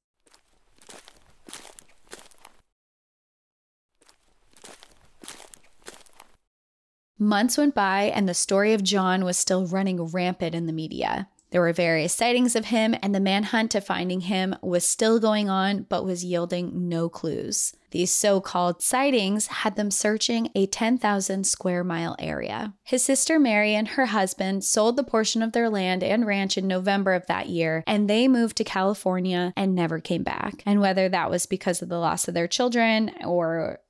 Months 7.19 7.59
went 7.59 7.75
by, 7.75 8.03
and 8.05 8.29
the 8.29 8.35
story 8.35 8.75
of 8.75 8.85
John 8.85 9.25
was 9.25 9.37
still 9.37 9.67
running 9.67 10.01
rampant 10.01 10.55
in 10.55 10.67
the 10.67 10.73
media. 10.73 11.27
There 11.51 11.61
were 11.61 11.73
various 11.73 12.15
sightings 12.15 12.55
of 12.55 12.67
him, 12.67 12.95
and 13.03 13.15
the 13.15 13.21
manhunt 13.21 13.71
to 13.73 13.81
finding 13.81 14.23
him 14.23 14.55
was 14.63 14.87
still 14.87 15.19
going 15.19 15.49
on, 15.49 15.87
but 15.89 16.05
was 16.05 16.25
yielding 16.25 16.89
no 16.89 17.09
clues. 17.09 17.75
These 17.91 18.11
so 18.11 18.41
called 18.41 18.83
sightings 18.83 19.47
had 19.47 19.77
them 19.77 19.91
searching 19.91 20.51
a 20.55 20.67
10,000 20.67 21.45
square 21.45 21.83
mile 21.83 22.17
area. 22.19 22.75
His 22.85 23.03
sister 23.03 23.39
Mary 23.39 23.75
and 23.75 23.89
her 23.89 24.07
husband 24.07 24.65
sold 24.65 24.97
the 24.97 25.05
portion 25.05 25.43
of 25.43 25.53
their 25.53 25.71
land 25.71 26.05
and 26.05 26.27
ranch 26.27 26.59
in 26.59 26.67
November 26.67 27.15
of 27.15 27.27
that 27.27 27.49
year, 27.49 27.83
and 27.87 28.09
they 28.09 28.29
moved 28.29 28.59
to 28.59 28.65
California 28.65 29.55
and 29.57 29.75
never 29.75 30.01
came 30.01 30.23
back. 30.23 30.63
And 30.67 30.81
whether 30.81 31.09
that 31.09 31.31
was 31.31 31.47
because 31.47 31.81
of 31.81 31.89
the 31.89 31.99
loss 31.99 32.29
of 32.29 32.35
their 32.35 32.49
children 32.49 33.11
or 33.25 33.81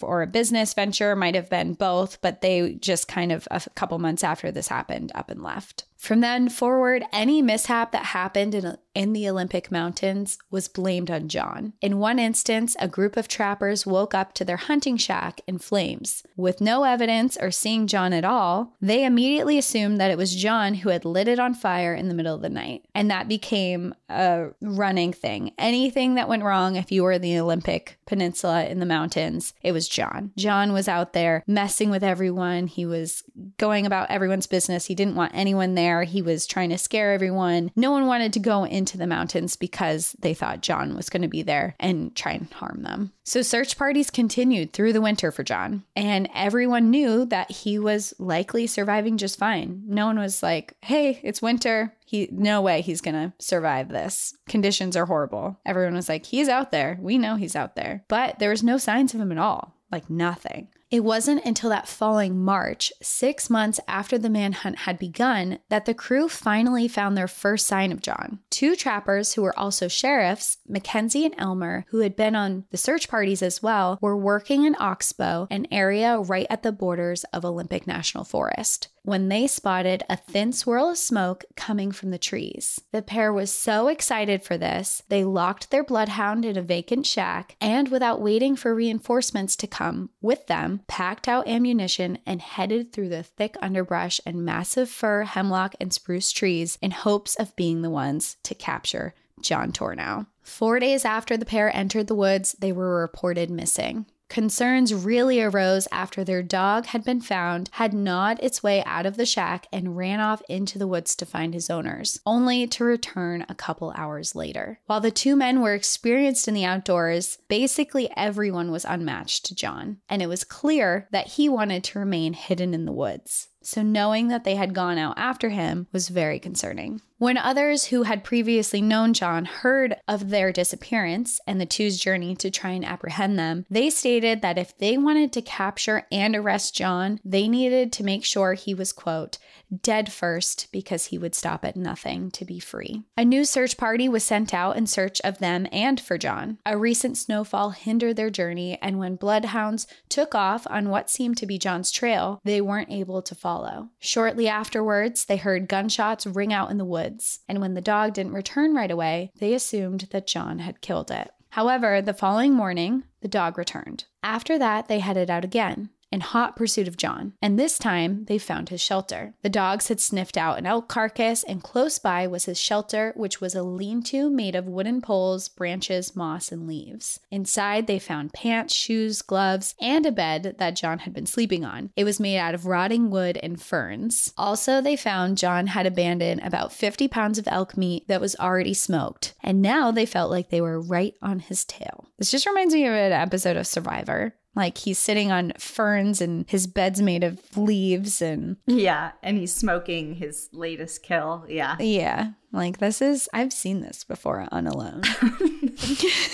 or 0.00 0.22
a 0.22 0.26
business 0.26 0.74
venture 0.74 1.14
might 1.14 1.36
have 1.36 1.48
been 1.48 1.74
both, 1.74 2.20
but 2.20 2.40
they 2.40 2.74
just 2.74 3.06
kind 3.06 3.30
of 3.30 3.46
a 3.50 3.60
couple 3.76 3.98
months 3.98 4.24
after 4.24 4.50
this 4.50 4.66
happened 4.66 5.12
up 5.14 5.30
and 5.30 5.42
left. 5.42 5.84
From 6.02 6.18
then 6.18 6.48
forward, 6.48 7.04
any 7.12 7.42
mishap 7.42 7.92
that 7.92 8.06
happened 8.06 8.56
in, 8.56 8.76
in 8.92 9.12
the 9.12 9.28
Olympic 9.28 9.70
Mountains 9.70 10.36
was 10.50 10.66
blamed 10.66 11.12
on 11.12 11.28
John. 11.28 11.74
In 11.80 12.00
one 12.00 12.18
instance, 12.18 12.74
a 12.80 12.88
group 12.88 13.16
of 13.16 13.28
trappers 13.28 13.86
woke 13.86 14.12
up 14.12 14.34
to 14.34 14.44
their 14.44 14.56
hunting 14.56 14.96
shack 14.96 15.40
in 15.46 15.58
flames. 15.58 16.24
With 16.36 16.60
no 16.60 16.82
evidence 16.82 17.38
or 17.40 17.52
seeing 17.52 17.86
John 17.86 18.12
at 18.12 18.24
all, 18.24 18.74
they 18.80 19.04
immediately 19.04 19.58
assumed 19.58 20.00
that 20.00 20.10
it 20.10 20.18
was 20.18 20.34
John 20.34 20.74
who 20.74 20.88
had 20.88 21.04
lit 21.04 21.28
it 21.28 21.38
on 21.38 21.54
fire 21.54 21.94
in 21.94 22.08
the 22.08 22.14
middle 22.14 22.34
of 22.34 22.42
the 22.42 22.50
night. 22.50 22.84
And 22.96 23.08
that 23.12 23.28
became 23.28 23.94
a 24.08 24.48
running 24.60 25.12
thing. 25.12 25.52
Anything 25.56 26.16
that 26.16 26.28
went 26.28 26.42
wrong 26.42 26.74
if 26.74 26.90
you 26.90 27.04
were 27.04 27.12
in 27.12 27.22
the 27.22 27.38
Olympic 27.38 28.00
Peninsula 28.06 28.64
in 28.64 28.80
the 28.80 28.86
mountains, 28.86 29.54
it 29.62 29.70
was 29.70 29.88
John. 29.88 30.32
John 30.36 30.72
was 30.72 30.88
out 30.88 31.12
there 31.12 31.44
messing 31.46 31.90
with 31.90 32.02
everyone. 32.02 32.66
He 32.66 32.84
was 32.84 33.22
going 33.56 33.86
about 33.86 34.10
everyone's 34.10 34.48
business. 34.48 34.86
He 34.86 34.96
didn't 34.96 35.14
want 35.14 35.30
anyone 35.32 35.76
there. 35.76 35.91
He 36.00 36.22
was 36.22 36.46
trying 36.46 36.70
to 36.70 36.78
scare 36.78 37.12
everyone. 37.12 37.70
No 37.76 37.90
one 37.90 38.06
wanted 38.06 38.32
to 38.32 38.40
go 38.40 38.64
into 38.64 38.96
the 38.96 39.06
mountains 39.06 39.54
because 39.54 40.16
they 40.20 40.32
thought 40.32 40.62
John 40.62 40.96
was 40.96 41.10
going 41.10 41.20
to 41.20 41.28
be 41.28 41.42
there 41.42 41.76
and 41.78 42.16
try 42.16 42.32
and 42.32 42.50
harm 42.50 42.82
them. 42.82 43.12
So 43.24 43.42
search 43.42 43.76
parties 43.76 44.10
continued 44.10 44.72
through 44.72 44.94
the 44.94 45.00
winter 45.02 45.30
for 45.30 45.44
John, 45.44 45.84
and 45.94 46.28
everyone 46.34 46.90
knew 46.90 47.26
that 47.26 47.50
he 47.50 47.78
was 47.78 48.14
likely 48.18 48.66
surviving 48.66 49.18
just 49.18 49.38
fine. 49.38 49.82
No 49.86 50.06
one 50.06 50.18
was 50.18 50.42
like, 50.42 50.74
"Hey, 50.80 51.20
it's 51.22 51.42
winter. 51.42 51.94
He 52.04 52.28
no 52.32 52.62
way 52.62 52.80
he's 52.80 53.00
going 53.00 53.14
to 53.14 53.32
survive 53.38 53.88
this. 53.90 54.34
Conditions 54.48 54.96
are 54.96 55.06
horrible." 55.06 55.58
Everyone 55.66 55.94
was 55.94 56.08
like, 56.08 56.26
"He's 56.26 56.48
out 56.48 56.72
there. 56.72 56.98
We 57.00 57.18
know 57.18 57.36
he's 57.36 57.54
out 57.54 57.76
there." 57.76 58.04
But 58.08 58.38
there 58.38 58.50
was 58.50 58.62
no 58.62 58.78
signs 58.78 59.14
of 59.14 59.20
him 59.20 59.30
at 59.30 59.38
all. 59.38 59.76
Like 59.92 60.08
nothing. 60.08 60.68
It 60.92 61.04
wasn't 61.04 61.46
until 61.46 61.70
that 61.70 61.88
following 61.88 62.44
March, 62.44 62.92
six 63.00 63.48
months 63.48 63.80
after 63.88 64.18
the 64.18 64.28
manhunt 64.28 64.80
had 64.80 64.98
begun, 64.98 65.58
that 65.70 65.86
the 65.86 65.94
crew 65.94 66.28
finally 66.28 66.86
found 66.86 67.16
their 67.16 67.26
first 67.26 67.66
sign 67.66 67.92
of 67.92 68.02
John. 68.02 68.40
Two 68.50 68.76
trappers 68.76 69.32
who 69.32 69.40
were 69.40 69.58
also 69.58 69.88
sheriffs, 69.88 70.58
Mackenzie 70.68 71.24
and 71.24 71.34
Elmer, 71.38 71.86
who 71.88 72.00
had 72.00 72.14
been 72.14 72.36
on 72.36 72.66
the 72.70 72.76
search 72.76 73.08
parties 73.08 73.40
as 73.40 73.62
well, 73.62 73.98
were 74.02 74.18
working 74.18 74.64
in 74.64 74.76
Oxbow, 74.78 75.46
an 75.50 75.66
area 75.72 76.18
right 76.18 76.46
at 76.50 76.62
the 76.62 76.72
borders 76.72 77.24
of 77.32 77.42
Olympic 77.42 77.86
National 77.86 78.22
Forest 78.22 78.88
when 79.04 79.28
they 79.28 79.46
spotted 79.46 80.02
a 80.08 80.16
thin 80.16 80.52
swirl 80.52 80.90
of 80.90 80.98
smoke 80.98 81.44
coming 81.56 81.92
from 81.92 82.10
the 82.10 82.18
trees. 82.18 82.80
The 82.92 83.02
pair 83.02 83.32
was 83.32 83.52
so 83.52 83.88
excited 83.88 84.42
for 84.42 84.56
this, 84.56 85.02
they 85.08 85.24
locked 85.24 85.70
their 85.70 85.84
bloodhound 85.84 86.44
in 86.44 86.56
a 86.56 86.62
vacant 86.62 87.06
shack 87.06 87.56
and, 87.60 87.88
without 87.88 88.20
waiting 88.20 88.56
for 88.56 88.74
reinforcements 88.74 89.56
to 89.56 89.66
come 89.66 90.10
with 90.20 90.46
them, 90.46 90.82
packed 90.86 91.28
out 91.28 91.48
ammunition 91.48 92.18
and 92.26 92.40
headed 92.40 92.92
through 92.92 93.08
the 93.08 93.22
thick 93.22 93.56
underbrush 93.60 94.20
and 94.24 94.44
massive 94.44 94.88
fir, 94.88 95.24
hemlock, 95.24 95.74
and 95.80 95.92
spruce 95.92 96.30
trees 96.30 96.78
in 96.80 96.90
hopes 96.90 97.34
of 97.36 97.56
being 97.56 97.82
the 97.82 97.90
ones 97.90 98.36
to 98.44 98.54
capture 98.54 99.14
John 99.40 99.72
Tornow. 99.72 100.26
Four 100.42 100.80
days 100.80 101.04
after 101.04 101.36
the 101.36 101.44
pair 101.44 101.74
entered 101.74 102.06
the 102.06 102.14
woods, 102.14 102.54
they 102.58 102.72
were 102.72 103.00
reported 103.00 103.50
missing. 103.50 104.06
Concerns 104.32 104.94
really 104.94 105.42
arose 105.42 105.86
after 105.92 106.24
their 106.24 106.42
dog 106.42 106.86
had 106.86 107.04
been 107.04 107.20
found, 107.20 107.68
had 107.72 107.92
gnawed 107.92 108.40
its 108.40 108.62
way 108.62 108.82
out 108.84 109.04
of 109.04 109.18
the 109.18 109.26
shack, 109.26 109.66
and 109.70 109.94
ran 109.94 110.20
off 110.20 110.40
into 110.48 110.78
the 110.78 110.86
woods 110.86 111.14
to 111.14 111.26
find 111.26 111.52
his 111.52 111.68
owners, 111.68 112.18
only 112.24 112.66
to 112.66 112.82
return 112.82 113.44
a 113.50 113.54
couple 113.54 113.92
hours 113.94 114.34
later. 114.34 114.80
While 114.86 115.02
the 115.02 115.10
two 115.10 115.36
men 115.36 115.60
were 115.60 115.74
experienced 115.74 116.48
in 116.48 116.54
the 116.54 116.64
outdoors, 116.64 117.36
basically 117.48 118.08
everyone 118.16 118.70
was 118.70 118.86
unmatched 118.86 119.44
to 119.44 119.54
John, 119.54 119.98
and 120.08 120.22
it 120.22 120.28
was 120.28 120.44
clear 120.44 121.08
that 121.12 121.32
he 121.32 121.50
wanted 121.50 121.84
to 121.84 121.98
remain 121.98 122.32
hidden 122.32 122.72
in 122.72 122.86
the 122.86 122.90
woods. 122.90 123.48
So, 123.62 123.82
knowing 123.82 124.28
that 124.28 124.44
they 124.44 124.56
had 124.56 124.74
gone 124.74 124.98
out 124.98 125.18
after 125.18 125.50
him 125.50 125.88
was 125.92 126.08
very 126.08 126.38
concerning. 126.38 127.02
When 127.22 127.38
others 127.38 127.84
who 127.84 128.02
had 128.02 128.24
previously 128.24 128.82
known 128.82 129.12
John 129.12 129.44
heard 129.44 129.94
of 130.08 130.30
their 130.30 130.50
disappearance 130.50 131.38
and 131.46 131.60
the 131.60 131.66
two's 131.66 131.96
journey 131.96 132.34
to 132.34 132.50
try 132.50 132.70
and 132.70 132.84
apprehend 132.84 133.38
them, 133.38 133.64
they 133.70 133.90
stated 133.90 134.42
that 134.42 134.58
if 134.58 134.76
they 134.76 134.98
wanted 134.98 135.32
to 135.34 135.40
capture 135.40 136.04
and 136.10 136.34
arrest 136.34 136.74
John, 136.74 137.20
they 137.24 137.46
needed 137.46 137.92
to 137.92 138.02
make 138.02 138.24
sure 138.24 138.54
he 138.54 138.74
was, 138.74 138.92
quote, 138.92 139.38
dead 139.82 140.12
first 140.12 140.66
because 140.72 141.06
he 141.06 141.16
would 141.16 141.36
stop 141.36 141.64
at 141.64 141.76
nothing 141.76 142.32
to 142.32 142.44
be 142.44 142.58
free. 142.58 143.04
A 143.16 143.24
new 143.24 143.44
search 143.44 143.76
party 143.76 144.08
was 144.08 144.24
sent 144.24 144.52
out 144.52 144.76
in 144.76 144.88
search 144.88 145.20
of 145.20 145.38
them 145.38 145.68
and 145.70 146.00
for 146.00 146.18
John. 146.18 146.58
A 146.66 146.76
recent 146.76 147.16
snowfall 147.16 147.70
hindered 147.70 148.16
their 148.16 148.30
journey, 148.30 148.80
and 148.82 148.98
when 148.98 149.14
bloodhounds 149.14 149.86
took 150.08 150.34
off 150.34 150.66
on 150.68 150.88
what 150.88 151.08
seemed 151.08 151.36
to 151.36 151.46
be 151.46 151.56
John's 151.56 151.92
trail, 151.92 152.40
they 152.42 152.60
weren't 152.60 152.90
able 152.90 153.22
to 153.22 153.36
follow. 153.36 153.90
Shortly 154.00 154.48
afterwards, 154.48 155.26
they 155.26 155.36
heard 155.36 155.68
gunshots 155.68 156.26
ring 156.26 156.52
out 156.52 156.72
in 156.72 156.78
the 156.78 156.84
woods 156.84 157.11
woods, 157.12 157.40
and 157.48 157.60
when 157.60 157.74
the 157.74 157.80
dog 157.80 158.14
didn't 158.14 158.32
return 158.32 158.74
right 158.74 158.90
away, 158.90 159.30
they 159.38 159.54
assumed 159.54 160.08
that 160.10 160.26
John 160.26 160.60
had 160.60 160.80
killed 160.80 161.10
it. 161.10 161.30
However, 161.50 162.00
the 162.00 162.14
following 162.14 162.54
morning, 162.54 163.04
the 163.20 163.28
dog 163.28 163.58
returned. 163.58 164.04
After 164.22 164.58
that, 164.58 164.88
they 164.88 165.00
headed 165.00 165.28
out 165.30 165.44
again. 165.44 165.90
In 166.12 166.20
hot 166.20 166.54
pursuit 166.54 166.86
of 166.86 166.96
John, 166.96 167.32
and 167.40 167.58
this 167.58 167.78
time 167.78 168.26
they 168.26 168.38
found 168.38 168.68
his 168.68 168.80
shelter. 168.80 169.34
The 169.42 169.48
dogs 169.48 169.88
had 169.88 170.00
sniffed 170.00 170.36
out 170.36 170.58
an 170.58 170.66
elk 170.66 170.88
carcass, 170.88 171.42
and 171.42 171.62
close 171.62 171.98
by 171.98 172.26
was 172.26 172.44
his 172.44 172.60
shelter, 172.60 173.12
which 173.16 173.40
was 173.40 173.54
a 173.54 173.62
lean 173.62 174.02
to 174.04 174.30
made 174.30 174.54
of 174.54 174.66
wooden 174.66 175.00
poles, 175.00 175.48
branches, 175.48 176.14
moss, 176.14 176.52
and 176.52 176.68
leaves. 176.68 177.20
Inside, 177.30 177.86
they 177.86 177.98
found 177.98 178.32
pants, 178.32 178.74
shoes, 178.74 179.22
gloves, 179.22 179.74
and 179.80 180.04
a 180.04 180.12
bed 180.12 180.56
that 180.58 180.76
John 180.76 181.00
had 181.00 181.14
been 181.14 181.26
sleeping 181.26 181.64
on. 181.64 181.90
It 181.96 182.04
was 182.04 182.20
made 182.20 182.38
out 182.38 182.54
of 182.54 182.66
rotting 182.66 183.10
wood 183.10 183.38
and 183.42 183.60
ferns. 183.60 184.32
Also, 184.36 184.80
they 184.80 184.96
found 184.96 185.38
John 185.38 185.68
had 185.68 185.86
abandoned 185.86 186.42
about 186.42 186.72
50 186.72 187.08
pounds 187.08 187.38
of 187.38 187.48
elk 187.48 187.76
meat 187.76 188.06
that 188.08 188.20
was 188.20 188.36
already 188.36 188.74
smoked, 188.74 189.34
and 189.42 189.62
now 189.62 189.90
they 189.90 190.06
felt 190.06 190.30
like 190.30 190.50
they 190.50 190.60
were 190.60 190.80
right 190.80 191.14
on 191.22 191.38
his 191.38 191.64
tail. 191.64 192.08
This 192.18 192.30
just 192.30 192.46
reminds 192.46 192.74
me 192.74 192.86
of 192.86 192.92
an 192.92 193.12
episode 193.12 193.56
of 193.56 193.66
Survivor. 193.66 194.34
Like 194.54 194.76
he's 194.78 194.98
sitting 194.98 195.32
on 195.32 195.52
ferns 195.58 196.20
and 196.20 196.44
his 196.48 196.66
bed's 196.66 197.00
made 197.00 197.24
of 197.24 197.56
leaves 197.56 198.20
and 198.20 198.58
Yeah, 198.66 199.12
and 199.22 199.38
he's 199.38 199.54
smoking 199.54 200.16
his 200.16 200.48
latest 200.52 201.02
kill. 201.02 201.46
Yeah. 201.48 201.76
yeah, 201.80 202.32
like 202.52 202.78
this 202.78 203.00
is 203.00 203.28
I've 203.32 203.52
seen 203.52 203.80
this 203.80 204.04
before 204.04 204.46
on 204.52 204.66
Alone. 204.66 205.02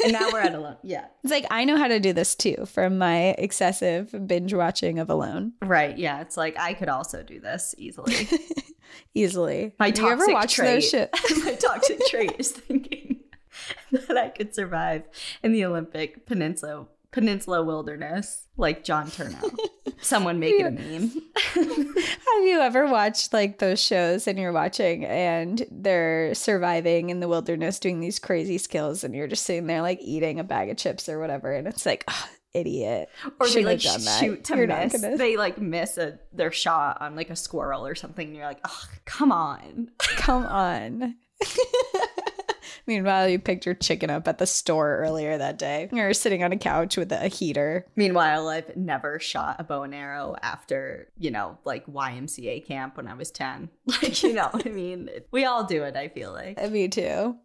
and 0.05 0.13
now 0.13 0.29
we're 0.33 0.41
at 0.41 0.55
alone. 0.55 0.77
Yeah. 0.83 1.05
It's 1.23 1.31
like 1.31 1.47
I 1.51 1.65
know 1.65 1.77
how 1.77 1.87
to 1.89 2.01
do 2.01 2.13
this 2.13 2.35
too 2.35 2.67
from 2.67 2.99
my 2.99 3.37
excessive 3.39 4.13
binge 4.27 4.53
watching 4.53 4.99
of 4.99 5.11
Alone. 5.11 5.53
Right. 5.63 5.97
Yeah. 5.97 6.21
It's 6.21 6.37
like 6.37 6.59
I 6.59 6.75
could 6.75 6.89
also 6.89 7.23
do 7.23 7.41
this 7.41 7.75
easily. 7.79 8.29
Easily. 9.15 9.75
My 9.79 9.91
Do 9.91 10.03
you 10.03 10.09
ever 10.09 10.21
toxic 10.27 10.35
watch 10.35 10.55
trait. 10.55 10.67
those 10.77 10.89
shit? 10.91 11.11
My 11.45 11.55
toxic 11.55 12.01
trait 12.09 12.33
is 12.39 12.53
thinking 12.53 13.21
that 13.91 14.17
I 14.17 14.29
could 14.29 14.55
survive 14.55 15.05
in 15.43 15.53
the 15.53 15.65
Olympic 15.65 16.25
Peninsula 16.27 16.87
Peninsula 17.11 17.63
wilderness 17.65 18.47
like 18.57 18.85
John 18.85 19.07
Tornow. 19.07 19.57
Someone 20.01 20.39
make 20.39 20.55
it 20.61 20.65
a 20.67 20.71
meme. 20.71 21.11
Have 21.55 22.45
you 22.45 22.61
ever 22.61 22.87
watched 22.87 23.33
like 23.33 23.59
those 23.59 23.81
shows 23.83 24.27
and 24.29 24.39
you're 24.39 24.53
watching 24.53 25.05
and 25.05 25.65
they're 25.71 26.35
surviving 26.35 27.11
in 27.11 27.21
the 27.21 27.29
wilderness 27.29 27.79
doing 27.79 28.01
these 28.01 28.19
crazy 28.19 28.59
skills 28.59 29.03
and 29.05 29.15
you're 29.15 29.27
just 29.27 29.45
sitting 29.45 29.67
there 29.67 29.83
like 29.83 29.99
eating 30.03 30.39
a 30.39 30.45
bag 30.45 30.69
of 30.71 30.77
chips 30.77 31.09
or 31.09 31.19
whatever 31.19 31.53
and 31.53 31.67
it's 31.67 31.85
like, 31.87 32.05
"Ugh, 32.09 32.29
idiot. 32.55 33.09
or 33.41 33.47
they 33.47 33.53
Shouldn't 33.53 33.67
like 34.05 34.21
shoot 34.21 34.45
to 34.45 34.57
You're 34.57 34.67
miss. 34.67 35.01
gonna- 35.01 35.17
They 35.17 35.37
like 35.37 35.59
miss 35.59 35.99
a 35.99 36.19
their 36.33 36.53
shot 36.53 37.01
on 37.01 37.17
like 37.17 37.31
a 37.31 37.37
squirrel 37.37 37.87
or 37.87 37.95
something, 37.95 38.27
and 38.29 38.37
you're 38.37 38.47
like, 38.47 38.61
oh, 38.67 38.85
come 39.05 39.33
on. 39.33 39.91
Come 39.99 40.45
on. 40.47 41.17
Meanwhile, 42.87 43.29
you 43.29 43.39
picked 43.39 43.67
your 43.67 43.75
chicken 43.75 44.11
up 44.11 44.29
at 44.29 44.39
the 44.39 44.47
store 44.47 44.99
earlier 44.99 45.39
that 45.39 45.59
day. 45.59 45.89
You're 45.93 46.15
sitting 46.15 46.43
on 46.43 46.53
a 46.53 46.57
couch 46.57 46.97
with 46.97 47.13
a 47.13 47.29
heater. 47.29 47.87
Meanwhile, 47.97 48.49
I've 48.49 48.77
never 48.77 49.19
shot 49.19 49.57
a 49.59 49.65
bow 49.65 49.83
and 49.83 49.95
arrow 49.95 50.37
after, 50.43 51.09
you 51.19 51.31
know, 51.31 51.59
like 51.65 51.87
YMCA 51.87 52.67
camp 52.67 52.97
when 52.97 53.09
I 53.09 53.15
was 53.15 53.31
10. 53.31 53.71
Like, 54.03 54.23
you 54.23 54.33
know, 54.35 54.51
I 54.53 54.69
mean, 54.69 55.09
we 55.33 55.45
all 55.45 55.65
do 55.65 55.83
it, 55.83 55.97
I 55.97 56.09
feel 56.09 56.33
like. 56.33 56.63
Uh, 56.63 56.69
me 56.69 56.89
too. 56.89 57.37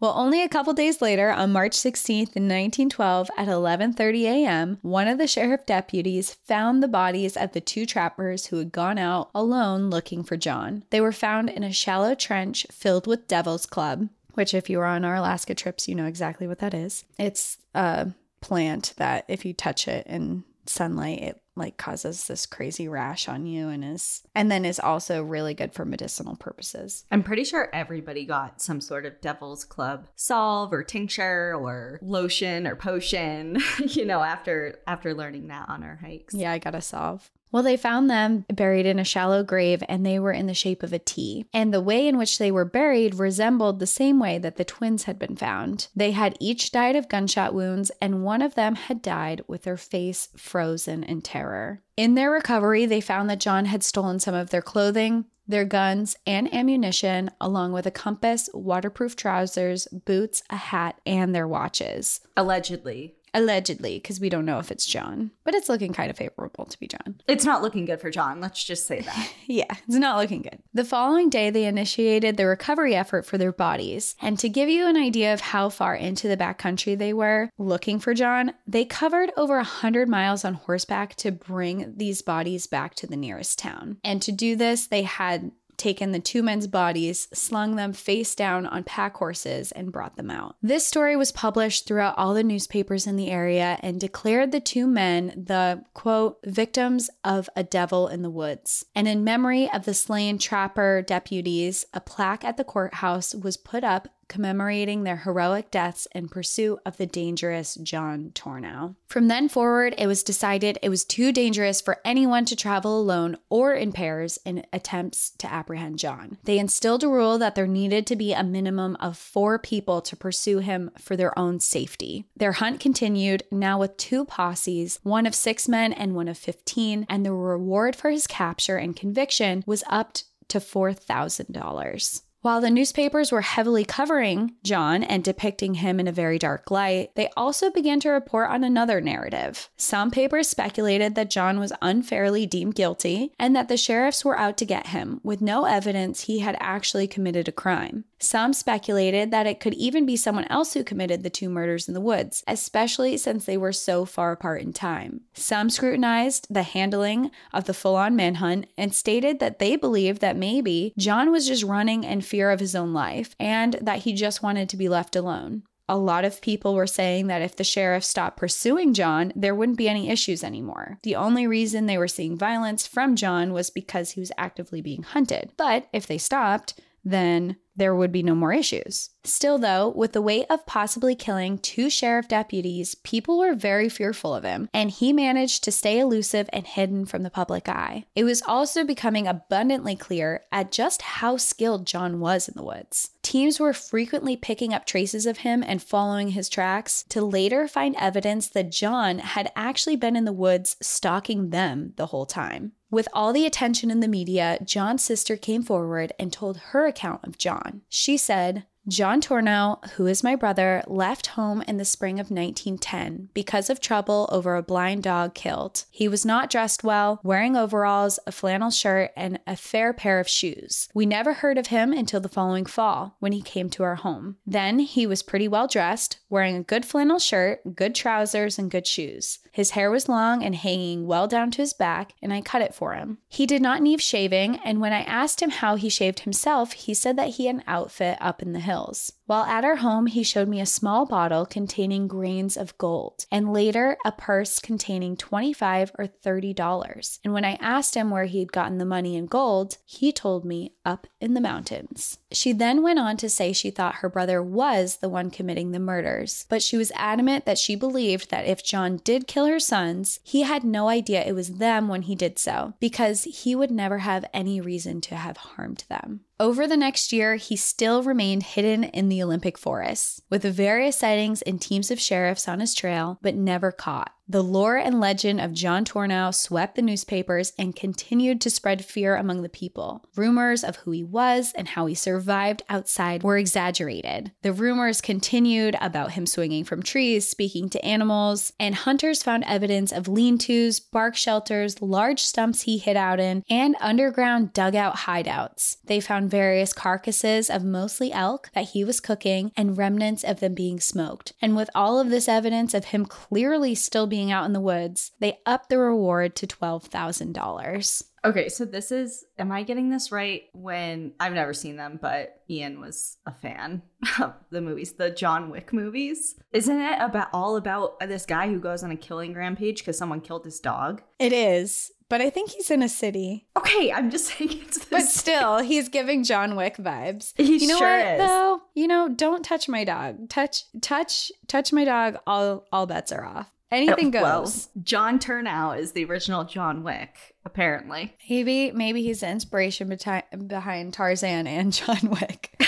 Well, 0.00 0.14
only 0.16 0.44
a 0.44 0.48
couple 0.48 0.72
days 0.74 1.02
later, 1.02 1.32
on 1.32 1.52
March 1.52 1.72
16th 1.72 2.36
1912 2.36 3.30
at 3.36 3.48
11:30 3.48 4.22
a.m., 4.22 4.78
one 4.82 5.08
of 5.08 5.18
the 5.18 5.26
sheriff 5.26 5.66
deputies 5.66 6.34
found 6.34 6.80
the 6.80 6.86
bodies 6.86 7.36
of 7.36 7.50
the 7.50 7.60
two 7.60 7.84
trappers 7.84 8.46
who 8.46 8.58
had 8.58 8.70
gone 8.70 8.96
out 8.96 9.30
alone 9.34 9.90
looking 9.90 10.22
for 10.22 10.36
John. 10.36 10.84
They 10.90 11.00
were 11.00 11.10
found 11.10 11.50
in 11.50 11.64
a 11.64 11.72
shallow 11.72 12.14
trench 12.14 12.64
filled 12.70 13.08
with 13.08 13.26
devil's 13.26 13.66
club, 13.66 14.08
which 14.38 14.54
if 14.54 14.70
you 14.70 14.78
were 14.78 14.86
on 14.86 15.04
our 15.04 15.16
Alaska 15.16 15.52
trips, 15.52 15.88
you 15.88 15.96
know 15.96 16.06
exactly 16.06 16.46
what 16.46 16.60
that 16.60 16.72
is. 16.72 17.04
It's 17.18 17.58
a 17.74 18.12
plant 18.40 18.94
that 18.96 19.24
if 19.26 19.44
you 19.44 19.52
touch 19.52 19.88
it 19.88 20.06
in 20.06 20.44
sunlight, 20.64 21.20
it 21.22 21.42
like 21.56 21.76
causes 21.76 22.28
this 22.28 22.46
crazy 22.46 22.86
rash 22.86 23.28
on 23.28 23.46
you 23.46 23.68
and 23.68 23.84
is 23.84 24.22
and 24.36 24.48
then 24.48 24.64
is 24.64 24.78
also 24.78 25.24
really 25.24 25.54
good 25.54 25.74
for 25.74 25.84
medicinal 25.84 26.36
purposes. 26.36 27.04
I'm 27.10 27.24
pretty 27.24 27.42
sure 27.42 27.68
everybody 27.72 28.24
got 28.24 28.62
some 28.62 28.80
sort 28.80 29.04
of 29.06 29.20
Devil's 29.20 29.64
Club 29.64 30.06
salve 30.14 30.72
or 30.72 30.84
tincture 30.84 31.56
or 31.56 31.98
lotion 32.00 32.64
or 32.64 32.76
potion, 32.76 33.60
you 33.88 34.04
know, 34.04 34.22
after 34.22 34.78
after 34.86 35.14
learning 35.14 35.48
that 35.48 35.68
on 35.68 35.82
our 35.82 35.96
hikes. 35.96 36.32
Yeah, 36.32 36.52
I 36.52 36.58
got 36.58 36.76
a 36.76 36.80
solve. 36.80 37.28
Well, 37.50 37.62
they 37.62 37.76
found 37.76 38.10
them 38.10 38.44
buried 38.52 38.86
in 38.86 38.98
a 38.98 39.04
shallow 39.04 39.42
grave 39.42 39.82
and 39.88 40.04
they 40.04 40.18
were 40.18 40.32
in 40.32 40.46
the 40.46 40.54
shape 40.54 40.82
of 40.82 40.92
a 40.92 40.98
T. 40.98 41.46
And 41.52 41.72
the 41.72 41.80
way 41.80 42.06
in 42.06 42.18
which 42.18 42.38
they 42.38 42.50
were 42.50 42.64
buried 42.64 43.14
resembled 43.14 43.78
the 43.78 43.86
same 43.86 44.20
way 44.20 44.38
that 44.38 44.56
the 44.56 44.64
twins 44.64 45.04
had 45.04 45.18
been 45.18 45.36
found. 45.36 45.88
They 45.96 46.10
had 46.12 46.36
each 46.40 46.72
died 46.72 46.96
of 46.96 47.08
gunshot 47.08 47.54
wounds, 47.54 47.90
and 48.02 48.24
one 48.24 48.42
of 48.42 48.54
them 48.54 48.74
had 48.74 49.02
died 49.02 49.42
with 49.46 49.62
their 49.62 49.76
face 49.76 50.28
frozen 50.36 51.02
in 51.02 51.22
terror. 51.22 51.82
In 51.96 52.14
their 52.14 52.30
recovery, 52.30 52.86
they 52.86 53.00
found 53.00 53.28
that 53.30 53.40
John 53.40 53.64
had 53.64 53.82
stolen 53.82 54.20
some 54.20 54.34
of 54.34 54.50
their 54.50 54.62
clothing, 54.62 55.24
their 55.48 55.64
guns, 55.64 56.14
and 56.26 56.52
ammunition, 56.52 57.30
along 57.40 57.72
with 57.72 57.86
a 57.86 57.90
compass, 57.90 58.50
waterproof 58.52 59.16
trousers, 59.16 59.88
boots, 59.88 60.42
a 60.50 60.56
hat, 60.56 61.00
and 61.06 61.34
their 61.34 61.48
watches. 61.48 62.20
Allegedly. 62.36 63.16
Allegedly, 63.34 63.98
because 63.98 64.20
we 64.20 64.28
don't 64.28 64.44
know 64.44 64.58
if 64.58 64.70
it's 64.70 64.86
John, 64.86 65.30
but 65.44 65.54
it's 65.54 65.68
looking 65.68 65.92
kind 65.92 66.10
of 66.10 66.16
favorable 66.16 66.64
to 66.66 66.78
be 66.78 66.86
John. 66.86 67.20
It's 67.26 67.44
not 67.44 67.62
looking 67.62 67.84
good 67.84 68.00
for 68.00 68.10
John. 68.10 68.40
Let's 68.40 68.64
just 68.64 68.86
say 68.86 69.00
that. 69.00 69.32
Yeah, 69.50 69.64
it's 69.70 69.96
not 69.96 70.18
looking 70.18 70.42
good. 70.42 70.58
The 70.74 70.84
following 70.84 71.30
day, 71.30 71.48
they 71.48 71.64
initiated 71.64 72.36
the 72.36 72.44
recovery 72.44 72.94
effort 72.94 73.24
for 73.24 73.38
their 73.38 73.50
bodies. 73.50 74.14
And 74.20 74.38
to 74.40 74.48
give 74.50 74.68
you 74.68 74.86
an 74.86 74.96
idea 74.96 75.32
of 75.32 75.40
how 75.40 75.70
far 75.70 75.94
into 75.94 76.28
the 76.28 76.36
backcountry 76.36 76.98
they 76.98 77.14
were 77.14 77.48
looking 77.56 77.98
for 77.98 78.12
John, 78.12 78.52
they 78.66 78.84
covered 78.84 79.30
over 79.38 79.54
a 79.54 79.58
100 79.58 80.06
miles 80.06 80.44
on 80.44 80.52
horseback 80.52 81.14
to 81.16 81.32
bring 81.32 81.94
these 81.96 82.20
bodies 82.20 82.66
back 82.66 82.94
to 82.96 83.06
the 83.06 83.16
nearest 83.16 83.58
town. 83.58 83.96
And 84.04 84.20
to 84.20 84.32
do 84.32 84.54
this, 84.54 84.86
they 84.86 85.02
had 85.02 85.50
taken 85.78 86.12
the 86.12 86.20
two 86.20 86.42
men's 86.42 86.66
bodies, 86.66 87.28
slung 87.32 87.76
them 87.76 87.92
face 87.92 88.34
down 88.34 88.66
on 88.66 88.84
pack 88.84 89.16
horses, 89.16 89.72
and 89.72 89.92
brought 89.92 90.16
them 90.16 90.30
out. 90.30 90.56
This 90.60 90.86
story 90.86 91.16
was 91.16 91.32
published 91.32 91.86
throughout 91.86 92.18
all 92.18 92.34
the 92.34 92.42
newspapers 92.42 93.06
in 93.06 93.16
the 93.16 93.30
area 93.30 93.78
and 93.80 94.00
declared 94.00 94.52
the 94.52 94.60
two 94.60 94.86
men 94.86 95.28
the 95.36 95.84
quote, 95.94 96.38
victims 96.44 97.08
of 97.24 97.48
a 97.56 97.62
devil 97.62 98.08
in 98.08 98.22
the 98.22 98.30
woods. 98.30 98.84
And 98.94 99.08
in 99.08 99.24
memory 99.24 99.70
of 99.70 99.84
the 99.84 99.94
slain 99.94 100.38
trapper 100.38 101.02
deputies, 101.02 101.84
a 101.94 102.00
plaque 102.00 102.44
at 102.44 102.56
the 102.56 102.64
courthouse 102.64 103.34
was 103.34 103.56
put 103.56 103.84
up 103.84 104.08
commemorating 104.28 105.02
their 105.02 105.16
heroic 105.16 105.70
deaths 105.70 106.06
in 106.14 106.28
pursuit 106.28 106.78
of 106.84 106.96
the 106.96 107.06
dangerous 107.06 107.74
John 107.76 108.30
Tornow. 108.34 108.94
From 109.06 109.28
then 109.28 109.48
forward, 109.48 109.94
it 109.98 110.06
was 110.06 110.22
decided 110.22 110.78
it 110.82 110.88
was 110.88 111.04
too 111.04 111.32
dangerous 111.32 111.80
for 111.80 111.98
anyone 112.04 112.44
to 112.46 112.56
travel 112.56 113.00
alone 113.00 113.36
or 113.48 113.72
in 113.72 113.92
pairs 113.92 114.38
in 114.44 114.64
attempts 114.72 115.30
to 115.38 115.50
apprehend 115.50 115.98
John. 115.98 116.38
They 116.44 116.58
instilled 116.58 117.04
a 117.04 117.08
rule 117.08 117.38
that 117.38 117.54
there 117.54 117.66
needed 117.66 118.06
to 118.06 118.16
be 118.16 118.32
a 118.32 118.44
minimum 118.44 118.96
of 119.00 119.16
four 119.16 119.58
people 119.58 120.00
to 120.02 120.16
pursue 120.16 120.58
him 120.58 120.90
for 120.98 121.16
their 121.16 121.36
own 121.38 121.60
safety. 121.60 122.26
Their 122.36 122.52
hunt 122.52 122.80
continued, 122.80 123.42
now 123.50 123.80
with 123.80 123.96
two 123.96 124.24
posses, 124.24 125.00
one 125.02 125.26
of 125.26 125.34
six 125.34 125.68
men 125.68 125.92
and 125.92 126.14
one 126.14 126.28
of 126.28 126.38
15, 126.38 127.06
and 127.08 127.24
the 127.24 127.32
reward 127.32 127.96
for 127.96 128.10
his 128.10 128.26
capture 128.26 128.76
and 128.76 128.94
conviction 128.94 129.64
was 129.66 129.84
upped 129.88 130.24
to 130.48 130.58
$4,000. 130.58 132.22
While 132.40 132.60
the 132.60 132.70
newspapers 132.70 133.32
were 133.32 133.40
heavily 133.40 133.84
covering 133.84 134.54
John 134.62 135.02
and 135.02 135.24
depicting 135.24 135.74
him 135.74 135.98
in 135.98 136.06
a 136.06 136.12
very 136.12 136.38
dark 136.38 136.70
light, 136.70 137.10
they 137.16 137.28
also 137.36 137.68
began 137.68 137.98
to 138.00 138.10
report 138.10 138.50
on 138.50 138.62
another 138.62 139.00
narrative. 139.00 139.68
Some 139.76 140.12
papers 140.12 140.48
speculated 140.48 141.16
that 141.16 141.30
John 141.30 141.58
was 141.58 141.72
unfairly 141.82 142.46
deemed 142.46 142.76
guilty 142.76 143.32
and 143.40 143.56
that 143.56 143.66
the 143.66 143.76
sheriffs 143.76 144.24
were 144.24 144.38
out 144.38 144.56
to 144.58 144.64
get 144.64 144.88
him, 144.88 145.20
with 145.24 145.40
no 145.40 145.64
evidence 145.64 146.22
he 146.22 146.38
had 146.38 146.56
actually 146.60 147.08
committed 147.08 147.48
a 147.48 147.52
crime. 147.52 148.04
Some 148.20 148.52
speculated 148.52 149.30
that 149.30 149.46
it 149.46 149.60
could 149.60 149.74
even 149.74 150.04
be 150.04 150.16
someone 150.16 150.46
else 150.50 150.74
who 150.74 150.82
committed 150.82 151.22
the 151.22 151.30
two 151.30 151.48
murders 151.48 151.86
in 151.88 151.94
the 151.94 152.00
woods, 152.00 152.42
especially 152.46 153.16
since 153.16 153.44
they 153.44 153.56
were 153.56 153.72
so 153.72 154.04
far 154.04 154.32
apart 154.32 154.62
in 154.62 154.72
time. 154.72 155.22
Some 155.34 155.70
scrutinized 155.70 156.46
the 156.50 156.62
handling 156.62 157.30
of 157.52 157.64
the 157.64 157.74
full 157.74 157.96
on 157.96 158.16
manhunt 158.16 158.66
and 158.76 158.94
stated 158.94 159.38
that 159.38 159.58
they 159.58 159.76
believed 159.76 160.20
that 160.20 160.36
maybe 160.36 160.92
John 160.98 161.30
was 161.30 161.46
just 161.46 161.62
running 161.62 162.04
in 162.04 162.20
fear 162.20 162.50
of 162.50 162.60
his 162.60 162.74
own 162.74 162.92
life 162.92 163.36
and 163.38 163.74
that 163.74 164.00
he 164.00 164.12
just 164.12 164.42
wanted 164.42 164.68
to 164.68 164.76
be 164.76 164.88
left 164.88 165.14
alone. 165.14 165.62
A 165.90 165.96
lot 165.96 166.26
of 166.26 166.42
people 166.42 166.74
were 166.74 166.86
saying 166.86 167.28
that 167.28 167.40
if 167.40 167.56
the 167.56 167.64
sheriff 167.64 168.04
stopped 168.04 168.36
pursuing 168.36 168.92
John, 168.92 169.32
there 169.34 169.54
wouldn't 169.54 169.78
be 169.78 169.88
any 169.88 170.10
issues 170.10 170.44
anymore. 170.44 170.98
The 171.02 171.16
only 171.16 171.46
reason 171.46 171.86
they 171.86 171.96
were 171.96 172.08
seeing 172.08 172.36
violence 172.36 172.86
from 172.86 173.16
John 173.16 173.54
was 173.54 173.70
because 173.70 174.10
he 174.10 174.20
was 174.20 174.32
actively 174.36 174.82
being 174.82 175.02
hunted. 175.02 175.52
But 175.56 175.88
if 175.92 176.06
they 176.06 176.18
stopped, 176.18 176.78
then 177.02 177.56
there 177.78 177.94
would 177.94 178.12
be 178.12 178.22
no 178.22 178.34
more 178.34 178.52
issues. 178.52 179.10
Still, 179.24 179.58
though, 179.58 179.88
with 179.88 180.12
the 180.12 180.22
weight 180.22 180.46
of 180.48 180.66
possibly 180.66 181.14
killing 181.14 181.58
two 181.58 181.90
sheriff 181.90 182.28
deputies, 182.28 182.94
people 182.94 183.38
were 183.38 183.54
very 183.54 183.88
fearful 183.88 184.34
of 184.34 184.44
him, 184.44 184.68
and 184.72 184.90
he 184.90 185.12
managed 185.12 185.64
to 185.64 185.72
stay 185.72 185.98
elusive 185.98 186.48
and 186.52 186.66
hidden 186.66 187.04
from 187.04 187.22
the 187.22 187.30
public 187.30 187.68
eye. 187.68 188.04
It 188.14 188.24
was 188.24 188.42
also 188.42 188.84
becoming 188.84 189.26
abundantly 189.26 189.96
clear 189.96 190.44
at 190.50 190.72
just 190.72 191.02
how 191.02 191.36
skilled 191.36 191.86
John 191.86 192.20
was 192.20 192.48
in 192.48 192.54
the 192.56 192.64
woods. 192.64 193.10
Teams 193.22 193.60
were 193.60 193.74
frequently 193.74 194.36
picking 194.36 194.72
up 194.72 194.86
traces 194.86 195.26
of 195.26 195.38
him 195.38 195.62
and 195.62 195.82
following 195.82 196.30
his 196.30 196.48
tracks 196.48 197.04
to 197.10 197.22
later 197.22 197.68
find 197.68 197.94
evidence 197.98 198.48
that 198.48 198.72
John 198.72 199.18
had 199.18 199.52
actually 199.54 199.96
been 199.96 200.16
in 200.16 200.24
the 200.24 200.32
woods 200.32 200.76
stalking 200.80 201.50
them 201.50 201.92
the 201.96 202.06
whole 202.06 202.24
time. 202.24 202.72
With 202.90 203.08
all 203.12 203.32
the 203.32 203.44
attention 203.44 203.90
in 203.90 204.00
the 204.00 204.08
media, 204.08 204.58
John's 204.64 205.04
sister 205.04 205.36
came 205.36 205.62
forward 205.62 206.12
and 206.18 206.32
told 206.32 206.56
her 206.58 206.86
account 206.86 207.20
of 207.24 207.36
John. 207.36 207.82
She 207.88 208.16
said, 208.16 208.64
John 208.88 209.20
Tornow, 209.20 209.86
who 209.92 210.06
is 210.06 210.24
my 210.24 210.34
brother, 210.34 210.82
left 210.86 211.28
home 211.28 211.62
in 211.68 211.76
the 211.76 211.84
spring 211.84 212.14
of 212.14 212.30
1910 212.30 213.28
because 213.34 213.68
of 213.68 213.80
trouble 213.80 214.26
over 214.32 214.56
a 214.56 214.62
blind 214.62 215.02
dog 215.02 215.34
killed. 215.34 215.84
He 215.90 216.08
was 216.08 216.24
not 216.24 216.48
dressed 216.48 216.82
well, 216.82 217.20
wearing 217.22 217.54
overalls, 217.54 218.18
a 218.26 218.32
flannel 218.32 218.70
shirt, 218.70 219.10
and 219.14 219.40
a 219.46 219.56
fair 219.56 219.92
pair 219.92 220.20
of 220.20 220.28
shoes. 220.28 220.88
We 220.94 221.04
never 221.04 221.34
heard 221.34 221.58
of 221.58 221.66
him 221.66 221.92
until 221.92 222.20
the 222.20 222.30
following 222.30 222.64
fall 222.64 223.16
when 223.20 223.32
he 223.32 223.42
came 223.42 223.68
to 223.70 223.82
our 223.82 223.96
home. 223.96 224.36
Then 224.46 224.78
he 224.78 225.06
was 225.06 225.22
pretty 225.22 225.48
well 225.48 225.66
dressed, 225.66 226.20
wearing 226.30 226.56
a 226.56 226.62
good 226.62 226.84
flannel 226.84 227.18
shirt, 227.18 227.74
good 227.74 227.94
trousers, 227.94 228.58
and 228.58 228.70
good 228.70 228.86
shoes. 228.86 229.38
His 229.52 229.70
hair 229.70 229.90
was 229.90 230.08
long 230.08 230.44
and 230.44 230.54
hanging 230.54 231.06
well 231.06 231.26
down 231.26 231.50
to 231.52 231.62
his 231.62 231.72
back, 231.72 232.12
and 232.22 232.32
I 232.32 232.40
cut 232.40 232.62
it 232.62 232.74
for 232.74 232.94
him. 232.94 233.18
He 233.28 233.46
did 233.46 233.62
not 233.62 233.82
need 233.82 234.00
shaving, 234.00 234.56
and 234.64 234.80
when 234.80 234.92
I 234.92 235.02
asked 235.02 235.42
him 235.42 235.50
how 235.50 235.76
he 235.76 235.88
shaved 235.88 236.20
himself, 236.20 236.72
he 236.72 236.94
said 236.94 237.16
that 237.16 237.30
he 237.30 237.46
had 237.46 237.56
an 237.56 237.64
outfit 237.66 238.18
up 238.20 238.42
in 238.42 238.52
the 238.52 238.60
hills. 238.60 239.12
While 239.28 239.44
at 239.44 239.62
our 239.62 239.76
home, 239.76 240.06
he 240.06 240.22
showed 240.22 240.48
me 240.48 240.58
a 240.58 240.64
small 240.64 241.04
bottle 241.04 241.44
containing 241.44 242.08
grains 242.08 242.56
of 242.56 242.78
gold, 242.78 243.26
and 243.30 243.52
later 243.52 243.98
a 244.02 244.10
purse 244.10 244.58
containing 244.58 245.18
25 245.18 245.92
or 245.98 246.06
$30. 246.06 247.18
And 247.22 247.34
when 247.34 247.44
I 247.44 247.58
asked 247.60 247.94
him 247.94 248.08
where 248.08 248.24
he 248.24 248.38
had 248.38 248.52
gotten 248.52 248.78
the 248.78 248.86
money 248.86 249.16
in 249.16 249.26
gold, 249.26 249.76
he 249.84 250.12
told 250.12 250.46
me 250.46 250.72
up 250.82 251.06
in 251.20 251.34
the 251.34 251.42
mountains. 251.42 252.16
She 252.32 252.54
then 252.54 252.82
went 252.82 253.00
on 253.00 253.18
to 253.18 253.28
say 253.28 253.52
she 253.52 253.70
thought 253.70 253.96
her 253.96 254.08
brother 254.08 254.42
was 254.42 254.96
the 254.96 255.10
one 255.10 255.30
committing 255.30 255.72
the 255.72 255.78
murders, 255.78 256.46
but 256.48 256.62
she 256.62 256.78
was 256.78 256.90
adamant 256.94 257.44
that 257.44 257.58
she 257.58 257.76
believed 257.76 258.30
that 258.30 258.46
if 258.46 258.64
John 258.64 258.96
did 259.04 259.26
kill 259.26 259.44
her 259.44 259.60
sons, 259.60 260.20
he 260.22 260.40
had 260.40 260.64
no 260.64 260.88
idea 260.88 261.22
it 261.22 261.34
was 261.34 261.56
them 261.56 261.86
when 261.86 262.00
he 262.00 262.14
did 262.14 262.38
so, 262.38 262.72
because 262.80 263.24
he 263.24 263.54
would 263.54 263.70
never 263.70 263.98
have 263.98 264.24
any 264.32 264.58
reason 264.58 265.02
to 265.02 265.16
have 265.16 265.36
harmed 265.36 265.84
them. 265.90 266.22
Over 266.40 266.68
the 266.68 266.76
next 266.76 267.12
year, 267.12 267.34
he 267.34 267.56
still 267.56 268.04
remained 268.04 268.44
hidden 268.44 268.84
in 268.84 269.08
the 269.08 269.20
Olympic 269.22 269.58
forests, 269.58 270.22
with 270.30 270.44
various 270.44 270.96
sightings 270.96 271.42
and 271.42 271.60
teams 271.60 271.90
of 271.90 271.98
sheriffs 271.98 272.46
on 272.46 272.60
his 272.60 272.74
trail, 272.74 273.18
but 273.22 273.34
never 273.34 273.72
caught. 273.72 274.12
The 274.30 274.42
lore 274.42 274.76
and 274.76 275.00
legend 275.00 275.40
of 275.40 275.54
John 275.54 275.86
Tornow 275.86 276.34
swept 276.34 276.76
the 276.76 276.82
newspapers 276.82 277.54
and 277.58 277.74
continued 277.74 278.42
to 278.42 278.50
spread 278.50 278.84
fear 278.84 279.16
among 279.16 279.40
the 279.40 279.48
people. 279.48 280.04
Rumors 280.16 280.62
of 280.62 280.76
who 280.76 280.90
he 280.90 281.02
was 281.02 281.54
and 281.56 281.68
how 281.68 281.86
he 281.86 281.94
survived 281.94 282.62
outside 282.68 283.22
were 283.22 283.38
exaggerated. 283.38 284.32
The 284.42 284.52
rumors 284.52 285.00
continued 285.00 285.76
about 285.80 286.12
him 286.12 286.26
swinging 286.26 286.64
from 286.64 286.82
trees, 286.82 287.26
speaking 287.26 287.70
to 287.70 287.82
animals, 287.82 288.52
and 288.60 288.74
hunters 288.74 289.22
found 289.22 289.44
evidence 289.44 289.92
of 289.92 290.08
lean 290.08 290.36
tos, 290.36 290.78
bark 290.78 291.16
shelters, 291.16 291.80
large 291.80 292.22
stumps 292.22 292.62
he 292.62 292.76
hid 292.76 292.98
out 292.98 293.20
in, 293.20 293.44
and 293.48 293.76
underground 293.80 294.52
dugout 294.52 294.96
hideouts. 294.96 295.78
They 295.86 296.00
found 296.00 296.30
various 296.30 296.74
carcasses 296.74 297.48
of 297.48 297.64
mostly 297.64 298.12
elk 298.12 298.50
that 298.52 298.68
he 298.68 298.84
was 298.84 299.00
cooking 299.00 299.52
and 299.56 299.78
remnants 299.78 300.22
of 300.22 300.40
them 300.40 300.52
being 300.52 300.80
smoked. 300.80 301.32
And 301.40 301.56
with 301.56 301.70
all 301.74 301.98
of 301.98 302.10
this 302.10 302.28
evidence 302.28 302.74
of 302.74 302.86
him 302.86 303.06
clearly 303.06 303.74
still 303.74 304.06
being 304.06 304.17
being 304.18 304.32
out 304.32 304.46
in 304.46 304.52
the 304.52 304.60
woods, 304.60 305.12
they 305.20 305.38
upped 305.46 305.68
the 305.68 305.78
reward 305.78 306.34
to 306.34 306.44
$12,000. 306.44 308.02
Okay, 308.24 308.48
so 308.48 308.64
this 308.64 308.90
is, 308.90 309.24
am 309.38 309.52
I 309.52 309.62
getting 309.62 309.90
this 309.90 310.10
right? 310.10 310.42
When 310.52 311.12
I've 311.20 311.34
never 311.34 311.54
seen 311.54 311.76
them, 311.76 312.00
but 312.02 312.42
Ian 312.50 312.80
was 312.80 313.18
a 313.26 313.32
fan 313.32 313.82
of 314.20 314.34
the 314.50 314.60
movies, 314.60 314.94
the 314.94 315.10
John 315.10 315.50
Wick 315.50 315.72
movies. 315.72 316.34
Isn't 316.52 316.80
it 316.80 316.98
about 317.00 317.28
all 317.32 317.56
about 317.56 318.00
this 318.00 318.26
guy 318.26 318.48
who 318.48 318.58
goes 318.58 318.82
on 318.82 318.90
a 318.90 318.96
killing 318.96 319.34
rampage 319.34 319.78
because 319.78 319.96
someone 319.96 320.20
killed 320.20 320.44
his 320.44 320.58
dog? 320.58 321.00
It 321.20 321.32
is, 321.32 321.92
but 322.08 322.20
I 322.20 322.28
think 322.28 322.50
he's 322.50 322.72
in 322.72 322.82
a 322.82 322.88
city. 322.88 323.46
Okay, 323.56 323.92
I'm 323.92 324.10
just 324.10 324.26
saying 324.36 324.50
it's 324.50 324.78
this 324.78 324.88
But 324.90 325.02
still, 325.02 325.58
he's 325.58 325.88
giving 325.88 326.24
John 326.24 326.56
Wick 326.56 326.76
vibes. 326.76 327.34
He 327.36 327.58
you 327.58 327.68
know 327.68 327.78
sure 327.78 327.98
what 328.00 328.14
is. 328.14 328.18
though? 328.18 328.60
You 328.74 328.88
know, 328.88 329.08
don't 329.08 329.44
touch 329.44 329.68
my 329.68 329.84
dog. 329.84 330.28
Touch 330.28 330.64
touch 330.82 331.30
touch 331.46 331.72
my 331.72 331.84
dog, 331.84 332.16
all 332.26 332.66
all 332.72 332.86
bets 332.86 333.12
are 333.12 333.24
off. 333.24 333.48
Anything 333.70 334.10
goes. 334.10 334.22
Well, 334.22 334.52
John 334.82 335.18
Tornow 335.18 335.78
is 335.78 335.92
the 335.92 336.04
original 336.04 336.44
John 336.44 336.82
Wick, 336.82 337.34
apparently. 337.44 338.14
Maybe 338.30 338.70
maybe 338.72 339.02
he's 339.02 339.20
the 339.20 339.28
inspiration 339.28 339.88
beti- 339.90 340.48
behind 340.48 340.94
Tarzan 340.94 341.46
and 341.46 341.72
John 341.72 341.98
Wick. 342.02 342.50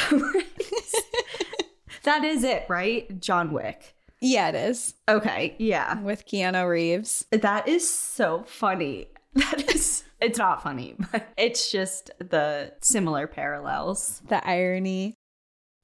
that 2.04 2.24
is 2.24 2.44
it, 2.44 2.66
right? 2.68 3.20
John 3.20 3.52
Wick. 3.52 3.94
yeah, 4.20 4.48
it 4.50 4.54
is. 4.54 4.94
Okay, 5.08 5.54
yeah. 5.58 6.00
With 6.00 6.26
Keanu 6.26 6.68
Reeves. 6.68 7.24
That 7.30 7.68
is 7.68 7.88
so 7.88 8.44
funny. 8.46 9.08
That 9.34 9.72
is 9.72 10.02
it's 10.20 10.40
not 10.40 10.60
funny, 10.60 10.96
but 11.12 11.28
it's 11.38 11.70
just 11.70 12.10
the 12.18 12.72
similar 12.82 13.28
parallels. 13.28 14.20
The 14.28 14.44
irony. 14.46 15.14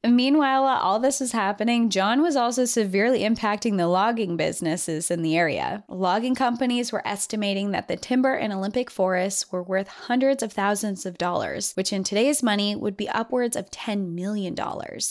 Meanwhile, 0.05 0.63
while 0.63 0.79
all 0.79 0.99
this 1.01 1.21
was 1.21 1.33
happening, 1.33 1.91
John 1.91 2.23
was 2.23 2.37
also 2.37 2.65
severely 2.65 3.21
impacting 3.21 3.77
the 3.77 3.89
logging 3.89 4.37
businesses 4.37 5.11
in 5.11 5.23
the 5.23 5.37
area. 5.37 5.85
Logging 5.89 6.35
companies 6.35 6.93
were 6.93 7.07
estimating 7.07 7.73
that 7.73 7.89
the 7.89 7.97
timber 7.97 8.35
in 8.35 8.53
Olympic 8.53 8.91
forests 8.91 9.51
were 9.51 9.63
worth 9.63 9.89
hundreds 9.89 10.43
of 10.43 10.53
thousands 10.53 11.07
of 11.07 11.19
dollars, 11.19 11.73
which 11.75 11.93
in 11.93 12.05
today's 12.05 12.43
money 12.43 12.77
would 12.77 12.97
be 12.97 13.09
upwards 13.09 13.57
of 13.57 13.71
$10 13.71 14.13
million. 14.13 14.55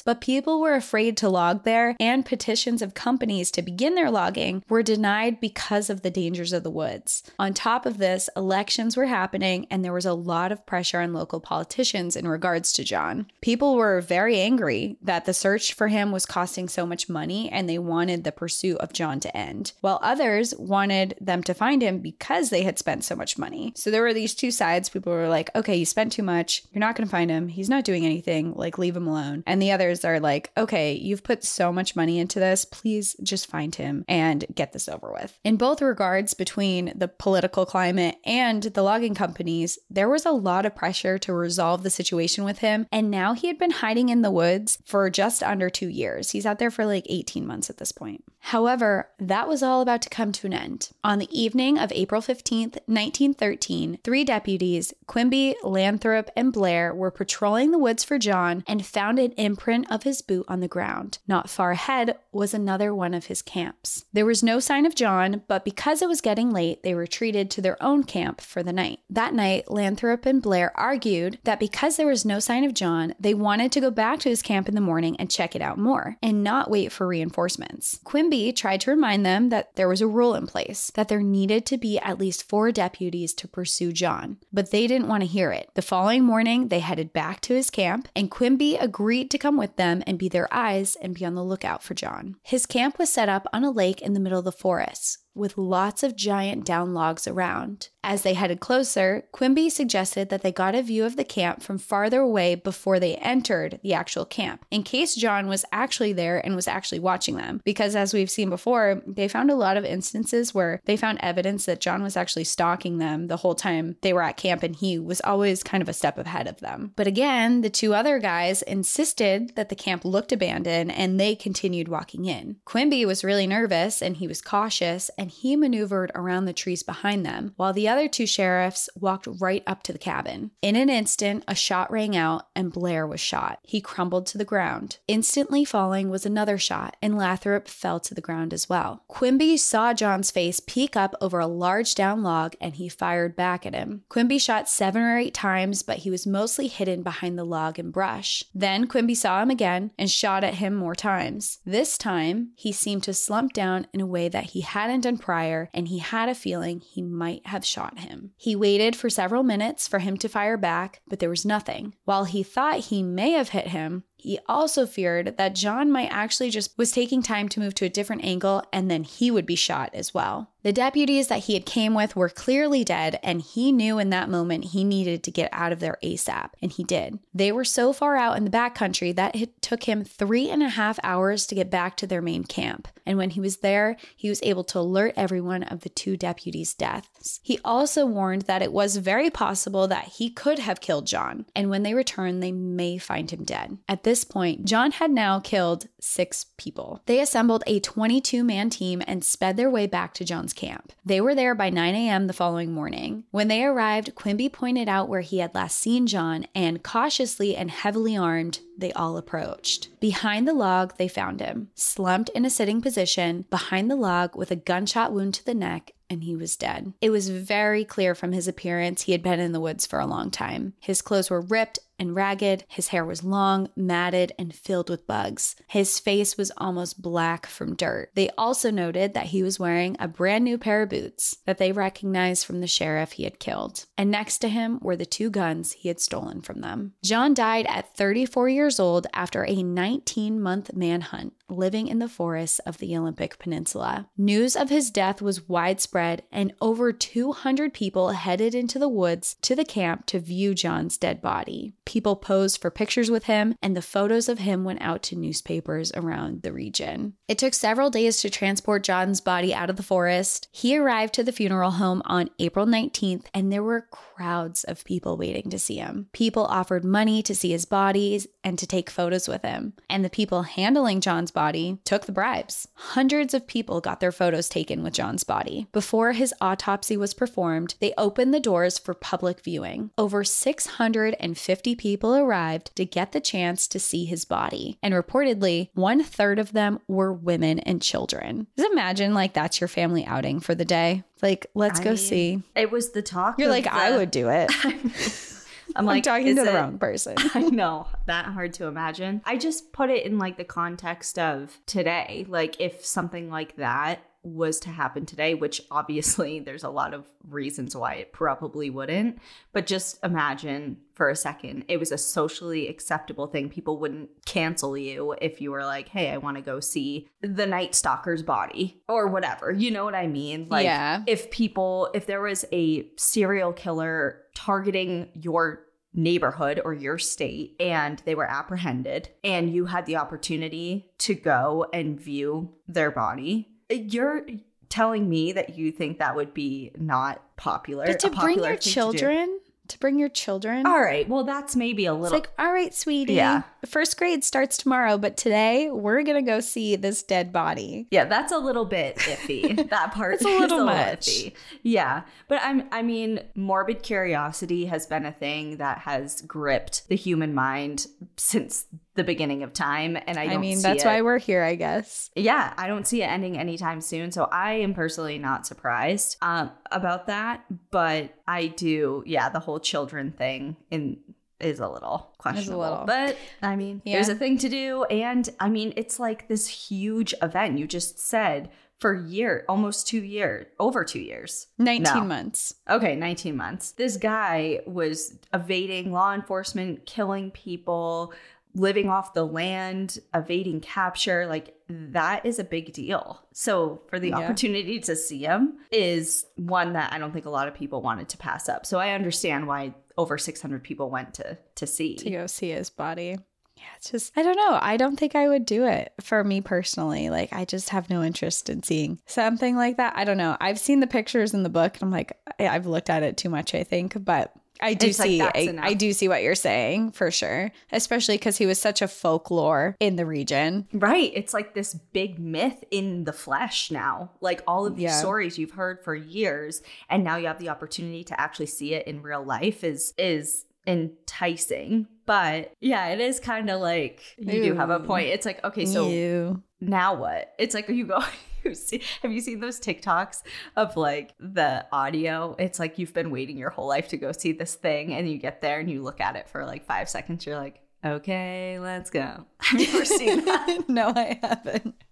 But 0.05 0.21
people 0.21 0.61
were 0.61 0.75
afraid 0.75 1.17
to 1.17 1.29
log 1.29 1.63
there, 1.63 1.95
and 1.99 2.25
petitions 2.25 2.81
of 2.81 2.93
companies 2.93 3.51
to 3.51 3.61
begin 3.61 3.95
their 3.95 4.11
logging 4.11 4.63
were 4.69 4.83
denied 4.83 5.39
because 5.39 5.89
of 5.89 6.01
the 6.01 6.11
dangers 6.11 6.53
of 6.53 6.63
the 6.63 6.71
woods. 6.71 7.23
On 7.37 7.53
top 7.53 7.85
of 7.85 7.97
this, 7.97 8.29
elections 8.35 8.95
were 8.95 9.05
happening, 9.05 9.67
and 9.69 9.83
there 9.83 9.93
was 9.93 10.05
a 10.05 10.13
lot 10.13 10.51
of 10.51 10.65
pressure 10.65 11.01
on 11.01 11.13
local 11.13 11.39
politicians 11.39 12.15
in 12.15 12.27
regards 12.27 12.71
to 12.73 12.83
John. 12.83 13.27
People 13.41 13.75
were 13.75 14.01
very 14.01 14.39
angry 14.39 14.74
that 15.01 15.25
the 15.25 15.33
search 15.33 15.73
for 15.73 15.87
him 15.87 16.11
was 16.11 16.25
costing 16.25 16.67
so 16.67 16.85
much 16.85 17.09
money 17.09 17.49
and 17.49 17.67
they 17.67 17.79
wanted 17.79 18.23
the 18.23 18.31
pursuit 18.31 18.77
of 18.77 18.93
John 18.93 19.19
to 19.21 19.35
end, 19.35 19.73
while 19.81 19.99
others 20.01 20.53
wanted 20.57 21.15
them 21.19 21.43
to 21.43 21.53
find 21.53 21.81
him 21.81 21.99
because 21.99 22.49
they 22.49 22.63
had 22.63 22.79
spent 22.79 23.03
so 23.03 23.15
much 23.15 23.37
money. 23.37 23.73
So 23.75 23.91
there 23.91 24.01
were 24.01 24.13
these 24.13 24.35
two 24.35 24.51
sides. 24.51 24.89
People 24.89 25.13
were 25.13 25.29
like, 25.29 25.49
okay, 25.55 25.75
you 25.75 25.85
spent 25.85 26.11
too 26.11 26.23
much. 26.23 26.63
You're 26.71 26.79
not 26.79 26.95
going 26.95 27.07
to 27.07 27.11
find 27.11 27.29
him. 27.29 27.47
He's 27.47 27.69
not 27.69 27.83
doing 27.83 28.05
anything. 28.05 28.53
Like, 28.53 28.77
leave 28.77 28.95
him 28.95 29.07
alone. 29.07 29.43
And 29.45 29.61
the 29.61 29.71
others 29.71 30.03
are 30.05 30.19
like, 30.19 30.51
okay, 30.57 30.93
you've 30.93 31.23
put 31.23 31.43
so 31.43 31.71
much 31.71 31.95
money 31.95 32.19
into 32.19 32.39
this. 32.39 32.65
Please 32.65 33.15
just 33.23 33.47
find 33.47 33.75
him 33.75 34.05
and 34.07 34.45
get 34.53 34.73
this 34.73 34.89
over 34.89 35.11
with. 35.11 35.37
In 35.43 35.57
both 35.57 35.81
regards, 35.81 36.33
between 36.33 36.93
the 36.95 37.07
political 37.07 37.65
climate 37.65 38.17
and 38.25 38.63
the 38.63 38.83
logging 38.83 39.15
companies, 39.15 39.77
there 39.89 40.09
was 40.09 40.25
a 40.25 40.31
lot 40.31 40.65
of 40.65 40.75
pressure 40.75 41.17
to 41.19 41.33
resolve 41.33 41.83
the 41.83 41.89
situation 41.89 42.43
with 42.43 42.59
him. 42.59 42.87
And 42.91 43.11
now 43.11 43.33
he 43.33 43.47
had 43.47 43.57
been 43.57 43.71
hiding 43.71 44.09
in 44.09 44.21
the 44.21 44.31
woods 44.31 44.64
for 44.85 45.09
just 45.09 45.43
under 45.43 45.69
two 45.69 45.89
years. 45.89 46.31
He's 46.31 46.45
out 46.45 46.59
there 46.59 46.71
for 46.71 46.85
like 46.85 47.05
18 47.09 47.45
months 47.45 47.69
at 47.69 47.77
this 47.77 47.91
point. 47.91 48.23
However, 48.39 49.09
that 49.17 49.47
was 49.47 49.63
all 49.63 49.81
about 49.81 50.03
to 50.03 50.09
come 50.09 50.31
to 50.31 50.45
an 50.45 50.53
end. 50.53 50.91
On 51.03 51.17
the 51.17 51.29
evening 51.31 51.79
of 51.79 51.91
April 51.91 52.21
15th, 52.21 52.77
1913, 52.85 53.97
three 54.03 54.23
deputies, 54.23 54.93
Quimby, 55.07 55.55
Lathrop, 55.63 56.29
and 56.35 56.53
Blair, 56.53 56.93
were 56.93 57.09
patrolling 57.09 57.71
the 57.71 57.79
woods 57.79 58.03
for 58.03 58.19
John 58.19 58.63
and 58.67 58.85
found 58.85 59.17
an 59.17 59.31
imprint 59.31 59.91
of 59.91 60.03
his 60.03 60.21
boot 60.21 60.45
on 60.47 60.59
the 60.59 60.67
ground. 60.67 61.17
Not 61.27 61.49
far 61.49 61.71
ahead 61.71 62.19
was 62.31 62.53
another 62.53 62.93
one 62.93 63.15
of 63.15 63.25
his 63.25 63.41
camps. 63.41 64.05
There 64.13 64.27
was 64.27 64.43
no 64.43 64.59
sign 64.59 64.85
of 64.85 64.93
John, 64.93 65.41
but 65.47 65.65
because 65.65 66.03
it 66.03 66.07
was 66.07 66.21
getting 66.21 66.51
late, 66.51 66.83
they 66.83 66.93
retreated 66.93 67.49
to 67.51 67.61
their 67.61 67.81
own 67.81 68.03
camp 68.03 68.41
for 68.41 68.61
the 68.61 68.73
night. 68.73 68.99
That 69.09 69.33
night, 69.33 69.71
Lathrop 69.71 70.25
and 70.27 70.39
Blair 70.41 70.71
argued 70.77 71.39
that 71.45 71.59
because 71.59 71.97
there 71.97 72.05
was 72.05 72.25
no 72.25 72.39
sign 72.39 72.63
of 72.63 72.75
John, 72.75 73.15
they 73.19 73.33
wanted 73.33 73.71
to 73.71 73.81
go 73.81 73.89
back 73.89 74.19
to 74.19 74.29
his 74.29 74.43
camp 74.43 74.54
in 74.69 74.75
the 74.75 74.81
morning 74.81 75.15
and 75.19 75.29
check 75.29 75.55
it 75.55 75.61
out 75.61 75.77
more 75.77 76.17
and 76.21 76.43
not 76.43 76.69
wait 76.69 76.91
for 76.91 77.07
reinforcements. 77.07 77.99
Quimby 78.03 78.53
tried 78.53 78.81
to 78.81 78.91
remind 78.91 79.25
them 79.25 79.49
that 79.49 79.75
there 79.75 79.89
was 79.89 80.01
a 80.01 80.07
rule 80.07 80.35
in 80.35 80.47
place, 80.47 80.91
that 80.95 81.09
there 81.09 81.21
needed 81.21 81.65
to 81.65 81.77
be 81.77 81.99
at 81.99 82.19
least 82.19 82.47
four 82.47 82.71
deputies 82.71 83.33
to 83.33 83.47
pursue 83.47 83.91
John, 83.91 84.37
but 84.53 84.71
they 84.71 84.87
didn't 84.87 85.07
want 85.07 85.21
to 85.21 85.27
hear 85.27 85.51
it. 85.51 85.69
The 85.75 85.81
following 85.81 86.23
morning, 86.23 86.69
they 86.69 86.79
headed 86.79 87.11
back 87.11 87.41
to 87.41 87.53
his 87.53 87.69
camp, 87.69 88.07
and 88.15 88.31
Quimby 88.31 88.77
agreed 88.77 89.29
to 89.31 89.37
come 89.37 89.57
with 89.57 89.75
them 89.75 90.03
and 90.07 90.17
be 90.17 90.29
their 90.29 90.51
eyes 90.53 90.95
and 91.01 91.13
be 91.13 91.25
on 91.25 91.35
the 91.35 91.43
lookout 91.43 91.83
for 91.83 91.93
John. 91.93 92.35
His 92.43 92.65
camp 92.65 92.97
was 92.97 93.09
set 93.09 93.29
up 93.29 93.45
on 93.51 93.63
a 93.63 93.71
lake 93.71 94.01
in 94.01 94.13
the 94.13 94.19
middle 94.19 94.39
of 94.39 94.45
the 94.45 94.51
forest. 94.51 95.19
With 95.35 95.57
lots 95.57 96.01
of 96.01 96.15
giant 96.15 96.65
down 96.65 96.93
logs 96.93 97.27
around. 97.27 97.89
As 98.03 98.21
they 98.21 98.35
headed 98.35 98.59
closer, 98.59 99.23
Quimby 99.31 99.67
suggested 99.69 100.29
that 100.29 100.43
they 100.43 100.51
got 100.51 100.75
a 100.75 100.83
view 100.83 101.05
of 101.05 101.15
the 101.15 101.23
camp 101.23 101.63
from 101.63 101.79
farther 101.79 102.21
away 102.21 102.53
before 102.53 102.99
they 102.99 103.15
entered 103.15 103.79
the 103.81 103.95
actual 103.95 104.25
camp, 104.25 104.63
in 104.69 104.83
case 104.83 105.15
John 105.15 105.47
was 105.47 105.65
actually 105.71 106.13
there 106.13 106.37
and 106.37 106.55
was 106.55 106.67
actually 106.67 106.99
watching 106.99 107.35
them. 107.35 107.61
Because 107.63 107.95
as 107.95 108.13
we've 108.13 108.29
seen 108.29 108.51
before, 108.51 109.01
they 109.07 109.27
found 109.27 109.49
a 109.49 109.55
lot 109.55 109.75
of 109.75 109.83
instances 109.83 110.53
where 110.53 110.81
they 110.85 110.95
found 110.95 111.17
evidence 111.21 111.65
that 111.65 111.81
John 111.81 112.03
was 112.03 112.15
actually 112.15 112.43
stalking 112.43 112.99
them 112.99 113.25
the 113.25 113.37
whole 113.37 113.55
time 113.55 113.95
they 114.01 114.13
were 114.13 114.21
at 114.21 114.37
camp 114.37 114.61
and 114.61 114.75
he 114.75 114.99
was 114.99 115.19
always 115.21 115.63
kind 115.63 115.81
of 115.81 115.89
a 115.89 115.93
step 115.93 116.19
ahead 116.19 116.47
of 116.47 116.59
them. 116.59 116.93
But 116.95 117.07
again, 117.07 117.61
the 117.61 117.71
two 117.71 117.95
other 117.95 118.19
guys 118.19 118.61
insisted 118.61 119.55
that 119.55 119.69
the 119.69 119.75
camp 119.75 120.05
looked 120.05 120.31
abandoned 120.31 120.91
and 120.91 121.19
they 121.19 121.35
continued 121.35 121.87
walking 121.87 122.25
in. 122.25 122.57
Quimby 122.65 123.03
was 123.03 123.23
really 123.23 123.47
nervous 123.47 124.03
and 124.03 124.17
he 124.17 124.27
was 124.27 124.43
cautious 124.43 125.09
and 125.17 125.24
he 125.29 125.55
maneuvered 125.55 126.11
around 126.15 126.45
the 126.45 126.53
trees 126.53 126.83
behind 126.83 127.25
them 127.25 127.53
while 127.55 127.73
the 127.73 127.87
other 127.87 128.07
two 128.07 128.25
sheriffs 128.25 128.89
walked 128.95 129.27
right 129.39 129.63
up 129.67 129.83
to 129.83 129.93
the 129.93 129.99
cabin. 129.99 130.51
In 130.61 130.75
an 130.75 130.89
instant, 130.89 131.43
a 131.47 131.55
shot 131.55 131.91
rang 131.91 132.15
out 132.15 132.47
and 132.55 132.71
Blair 132.71 133.05
was 133.07 133.19
shot. 133.19 133.59
He 133.63 133.81
crumbled 133.81 134.25
to 134.27 134.37
the 134.37 134.45
ground. 134.45 134.99
Instantly 135.07 135.65
falling 135.65 136.09
was 136.09 136.25
another 136.25 136.57
shot, 136.57 136.97
and 137.01 137.17
Lathrop 137.17 137.67
fell 137.67 137.99
to 138.01 138.13
the 138.13 138.21
ground 138.21 138.53
as 138.53 138.69
well. 138.69 139.03
Quimby 139.07 139.57
saw 139.57 139.93
John's 139.93 140.31
face 140.31 140.59
peek 140.59 140.95
up 140.95 141.13
over 141.21 141.39
a 141.39 141.47
large 141.47 141.95
down 141.95 142.23
log 142.23 142.55
and 142.61 142.75
he 142.75 142.89
fired 142.89 143.35
back 143.35 143.65
at 143.65 143.73
him. 143.73 144.03
Quimby 144.09 144.37
shot 144.37 144.69
seven 144.69 145.01
or 145.01 145.17
eight 145.17 145.33
times, 145.33 145.83
but 145.83 145.99
he 145.99 146.09
was 146.09 146.27
mostly 146.27 146.67
hidden 146.67 147.03
behind 147.03 147.37
the 147.37 147.43
log 147.43 147.79
and 147.79 147.91
brush. 147.91 148.43
Then 148.53 148.87
Quimby 148.87 149.15
saw 149.15 149.41
him 149.41 149.49
again 149.49 149.91
and 149.97 150.09
shot 150.09 150.43
at 150.43 150.55
him 150.55 150.75
more 150.75 150.95
times. 150.95 151.59
This 151.65 151.97
time, 151.97 152.51
he 152.55 152.71
seemed 152.71 153.03
to 153.03 153.13
slump 153.13 153.53
down 153.53 153.87
in 153.93 154.01
a 154.01 154.05
way 154.05 154.29
that 154.29 154.51
he 154.51 154.61
hadn't 154.61 155.01
done 155.01 155.14
prior, 155.17 155.69
and 155.73 155.87
he 155.87 155.99
had 155.99 156.29
a 156.29 156.35
feeling 156.35 156.81
he 156.81 157.01
might 157.01 157.45
have 157.47 157.65
shot 157.65 157.85
shot 157.85 157.99
him. 157.99 158.31
He 158.37 158.55
waited 158.55 158.95
for 158.95 159.09
several 159.09 159.43
minutes 159.43 159.87
for 159.87 159.99
him 159.99 160.17
to 160.17 160.29
fire 160.29 160.57
back, 160.57 161.01
but 161.07 161.19
there 161.19 161.29
was 161.29 161.45
nothing. 161.45 161.93
While 162.05 162.25
he 162.25 162.43
thought 162.43 162.79
he 162.79 163.03
may 163.03 163.31
have 163.31 163.49
hit 163.49 163.67
him, 163.67 164.03
he 164.15 164.39
also 164.47 164.85
feared 164.85 165.37
that 165.37 165.55
John 165.55 165.91
might 165.91 166.11
actually 166.11 166.49
just 166.49 166.77
was 166.77 166.91
taking 166.91 167.21
time 167.21 167.49
to 167.49 167.59
move 167.59 167.75
to 167.75 167.85
a 167.85 167.89
different 167.89 168.23
angle 168.23 168.63
and 168.73 168.89
then 168.89 169.03
he 169.03 169.29
would 169.29 169.45
be 169.45 169.55
shot 169.55 169.91
as 169.93 170.13
well. 170.13 170.51
The 170.65 170.73
deputies 170.73 171.27
that 171.27 171.43
he 171.43 171.53
had 171.53 171.67
came 171.67 171.93
with 171.93 172.15
were 172.15 172.27
clearly 172.27 172.83
dead 172.83 173.19
and 173.21 173.39
he 173.39 173.71
knew 173.71 173.99
in 173.99 174.09
that 174.09 174.31
moment 174.31 174.63
he 174.63 174.83
needed 174.83 175.21
to 175.21 175.29
get 175.29 175.49
out 175.51 175.71
of 175.71 175.79
there 175.79 175.99
ASAP 176.03 176.49
and 176.59 176.71
he 176.71 176.83
did. 176.83 177.19
They 177.35 177.51
were 177.51 177.63
so 177.63 177.93
far 177.93 178.15
out 178.15 178.35
in 178.35 178.45
the 178.45 178.49
backcountry 178.49 179.15
that 179.15 179.35
it 179.35 179.61
took 179.61 179.83
him 179.83 180.03
three 180.03 180.49
and 180.49 180.63
a 180.63 180.69
half 180.69 180.97
hours 181.03 181.45
to 181.45 181.53
get 181.53 181.69
back 181.69 181.95
to 181.97 182.07
their 182.07 182.19
main 182.19 182.45
camp. 182.45 182.87
And 183.05 183.15
when 183.15 183.29
he 183.29 183.39
was 183.39 183.57
there, 183.57 183.95
he 184.15 184.27
was 184.27 184.39
able 184.41 184.63
to 184.63 184.79
alert 184.79 185.13
everyone 185.15 185.61
of 185.61 185.81
the 185.81 185.89
two 185.89 186.17
deputies' 186.17 186.73
deaths. 186.73 187.39
He 187.43 187.59
also 187.63 188.07
warned 188.07 188.43
that 188.43 188.63
it 188.63 188.73
was 188.73 188.97
very 188.97 189.29
possible 189.29 189.87
that 189.89 190.13
he 190.15 190.31
could 190.31 190.57
have 190.57 190.81
killed 190.81 191.05
John 191.05 191.45
and 191.55 191.69
when 191.69 191.83
they 191.83 191.93
return, 191.93 192.39
they 192.39 192.51
may 192.51 192.97
find 192.97 193.29
him 193.29 193.43
dead. 193.43 193.77
At 193.87 194.01
this 194.01 194.23
point, 194.23 194.65
John 194.65 194.93
had 194.93 195.11
now 195.11 195.39
killed 195.39 195.89
six 195.99 196.47
people. 196.57 197.03
They 197.05 197.19
assembled 197.19 197.63
a 197.67 197.79
22 197.79 198.43
man 198.43 198.71
team 198.71 199.03
and 199.05 199.23
sped 199.23 199.57
their 199.57 199.69
way 199.69 199.85
back 199.85 200.15
to 200.15 200.25
John's 200.25 200.54
camp. 200.55 200.93
They 201.05 201.21
were 201.21 201.35
there 201.35 201.55
by 201.55 201.69
9 201.69 201.95
a.m. 201.95 202.27
the 202.27 202.33
following 202.33 202.71
morning. 202.71 203.23
When 203.31 203.47
they 203.47 203.63
arrived, 203.63 204.15
Quimby 204.15 204.49
pointed 204.49 204.89
out 204.89 205.09
where 205.09 205.21
he 205.21 205.39
had 205.39 205.53
last 205.53 205.77
seen 205.77 206.07
John, 206.07 206.47
and 206.55 206.83
cautiously 206.83 207.55
and 207.55 207.69
heavily 207.69 208.17
armed, 208.17 208.59
they 208.77 208.91
all 208.93 209.17
approached. 209.17 209.89
Behind 209.99 210.47
the 210.47 210.53
log, 210.53 210.97
they 210.97 211.07
found 211.07 211.39
him, 211.39 211.69
slumped 211.75 212.29
in 212.29 212.45
a 212.45 212.49
sitting 212.49 212.81
position 212.81 213.45
behind 213.49 213.89
the 213.89 213.95
log 213.95 214.35
with 214.35 214.51
a 214.51 214.55
gunshot 214.55 215.13
wound 215.13 215.33
to 215.35 215.45
the 215.45 215.53
neck 215.53 215.91
and 216.09 216.23
he 216.23 216.35
was 216.35 216.55
dead. 216.55 216.93
It 217.01 217.09
was 217.09 217.29
very 217.29 217.83
clear 217.83 218.13
from 218.13 218.31
his 218.31 218.47
appearance 218.47 219.03
he 219.03 219.11
had 219.11 219.23
been 219.23 219.39
in 219.39 219.53
the 219.53 219.59
woods 219.59 219.85
for 219.85 219.99
a 219.99 220.05
long 220.05 220.29
time. 220.29 220.73
His 220.79 221.01
clothes 221.01 221.29
were 221.29 221.41
ripped 221.41 221.79
and 221.97 222.15
ragged. 222.15 222.65
His 222.67 222.89
hair 222.89 223.05
was 223.05 223.23
long, 223.23 223.69
matted, 223.75 224.31
and 224.37 224.53
filled 224.53 224.89
with 224.89 225.07
bugs. 225.07 225.55
His 225.67 225.99
face 225.99 226.37
was 226.37 226.51
almost 226.57 227.01
black 227.01 227.45
from 227.45 227.75
dirt. 227.75 228.11
They 228.15 228.29
also 228.37 228.71
noted 228.71 229.13
that 229.13 229.27
he 229.27 229.43
was 229.43 229.59
wearing 229.59 229.95
a 229.99 230.07
brand 230.07 230.43
new 230.43 230.57
pair 230.57 230.81
of 230.83 230.89
boots 230.89 231.37
that 231.45 231.57
they 231.57 231.71
recognized 231.71 232.45
from 232.45 232.61
the 232.61 232.67
sheriff 232.67 233.13
he 233.13 233.23
had 233.23 233.39
killed. 233.39 233.85
And 233.97 234.11
next 234.11 234.39
to 234.39 234.49
him 234.49 234.79
were 234.81 234.95
the 234.95 235.05
two 235.05 235.29
guns 235.29 235.73
he 235.73 235.87
had 235.87 235.99
stolen 235.99 236.41
from 236.41 236.61
them. 236.61 236.93
John 237.03 237.33
died 237.33 237.65
at 237.67 237.95
34 237.95 238.49
years 238.49 238.79
old 238.79 239.07
after 239.13 239.45
a 239.45 239.63
19 239.63 240.41
month 240.41 240.73
manhunt 240.73 241.33
living 241.49 241.87
in 241.87 241.99
the 241.99 242.09
forests 242.09 242.59
of 242.59 242.77
the 242.77 242.95
Olympic 242.97 243.37
Peninsula. 243.39 244.09
News 244.17 244.55
of 244.55 244.69
his 244.69 244.89
death 244.89 245.21
was 245.21 245.47
widespread, 245.47 246.23
and 246.31 246.53
over 246.61 246.91
200 246.91 247.73
people 247.73 248.09
headed 248.09 248.55
into 248.55 248.79
the 248.79 248.89
woods 248.89 249.35
to 249.41 249.55
the 249.55 249.65
camp 249.65 250.05
to 250.07 250.19
view 250.19 250.53
John's 250.53 250.97
dead 250.97 251.21
body. 251.21 251.73
People 251.85 252.15
posed 252.15 252.61
for 252.61 252.69
pictures 252.69 253.11
with 253.11 253.25
him, 253.25 253.55
and 253.61 253.75
the 253.75 253.81
photos 253.81 254.27
of 254.27 254.39
him 254.39 254.63
went 254.63 254.81
out 254.81 255.03
to 255.03 255.15
newspapers 255.15 255.91
around 255.93 256.41
the 256.41 256.51
region. 256.51 257.13
It 257.27 257.37
took 257.37 257.53
several 257.53 257.89
days 257.89 258.17
to 258.21 258.29
transport 258.29 258.83
John's 258.83 259.21
body 259.21 259.53
out 259.53 259.69
of 259.69 259.75
the 259.75 259.83
forest. 259.83 260.47
He 260.51 260.77
arrived 260.77 261.13
to 261.13 261.23
the 261.23 261.31
funeral 261.31 261.71
home 261.71 262.01
on 262.05 262.29
April 262.39 262.65
19th, 262.65 263.25
and 263.33 263.51
there 263.51 263.63
were 263.63 263.87
crowds 263.91 264.63
of 264.63 264.83
people 264.83 265.15
waiting 265.15 265.49
to 265.51 265.59
see 265.59 265.77
him. 265.77 266.07
People 266.11 266.45
offered 266.45 266.83
money 266.83 267.21
to 267.21 267.35
see 267.35 267.51
his 267.51 267.65
bodies 267.65 268.27
and 268.43 268.57
to 268.59 268.67
take 268.67 268.89
photos 268.89 269.27
with 269.27 269.43
him, 269.43 269.73
and 269.89 270.03
the 270.03 270.09
people 270.09 270.43
handling 270.43 271.01
John's 271.01 271.31
body 271.31 271.79
took 271.85 272.05
the 272.05 272.11
bribes. 272.11 272.67
Hundreds 272.73 273.33
of 273.33 273.47
people 273.47 273.79
got 273.79 273.99
their 273.99 274.11
photos 274.11 274.49
taken 274.49 274.83
with 274.83 274.93
John's 274.93 275.23
body. 275.23 275.67
Before 275.71 276.13
his 276.13 276.33
autopsy 276.41 276.97
was 276.97 277.13
performed, 277.13 277.75
they 277.79 277.93
opened 277.97 278.33
the 278.33 278.39
doors 278.39 278.77
for 278.77 278.93
public 278.93 279.41
viewing. 279.41 279.91
Over 279.97 280.23
650 280.23 281.74
people 281.75 282.15
arrived 282.15 282.75
to 282.75 282.85
get 282.85 283.11
the 283.11 283.19
chance 283.21 283.67
to 283.67 283.79
see 283.79 284.05
his 284.05 284.25
body. 284.25 284.77
And 284.81 284.93
reportedly, 284.93 285.69
one 285.73 286.03
third 286.03 286.39
of 286.39 286.53
them 286.53 286.79
were 286.87 287.13
women 287.13 287.59
and 287.59 287.81
children. 287.81 288.47
Just 288.57 288.71
imagine 288.71 289.13
like 289.13 289.33
that's 289.33 289.61
your 289.61 289.67
family 289.67 290.05
outing 290.05 290.39
for 290.39 290.55
the 290.55 290.65
day. 290.65 291.03
Like, 291.21 291.47
let's 291.55 291.79
I 291.79 291.83
go 291.83 291.89
mean, 291.91 291.97
see. 291.97 292.43
It 292.55 292.71
was 292.71 292.91
the 292.91 293.01
talk. 293.01 293.39
You're 293.39 293.49
like, 293.49 293.63
the- 293.65 293.73
I 293.73 293.95
would 293.97 294.11
do 294.11 294.29
it. 294.29 294.51
I'm 294.63 294.91
I'm 295.77 295.85
like 295.85 296.03
talking 296.03 296.35
to 296.35 296.43
the 296.43 296.51
it- 296.51 296.53
wrong 296.55 296.77
person. 296.77 297.15
I 297.33 297.41
know 297.41 297.87
that 298.05 298.25
hard 298.25 298.53
to 298.55 298.65
imagine. 298.65 299.21
I 299.25 299.37
just 299.37 299.73
put 299.73 299.89
it 299.89 300.05
in 300.05 300.17
like 300.19 300.37
the 300.37 300.43
context 300.43 301.17
of 301.17 301.59
today. 301.65 302.25
Like 302.29 302.61
if 302.61 302.85
something 302.85 303.29
like 303.29 303.55
that 303.57 303.99
was 304.25 304.59
to 304.61 304.69
happen 304.69 305.05
today, 305.05 305.35
which 305.35 305.61
obviously 305.71 306.39
there's 306.45 306.63
a 306.63 306.69
lot 306.69 306.93
of 306.93 307.05
reasons 307.29 307.75
why 307.75 307.93
it 307.93 308.11
probably 308.11 308.69
wouldn't, 308.69 309.19
but 309.53 309.67
just 309.67 310.03
imagine 310.03 310.77
for 310.95 311.09
a 311.09 311.15
second 311.15 311.65
it 311.67 311.77
was 311.77 311.91
a 311.91 311.97
socially 311.97 312.67
acceptable 312.67 313.27
thing. 313.27 313.49
People 313.49 313.77
wouldn't 313.79 314.09
cancel 314.25 314.77
you 314.77 315.15
if 315.21 315.39
you 315.41 315.51
were 315.51 315.63
like, 315.63 315.89
"Hey, 315.89 316.09
I 316.11 316.17
want 316.17 316.37
to 316.37 316.41
go 316.41 316.59
see 316.59 317.07
the 317.21 317.45
Night 317.45 317.75
Stalker's 317.75 318.23
body" 318.23 318.81
or 318.89 319.07
whatever. 319.07 319.51
You 319.51 319.71
know 319.71 319.85
what 319.85 319.95
I 319.95 320.07
mean? 320.07 320.47
Like 320.49 320.65
Yeah. 320.65 321.03
if 321.05 321.29
people 321.31 321.89
if 321.93 322.05
there 322.07 322.21
was 322.21 322.45
a 322.51 322.89
serial 322.97 323.53
killer 323.53 324.21
targeting 324.35 325.09
your 325.13 325.61
neighborhood 325.97 326.61
or 326.65 326.73
your 326.73 326.97
state 326.97 327.55
and 327.59 328.01
they 328.05 328.15
were 328.15 328.29
apprehended 328.29 329.07
and 329.23 329.49
you 329.53 329.65
had 329.65 329.85
the 329.85 329.95
opportunity 329.95 330.91
to 330.97 331.15
go 331.15 331.65
and 331.71 331.97
view 331.99 332.53
their 332.67 332.91
body 332.91 333.47
you're 333.69 334.25
telling 334.69 335.07
me 335.07 335.31
that 335.33 335.57
you 335.57 335.71
think 335.71 335.99
that 335.99 336.15
would 336.15 336.33
be 336.33 336.71
not 336.77 337.21
popular 337.37 337.85
But 337.85 337.99
to 337.99 338.07
a 338.07 338.11
bring 338.11 338.37
your 338.37 338.47
thing 338.49 338.57
to 338.57 338.69
children, 338.69 339.39
to, 339.67 339.79
bring 339.79 339.97
your 339.99 340.09
children. 340.09 340.65
all 340.67 340.79
right 340.79 341.07
well 341.09 341.23
that's 341.23 341.55
maybe 341.55 341.85
a 341.85 341.93
little. 341.93 342.05
It's 342.05 342.27
like, 342.27 342.29
all 342.37 342.51
right, 342.51 342.73
sweetie. 342.73 343.13
Yeah. 343.13 343.43
First 343.65 343.97
grade 343.97 344.23
starts 344.23 344.57
tomorrow, 344.57 344.97
but 344.97 345.17
today 345.17 345.69
we're 345.71 346.03
going 346.03 346.23
to 346.23 346.29
go 346.31 346.39
see 346.39 346.75
this 346.75 347.01
dead 347.03 347.31
body. 347.33 347.87
Yeah, 347.91 348.05
that's 348.05 348.31
a 348.31 348.37
little 348.37 348.65
bit 348.65 348.97
iffy. 348.97 349.67
That 349.69 349.91
part 349.93 350.15
It's 350.15 350.25
a 350.25 350.27
little 350.27 350.65
much. 350.65 351.07
iffy. 351.07 351.33
Yeah, 351.63 352.03
but 352.27 352.41
I'm 352.43 352.67
I 352.71 352.81
mean, 352.83 353.21
morbid 353.35 353.81
curiosity 353.83 354.65
has 354.65 354.85
been 354.85 355.05
a 355.05 355.11
thing 355.13 355.57
that 355.57 355.79
has 355.79 356.21
gripped 356.21 356.87
the 356.89 356.95
human 356.95 357.33
mind 357.33 357.87
since 358.17 358.65
the 358.95 359.03
beginning 359.03 359.43
of 359.43 359.53
time, 359.53 359.97
and 360.07 360.17
I 360.17 360.33
I, 360.33 360.37
mean, 360.37 360.61
that's 360.61 360.83
it- 360.83 360.87
why 360.87 361.01
we're 361.01 361.19
here, 361.19 361.43
I 361.43 361.55
guess. 361.55 362.09
yeah, 362.15 362.53
I 362.57 362.67
don't 362.67 362.87
see 362.87 363.03
it 363.03 363.07
ending 363.07 363.37
anytime 363.37 363.81
soon. 363.81 364.11
So 364.11 364.25
I 364.31 364.53
am 364.53 364.73
personally 364.73 365.19
not 365.19 365.45
surprised 365.45 366.17
um, 366.21 366.51
about 366.71 367.07
that, 367.07 367.43
but 367.71 368.13
I 368.27 368.47
do. 368.47 369.03
Yeah, 369.05 369.29
the 369.29 369.39
whole 369.39 369.59
children 369.59 370.11
thing 370.11 370.55
in 370.71 370.97
is 371.41 371.59
a 371.59 371.67
little 371.67 372.13
questionable. 372.17 372.61
little. 372.61 372.85
But 372.85 373.17
I 373.41 373.57
mean, 373.57 373.81
Yeah. 373.83 373.95
there's 373.95 374.07
a 374.09 374.15
thing 374.15 374.37
to 374.39 374.47
do, 374.49 374.85
and 374.85 375.27
I 375.39 375.49
mean, 375.49 375.73
it's 375.75 375.99
like 375.99 376.27
this 376.29 376.47
huge 376.47 377.13
event. 377.21 377.59
You 377.59 377.67
just 377.67 377.99
said 377.99 378.49
for 378.79 378.93
year, 378.93 379.45
almost 379.47 379.87
two 379.87 380.01
years, 380.03 380.47
over 380.59 380.83
two 380.83 380.99
years. 380.99 381.47
19 381.57 381.83
No. 381.93 382.03
months. 382.03 382.55
Okay, 382.69 382.95
19 382.95 383.35
months. 383.35 383.71
This 383.71 383.95
guy 383.97 384.59
was 384.67 385.17
evading 385.33 385.91
law 385.93 386.13
enforcement, 386.13 386.85
killing 386.85 387.31
people, 387.31 388.13
living 388.55 388.89
off 388.89 389.13
the 389.13 389.25
land, 389.25 389.99
evading 390.13 390.61
capture, 390.61 391.27
like 391.27 391.53
that 391.69 392.25
is 392.25 392.39
a 392.39 392.43
big 392.43 392.71
deal. 392.73 393.21
So 393.33 393.81
for 393.89 393.99
the 393.99 394.09
Yeah. 394.09 394.17
opportunity 394.19 394.79
to 394.79 394.95
see 394.95 395.19
him 395.23 395.57
is 395.71 396.25
one 396.37 396.73
that 396.73 396.93
I 396.93 396.97
don't 396.97 397.11
think 397.11 397.25
a 397.25 397.29
lot 397.29 397.47
of 397.47 397.53
people 397.53 397.81
wanted 397.81 398.09
to 398.09 398.17
pass 398.17 398.47
up. 398.49 398.65
So 398.65 398.79
I 398.79 398.91
understand 398.91 399.47
why 399.47 399.73
over 399.97 400.17
600 400.17 400.63
people 400.63 400.89
went 400.89 401.13
to 401.15 401.37
to 401.55 401.67
see. 401.67 401.95
to 401.95 402.09
go 402.09 402.27
see 402.27 402.49
his 402.49 402.69
body. 402.69 403.17
Yeah, 403.57 403.63
it's 403.77 403.89
just, 403.91 404.11
I 404.17 404.21
don't 404.23 404.35
know. 404.35 404.59
I 404.61 404.75
don't 404.75 404.97
think 404.97 405.15
I 405.15 405.29
would 405.29 405.45
do 405.45 405.65
it 405.65 405.93
for 406.01 406.23
me 406.25 406.41
personally. 406.41 407.09
Like, 407.09 407.31
I 407.31 407.45
just 407.45 407.69
have 407.69 407.89
no 407.89 408.03
interest 408.03 408.49
in 408.49 408.63
seeing 408.63 408.99
something 409.05 409.55
like 409.55 409.77
that. 409.77 409.93
I 409.95 410.03
don't 410.03 410.17
know. 410.17 410.35
I've 410.41 410.59
seen 410.59 410.81
the 410.81 410.87
pictures 410.87 411.33
in 411.33 411.43
the 411.43 411.49
book 411.49 411.75
and 411.75 411.83
I'm 411.83 411.91
like, 411.91 412.17
I've 412.37 412.67
looked 412.67 412.89
at 412.89 413.01
it 413.03 413.15
too 413.17 413.29
much, 413.29 413.55
I 413.55 413.63
think, 413.63 414.03
but. 414.03 414.33
I 414.61 414.73
do 414.73 414.87
It's 414.87 414.97
see, 414.97 415.17
that's 415.19 415.37
I. 415.37 415.57
I 415.61 415.73
do 415.73 415.91
see 415.93 416.07
what 416.07 416.23
you're 416.23 416.33
saying 416.35 416.91
for 416.91 417.11
sure, 417.11 417.51
especially 417.71 418.15
because 418.17 418.37
he 418.37 418.45
was 418.45 418.59
such 418.59 418.81
a 418.81 418.87
folklore 418.87 419.75
in 419.79 419.95
the 419.97 420.05
region. 420.05 420.67
Right. 420.73 421.11
It's 421.13 421.33
like 421.33 421.53
this 421.53 421.73
big 421.73 422.19
myth 422.19 422.63
in 422.71 423.03
the 423.03 423.13
flesh 423.13 423.69
now. 423.69 424.11
Like 424.21 424.41
all 424.47 424.65
of 424.65 424.75
these 424.77 424.83
Yeah. 424.83 424.99
stories 424.99 425.37
you've 425.37 425.51
heard 425.51 425.83
for 425.83 425.93
years 425.93 426.61
and 426.89 427.03
now 427.03 427.17
you 427.17 427.27
have 427.27 427.39
the 427.39 427.49
opportunity 427.49 428.03
to 428.05 428.19
actually 428.19 428.45
see 428.47 428.73
it 428.73 428.87
in 428.87 429.01
real 429.01 429.23
life 429.23 429.63
is 429.63 429.93
is 429.97 430.45
enticing. 430.67 431.87
But 432.05 432.53
yeah, 432.61 432.87
it 432.87 432.99
is 432.99 433.19
kind 433.19 433.49
of 433.49 433.61
like 433.61 434.01
you 434.17 434.41
do 434.43 434.53
have 434.55 434.69
a 434.69 434.79
point. 434.79 435.07
It's 435.07 435.25
like, 435.25 435.43
okay, 435.43 435.65
so 435.65 435.89
Ew. 435.89 436.41
now 436.61 436.95
what? 436.95 437.33
It's 437.39 437.53
like 437.55 437.69
are 437.69 437.73
you 437.73 437.85
go 437.85 438.03
have 439.01 439.11
you 439.11 439.21
seen 439.21 439.39
those 439.39 439.59
TikToks 439.59 440.23
of 440.55 440.77
like 440.77 441.13
the 441.19 441.65
audio? 441.71 442.35
It's 442.39 442.59
like 442.59 442.77
you've 442.77 442.93
been 442.93 443.11
waiting 443.11 443.37
your 443.37 443.49
whole 443.49 443.67
life 443.67 443.87
to 443.89 443.97
go 443.97 444.11
see 444.11 444.31
this 444.31 444.55
thing 444.55 444.93
and 444.93 445.09
you 445.09 445.17
get 445.17 445.41
there 445.41 445.59
and 445.59 445.69
you 445.69 445.81
look 445.81 446.01
at 446.01 446.15
it 446.15 446.29
for 446.29 446.45
like 446.45 446.65
5 446.65 446.89
seconds 446.89 447.25
you're 447.25 447.37
like, 447.37 447.61
"Okay, 447.83 448.59
let's 448.59 448.89
go." 448.89 449.25
Have 449.39 449.59
you 449.59 449.67
ever 449.67 449.85
seen 449.85 450.25
that? 450.25 450.65
no, 450.67 450.93
I 450.95 451.19
haven't. 451.21 451.83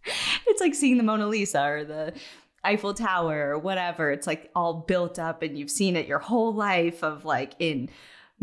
it's 0.47 0.61
like 0.61 0.75
seeing 0.75 0.97
the 0.97 1.03
Mona 1.03 1.27
Lisa 1.27 1.63
or 1.63 1.83
the 1.83 2.13
Eiffel 2.63 2.93
Tower 2.93 3.49
or 3.49 3.59
whatever. 3.59 4.11
It's 4.11 4.27
like 4.27 4.49
all 4.55 4.73
built 4.73 5.19
up 5.19 5.41
and 5.41 5.57
you've 5.57 5.71
seen 5.71 5.95
it 5.95 6.07
your 6.07 6.19
whole 6.19 6.53
life 6.53 7.03
of 7.03 7.25
like 7.25 7.53
in 7.59 7.89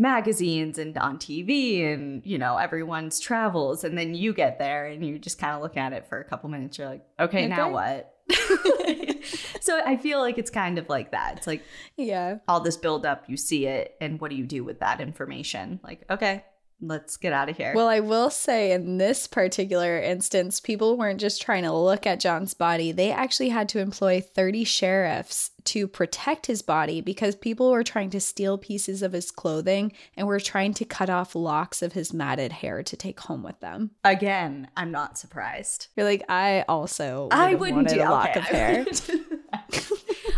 magazines 0.01 0.77
and 0.79 0.97
on 0.97 1.17
TV 1.17 1.93
and 1.93 2.25
you 2.25 2.37
know 2.37 2.57
everyone's 2.57 3.19
travels. 3.19 3.83
And 3.83 3.97
then 3.97 4.13
you 4.15 4.33
get 4.33 4.57
there 4.59 4.87
and 4.87 5.05
you 5.05 5.19
just 5.19 5.37
kind 5.39 5.55
of 5.55 5.61
look 5.61 5.77
at 5.77 5.93
it 5.93 6.07
for 6.07 6.19
a 6.19 6.23
couple 6.25 6.49
minutes. 6.49 6.77
You're 6.77 6.89
like 6.89 7.05
okay, 7.19 7.47
now 7.47 7.71
what? 7.71 8.15
So 9.61 9.79
I 9.85 9.95
feel 9.97 10.19
like 10.19 10.39
it's 10.39 10.49
kind 10.49 10.79
of 10.79 10.89
like 10.89 11.11
that. 11.11 11.37
It's 11.37 11.47
like 11.47 11.63
Yeah. 11.95 12.37
all 12.47 12.59
this 12.61 12.77
build 12.77 13.05
up 13.05 13.25
you 13.29 13.37
see 13.37 13.67
it 13.67 13.95
and 14.01 14.19
what 14.19 14.31
do 14.31 14.35
you 14.35 14.45
do 14.45 14.63
with 14.63 14.79
that 14.79 14.99
information? 14.99 15.79
Like 15.83 16.03
okay 16.09 16.43
let's 16.81 17.17
get 17.17 17.33
out 17.33 17.49
of 17.49 17.57
here 17.57 17.73
Well, 17.75 17.87
I 17.87 17.99
will 17.99 18.29
say 18.29 18.71
in 18.71 18.97
this 18.97 19.27
particular 19.27 19.99
instance, 19.99 20.59
people 20.59 20.97
weren't 20.97 21.19
just 21.19 21.41
trying 21.41 21.63
to 21.63 21.71
look 21.71 22.05
at 22.07 22.19
John's 22.19 22.53
body. 22.53 22.91
They 22.91 23.11
actually 23.11 23.49
had 23.49 23.69
to 23.69 23.79
employ 23.79 24.21
30 24.21 24.63
sheriffs 24.63 25.51
to 25.65 25.87
protect 25.87 26.47
his 26.47 26.61
body 26.61 27.01
because 27.01 27.35
people 27.35 27.71
were 27.71 27.83
trying 27.83 28.09
to 28.09 28.19
steal 28.19 28.57
pieces 28.57 29.01
of 29.01 29.13
his 29.13 29.31
clothing 29.31 29.91
and 30.17 30.27
were 30.27 30.39
trying 30.39 30.73
to 30.73 30.85
cut 30.85 31.09
off 31.09 31.35
locks 31.35 31.81
of 31.81 31.93
his 31.93 32.13
matted 32.13 32.51
hair 32.51 32.81
to 32.83 32.97
take 32.97 33.19
home 33.19 33.43
with 33.43 33.59
them. 33.59 33.91
again 34.03 34.67
I'm 34.75 34.91
not 34.91 35.17
surprised 35.17 35.87
You're 35.95 36.05
like, 36.05 36.23
I 36.29 36.65
also 36.67 37.27
I 37.31 37.55
wouldn't 37.55 37.89
do 37.89 38.01
a 38.01 38.05
lock 38.05 38.29
okay, 38.35 38.39
of 38.39 38.45
hair. 38.45 38.85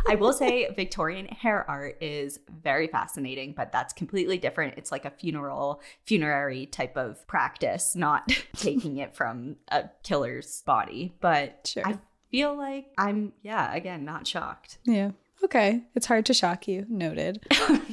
I 0.08 0.16
will 0.16 0.34
say 0.34 0.68
Victorian 0.76 1.28
hair 1.28 1.70
art 1.70 1.98
is 2.02 2.40
very 2.62 2.88
fascinating, 2.88 3.54
but 3.56 3.72
that's 3.72 3.94
completely 3.94 4.38
different. 4.38 4.76
It's 4.78 4.92
like 4.92 5.06
a 5.06 5.10
funeral, 5.12 5.82
funerary 6.06 6.66
type 6.66 6.98
of 6.98 7.26
practice, 7.28 7.96
not 7.96 8.28
taking 8.56 8.98
it 8.98 9.16
from 9.16 9.56
a 9.70 9.86
killer's 10.04 10.62
body. 10.66 11.16
But 11.22 11.72
Sure. 11.74 11.84
I 11.88 11.98
feel 12.32 12.56
like 12.58 12.88
I'm, 12.98 13.34
yeah, 13.42 13.74
again, 13.74 14.06
not 14.06 14.28
shocked. 14.28 14.78
Yeah. 14.86 15.12
Okay. 15.44 15.84
It's 15.96 16.06
hard 16.06 16.26
to 16.28 16.34
shock 16.34 16.68
you. 16.68 16.86
Noted. 16.90 17.46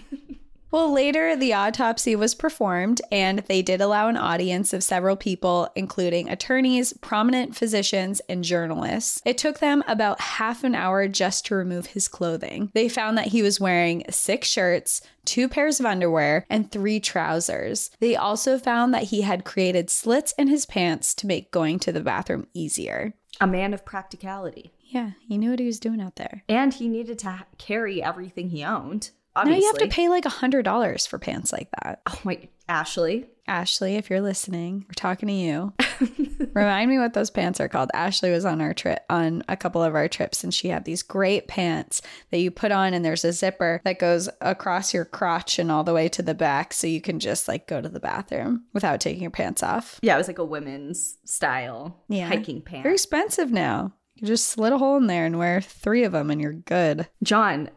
well, 0.71 0.93
later 0.93 1.37
the 1.37 1.53
autopsy 1.55 2.15
was 2.15 2.35
performed 2.35 3.01
and 3.11 3.41
they 3.41 3.63
did 3.63 3.81
allow 3.81 4.09
an 4.09 4.17
audience 4.17 4.73
of 4.73 4.85
several 4.85 5.17
people, 5.17 5.69
including 5.75 6.29
attorneys, 6.29 6.93
prominent 6.95 7.57
physicians, 7.57 8.21
and 8.29 8.45
journalists. 8.45 9.21
It 9.25 9.39
took 9.39 9.59
them 9.59 9.83
about 9.87 10.21
half 10.21 10.65
an 10.65 10.75
hour 10.75 11.09
just 11.09 11.47
to 11.47 11.55
remove 11.55 11.87
his 11.87 12.09
clothing. 12.09 12.71
They 12.75 12.89
found 12.89 13.19
that 13.19 13.29
he 13.29 13.43
was 13.43 13.61
wearing 13.61 14.05
six 14.11 14.49
shirts, 14.49 15.03
two 15.25 15.49
pairs 15.49 15.81
of 15.81 15.87
underwear, 15.87 16.47
and 16.49 16.71
three 16.71 17.01
trousers. 17.01 17.91
They 18.01 18.17
also 18.17 18.59
found 18.59 18.95
that 18.95 19.05
he 19.05 19.23
had 19.23 19.45
created 19.45 19.91
slits 19.91 20.33
in 20.39 20.49
his 20.49 20.67
pants 20.67 21.15
to 21.15 21.27
make 21.27 21.51
going 21.51 21.79
to 21.81 21.93
the 21.93 22.01
bathroom 22.01 22.47
easier. 22.55 23.15
A 23.41 23.47
man 23.47 23.73
of 23.73 23.85
practicality. 23.85 24.73
Yeah, 24.83 25.13
he 25.29 25.39
knew 25.39 25.51
what 25.51 25.61
he 25.61 25.67
was 25.67 25.79
doing 25.79 26.01
out 26.01 26.17
there. 26.17 26.43
And 26.49 26.75
he 26.75 26.89
needed 26.89 27.19
to 27.21 27.31
ha- 27.31 27.47
carry 27.59 28.03
everything 28.03 28.51
he 28.51 28.65
owned. 28.65 29.11
Now 29.37 29.45
you 29.55 29.67
have 29.67 29.79
to 29.79 29.89
pay 29.89 30.09
like 30.09 30.25
a 30.25 30.31
hundred 30.31 30.65
dollars 30.65 31.07
for 31.07 31.19
pants 31.19 31.53
like 31.53 31.69
that. 31.83 32.01
Oh 32.09 32.19
my, 32.25 32.49
Ashley. 32.69 33.27
Ashley, 33.47 33.97
if 33.97 34.11
you're 34.11 34.21
listening, 34.21 34.85
we're 34.89 34.93
talking 34.95 35.27
to 35.29 35.33
you. 35.33 35.73
Remind 36.55 36.89
me 36.91 36.99
what 36.99 37.15
those 37.15 37.31
pants 37.31 37.59
are 37.61 37.69
called. 37.69 37.91
Ashley 37.95 38.31
was 38.31 38.45
on 38.45 38.61
our 38.61 38.73
trip 38.73 39.05
on 39.11 39.43
a 39.49 39.57
couple 39.57 39.83
of 39.83 39.95
our 39.97 40.07
trips 40.09 40.45
and 40.45 40.55
she 40.55 40.69
had 40.69 40.85
these 40.85 41.03
great 41.03 41.49
pants 41.49 42.01
that 42.31 42.39
you 42.39 42.51
put 42.53 42.71
on 42.71 42.95
and 42.95 43.05
there's 43.05 43.25
a 43.25 43.33
zipper 43.33 43.81
that 43.85 43.99
goes 43.99 44.29
across 44.41 44.95
your 44.95 45.05
crotch 45.05 45.59
and 45.59 45.71
all 45.71 45.83
the 45.85 45.93
way 45.95 46.09
to 46.09 46.23
the 46.23 46.35
back 46.35 46.73
so 46.73 46.87
you 46.87 47.01
can 47.01 47.19
just 47.19 47.49
like 47.49 47.67
go 47.67 47.81
to 47.81 47.89
the 47.89 47.99
bathroom 48.01 48.65
without 48.73 49.01
taking 49.01 49.23
your 49.23 49.31
pants 49.33 49.63
off. 49.65 49.99
Yeah, 50.03 50.15
it 50.15 50.19
was 50.19 50.29
like 50.29 50.39
a 50.39 50.45
women's 50.45 51.19
style 51.25 52.05
Yeah. 52.09 52.29
hiking 52.29 52.63
pants. 52.63 52.85
Very 52.85 52.95
expensive 52.95 53.51
now. 53.51 53.93
You 54.15 54.27
just 54.29 54.49
slit 54.49 54.73
a 54.73 54.79
hole 54.79 54.97
in 54.99 55.07
there 55.09 55.25
and 55.27 55.39
wear 55.39 55.61
three 55.61 56.05
of 56.05 56.13
them 56.13 56.31
and 56.31 56.41
you're 56.41 56.53
good. 56.53 57.09
John, 57.23 57.71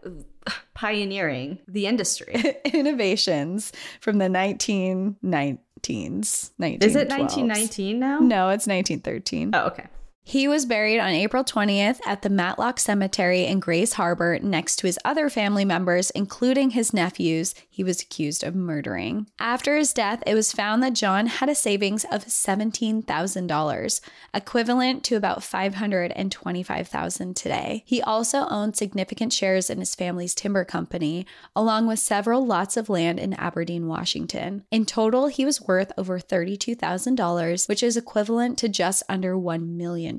pioneering 0.73 1.59
the 1.67 1.87
industry. 1.87 2.33
Innovations 2.65 3.71
from 4.01 4.17
the 4.17 4.25
1919s. 4.25 5.59
1912s. 5.83 6.83
Is 6.83 6.95
it 6.95 7.09
1919 7.09 7.99
now? 7.99 8.19
No, 8.19 8.49
it's 8.49 8.67
1913. 8.67 9.51
Oh, 9.53 9.67
okay. 9.67 9.85
He 10.26 10.47
was 10.47 10.65
buried 10.65 10.99
on 10.99 11.09
April 11.09 11.43
20th 11.43 11.99
at 12.07 12.21
the 12.21 12.30
Matlock 12.30 12.80
Cemetery 12.80 13.45
in 13.45 13.59
Grays 13.59 13.93
Harbor 13.93 14.39
next 14.41 14.78
to 14.78 14.88
his 14.88 14.97
other 15.03 15.30
family 15.30 15.65
members, 15.65 16.09
including 16.11 16.71
his 16.71 16.93
nephews 16.93 17.53
he 17.69 17.84
was 17.84 18.01
accused 18.01 18.43
of 18.43 18.55
murdering. 18.55 19.28
After 19.38 19.76
his 19.76 19.93
death, 19.93 20.24
it 20.26 20.34
was 20.34 20.53
found 20.53 20.82
that 20.82 20.93
John 20.93 21.28
had 21.28 21.49
a 21.49 21.55
savings 21.55 22.05
of 22.05 22.26
$17,000, 22.26 24.01
equivalent 24.34 25.03
to 25.03 25.15
about 25.15 25.43
525,000 25.43 27.36
today. 27.36 27.84
He 27.86 28.01
also 28.01 28.47
owned 28.47 28.78
significant 28.78 29.34
shares 29.34 29.69
in 29.69 29.80
his 29.80 29.93
family's 29.93 30.34
timber 30.34 30.63
company, 30.63 31.28
along 31.55 31.88
with 31.88 31.99
several 31.99 32.45
lots 32.45 32.78
of 32.78 32.89
land 32.89 33.19
in 33.19 33.34
Aberdeen, 33.34 33.88
Washington. 33.88 34.63
In 34.71 34.86
total, 34.86 35.28
he 35.28 35.45
was 35.45 35.61
worth 35.61 35.91
over 35.97 36.17
$32,000, 36.17 37.67
which 37.67 37.84
is 37.84 37.97
equivalent 37.97 38.57
to 38.59 38.69
just 38.69 39.03
under 39.09 39.36
$1 39.36 39.67
million. 39.76 40.12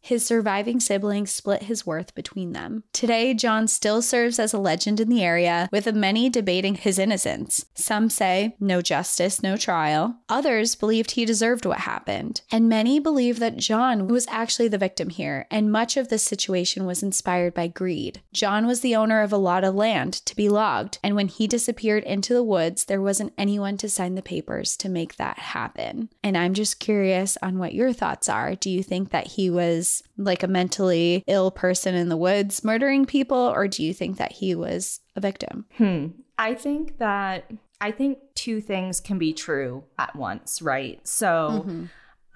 His 0.00 0.24
surviving 0.24 0.80
siblings 0.80 1.30
split 1.30 1.64
his 1.64 1.86
worth 1.86 2.14
between 2.14 2.52
them. 2.52 2.84
Today, 2.92 3.34
John 3.34 3.68
still 3.68 4.02
serves 4.02 4.38
as 4.38 4.52
a 4.52 4.58
legend 4.58 5.00
in 5.00 5.08
the 5.08 5.22
area, 5.22 5.68
with 5.72 5.92
many 5.94 6.28
debating 6.28 6.74
his 6.74 6.98
innocence. 6.98 7.66
Some 7.74 8.10
say, 8.10 8.56
no 8.60 8.82
justice, 8.82 9.42
no 9.42 9.56
trial. 9.56 10.16
Others 10.28 10.74
believed 10.74 11.12
he 11.12 11.24
deserved 11.24 11.66
what 11.66 11.80
happened. 11.80 12.42
And 12.50 12.68
many 12.68 12.98
believe 12.98 13.38
that 13.38 13.56
John 13.56 14.08
was 14.08 14.26
actually 14.28 14.68
the 14.68 14.78
victim 14.78 15.10
here, 15.10 15.46
and 15.50 15.72
much 15.72 15.96
of 15.96 16.08
this 16.08 16.22
situation 16.22 16.86
was 16.86 17.02
inspired 17.02 17.54
by 17.54 17.68
greed. 17.68 18.22
John 18.32 18.66
was 18.66 18.80
the 18.80 18.96
owner 18.96 19.22
of 19.22 19.32
a 19.32 19.38
lot 19.38 19.64
of 19.64 19.74
land 19.74 20.14
to 20.26 20.36
be 20.36 20.48
logged, 20.48 20.98
and 21.02 21.16
when 21.16 21.28
he 21.28 21.46
disappeared 21.46 22.04
into 22.04 22.34
the 22.34 22.42
woods, 22.42 22.84
there 22.84 23.00
wasn't 23.00 23.32
anyone 23.38 23.76
to 23.78 23.88
sign 23.88 24.14
the 24.14 24.22
papers 24.22 24.76
to 24.76 24.88
make 24.88 25.16
that 25.16 25.38
happen. 25.38 26.08
And 26.22 26.36
I'm 26.36 26.54
just 26.54 26.78
curious 26.78 27.38
on 27.42 27.58
what 27.58 27.74
your 27.74 27.92
thoughts 27.92 28.28
are. 28.28 28.54
Do 28.54 28.70
you 28.70 28.82
think 28.82 29.10
that 29.10 29.15
he 29.24 29.50
was 29.50 30.02
like 30.16 30.42
a 30.42 30.48
mentally 30.48 31.22
ill 31.26 31.50
person 31.50 31.94
in 31.94 32.08
the 32.08 32.16
woods 32.16 32.64
murdering 32.64 33.06
people, 33.06 33.38
or 33.38 33.68
do 33.68 33.84
you 33.84 33.94
think 33.94 34.18
that 34.18 34.32
he 34.32 34.54
was 34.54 35.00
a 35.14 35.20
victim? 35.20 35.66
Hmm. 35.76 36.06
I 36.38 36.54
think 36.54 36.98
that 36.98 37.50
I 37.80 37.90
think 37.90 38.18
two 38.34 38.60
things 38.60 39.00
can 39.00 39.18
be 39.18 39.32
true 39.32 39.84
at 39.98 40.16
once, 40.16 40.60
right? 40.60 41.06
So 41.06 41.62
Mm-hmm. 41.64 41.84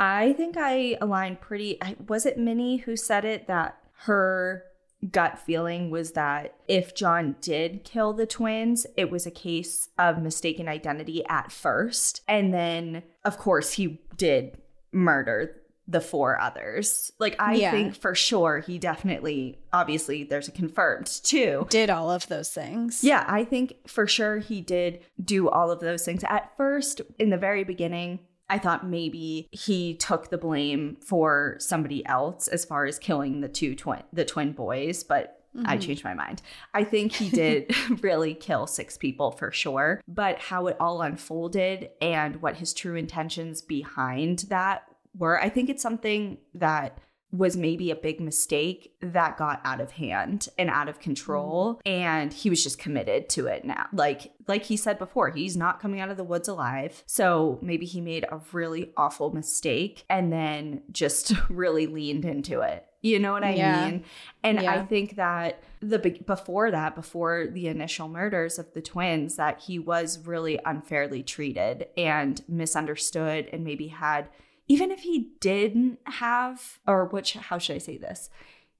I 0.00 0.32
think 0.32 0.56
I 0.56 0.96
aligned 1.02 1.42
pretty. 1.42 1.76
I, 1.82 1.94
was 2.08 2.24
it 2.24 2.38
Minnie 2.38 2.78
who 2.78 2.96
said 2.96 3.26
it 3.26 3.46
that 3.48 3.76
her 4.04 4.64
gut 5.12 5.38
feeling 5.38 5.90
was 5.90 6.12
that 6.12 6.54
if 6.68 6.94
John 6.94 7.36
did 7.42 7.84
kill 7.84 8.14
the 8.14 8.26
twins, 8.26 8.86
it 8.96 9.10
was 9.10 9.26
a 9.26 9.30
case 9.30 9.90
of 9.98 10.22
mistaken 10.22 10.68
identity 10.68 11.22
at 11.26 11.52
first. 11.52 12.22
And 12.26 12.52
then, 12.52 13.02
of 13.24 13.36
course, 13.36 13.74
he 13.74 14.00
did 14.16 14.56
murder 14.90 15.59
the 15.90 16.00
four 16.00 16.40
others. 16.40 17.12
Like, 17.18 17.34
I 17.40 17.54
Yeah. 17.54 17.70
think 17.72 17.96
for 17.96 18.14
sure 18.14 18.60
he 18.60 18.78
definitely, 18.78 19.58
obviously, 19.72 20.22
there's 20.24 20.46
a 20.48 20.52
confirmed 20.52 21.06
too. 21.24 21.66
Did 21.68 21.90
all 21.90 22.10
of 22.10 22.28
those 22.28 22.50
things. 22.50 23.02
Yeah, 23.02 23.24
I 23.26 23.44
think 23.44 23.88
for 23.88 24.06
sure 24.06 24.38
he 24.38 24.60
did 24.60 25.00
do 25.22 25.48
all 25.48 25.70
of 25.70 25.80
those 25.80 26.04
things. 26.04 26.22
At 26.24 26.56
first, 26.56 27.00
in 27.18 27.30
the 27.30 27.36
very 27.36 27.64
beginning, 27.64 28.20
I 28.48 28.58
thought 28.58 28.86
maybe 28.86 29.48
he 29.52 29.94
took 29.94 30.30
the 30.30 30.38
blame 30.38 30.96
for 31.04 31.56
somebody 31.58 32.04
else 32.06 32.46
as 32.48 32.64
far 32.64 32.84
as 32.84 32.98
killing 32.98 33.40
the 33.40 33.48
two 33.48 33.74
twin 33.74 34.02
the 34.12 34.24
twin 34.24 34.52
boys, 34.52 35.02
but 35.04 35.36
Mm-hmm. 35.52 35.66
I 35.68 35.78
changed 35.78 36.04
my 36.04 36.14
mind. 36.14 36.42
I 36.74 36.84
think 36.84 37.10
he 37.12 37.28
did 37.28 37.74
really 38.04 38.34
kill 38.34 38.68
six 38.68 38.96
people 38.96 39.32
for 39.32 39.50
sure, 39.50 40.00
but 40.06 40.38
how 40.38 40.68
it 40.68 40.76
all 40.78 41.02
unfolded 41.02 41.90
and 42.00 42.40
what 42.40 42.58
his 42.58 42.72
true 42.72 42.94
intentions 42.94 43.60
behind 43.60 44.44
that 44.50 44.84
were, 45.20 45.40
I 45.40 45.48
think 45.48 45.70
it's 45.70 45.82
something 45.82 46.38
that 46.54 46.98
was 47.32 47.56
maybe 47.56 47.90
a 47.90 47.96
big 47.96 48.20
mistake 48.20 48.92
that 49.00 49.36
got 49.36 49.60
out 49.64 49.80
of 49.80 49.92
hand 49.92 50.48
and 50.58 50.68
out 50.68 50.88
of 50.88 50.98
control 50.98 51.76
mm. 51.76 51.80
and 51.84 52.32
he 52.32 52.50
was 52.50 52.62
just 52.62 52.78
committed 52.78 53.28
to 53.28 53.46
it 53.46 53.64
now 53.64 53.86
like 53.92 54.32
like 54.48 54.64
he 54.64 54.76
said 54.76 54.98
before 54.98 55.30
he's 55.30 55.56
not 55.56 55.80
coming 55.80 56.00
out 56.00 56.10
of 56.10 56.16
the 56.16 56.24
woods 56.24 56.48
alive 56.48 57.04
so 57.06 57.58
maybe 57.62 57.86
he 57.86 58.00
made 58.00 58.24
a 58.32 58.40
really 58.52 58.92
awful 58.96 59.32
mistake 59.32 60.04
and 60.10 60.32
then 60.32 60.82
just 60.90 61.32
really 61.48 61.86
leaned 61.86 62.24
into 62.24 62.60
it 62.62 62.84
you 63.02 63.18
know 63.18 63.32
what 63.32 63.44
I 63.44 63.54
yeah. 63.54 63.90
mean? 63.90 64.04
And 64.44 64.60
yeah. 64.60 64.72
I 64.74 64.84
think 64.84 65.16
that 65.16 65.62
the 65.80 65.98
before 66.26 66.70
that, 66.70 66.94
before 66.94 67.46
the 67.46 67.68
initial 67.68 68.08
murders 68.08 68.58
of 68.58 68.72
the 68.74 68.82
twins, 68.82 69.36
that 69.36 69.60
he 69.60 69.78
was 69.78 70.18
really 70.26 70.60
unfairly 70.66 71.22
treated 71.22 71.86
and 71.96 72.42
misunderstood 72.46 73.48
and 73.52 73.64
maybe 73.64 73.88
had 73.88 74.28
even 74.70 74.92
if 74.92 75.00
he 75.00 75.32
didn't 75.40 75.98
have, 76.04 76.78
or 76.86 77.06
which, 77.06 77.32
how 77.32 77.58
should 77.58 77.74
I 77.74 77.80
say 77.80 77.96
this? 77.96 78.30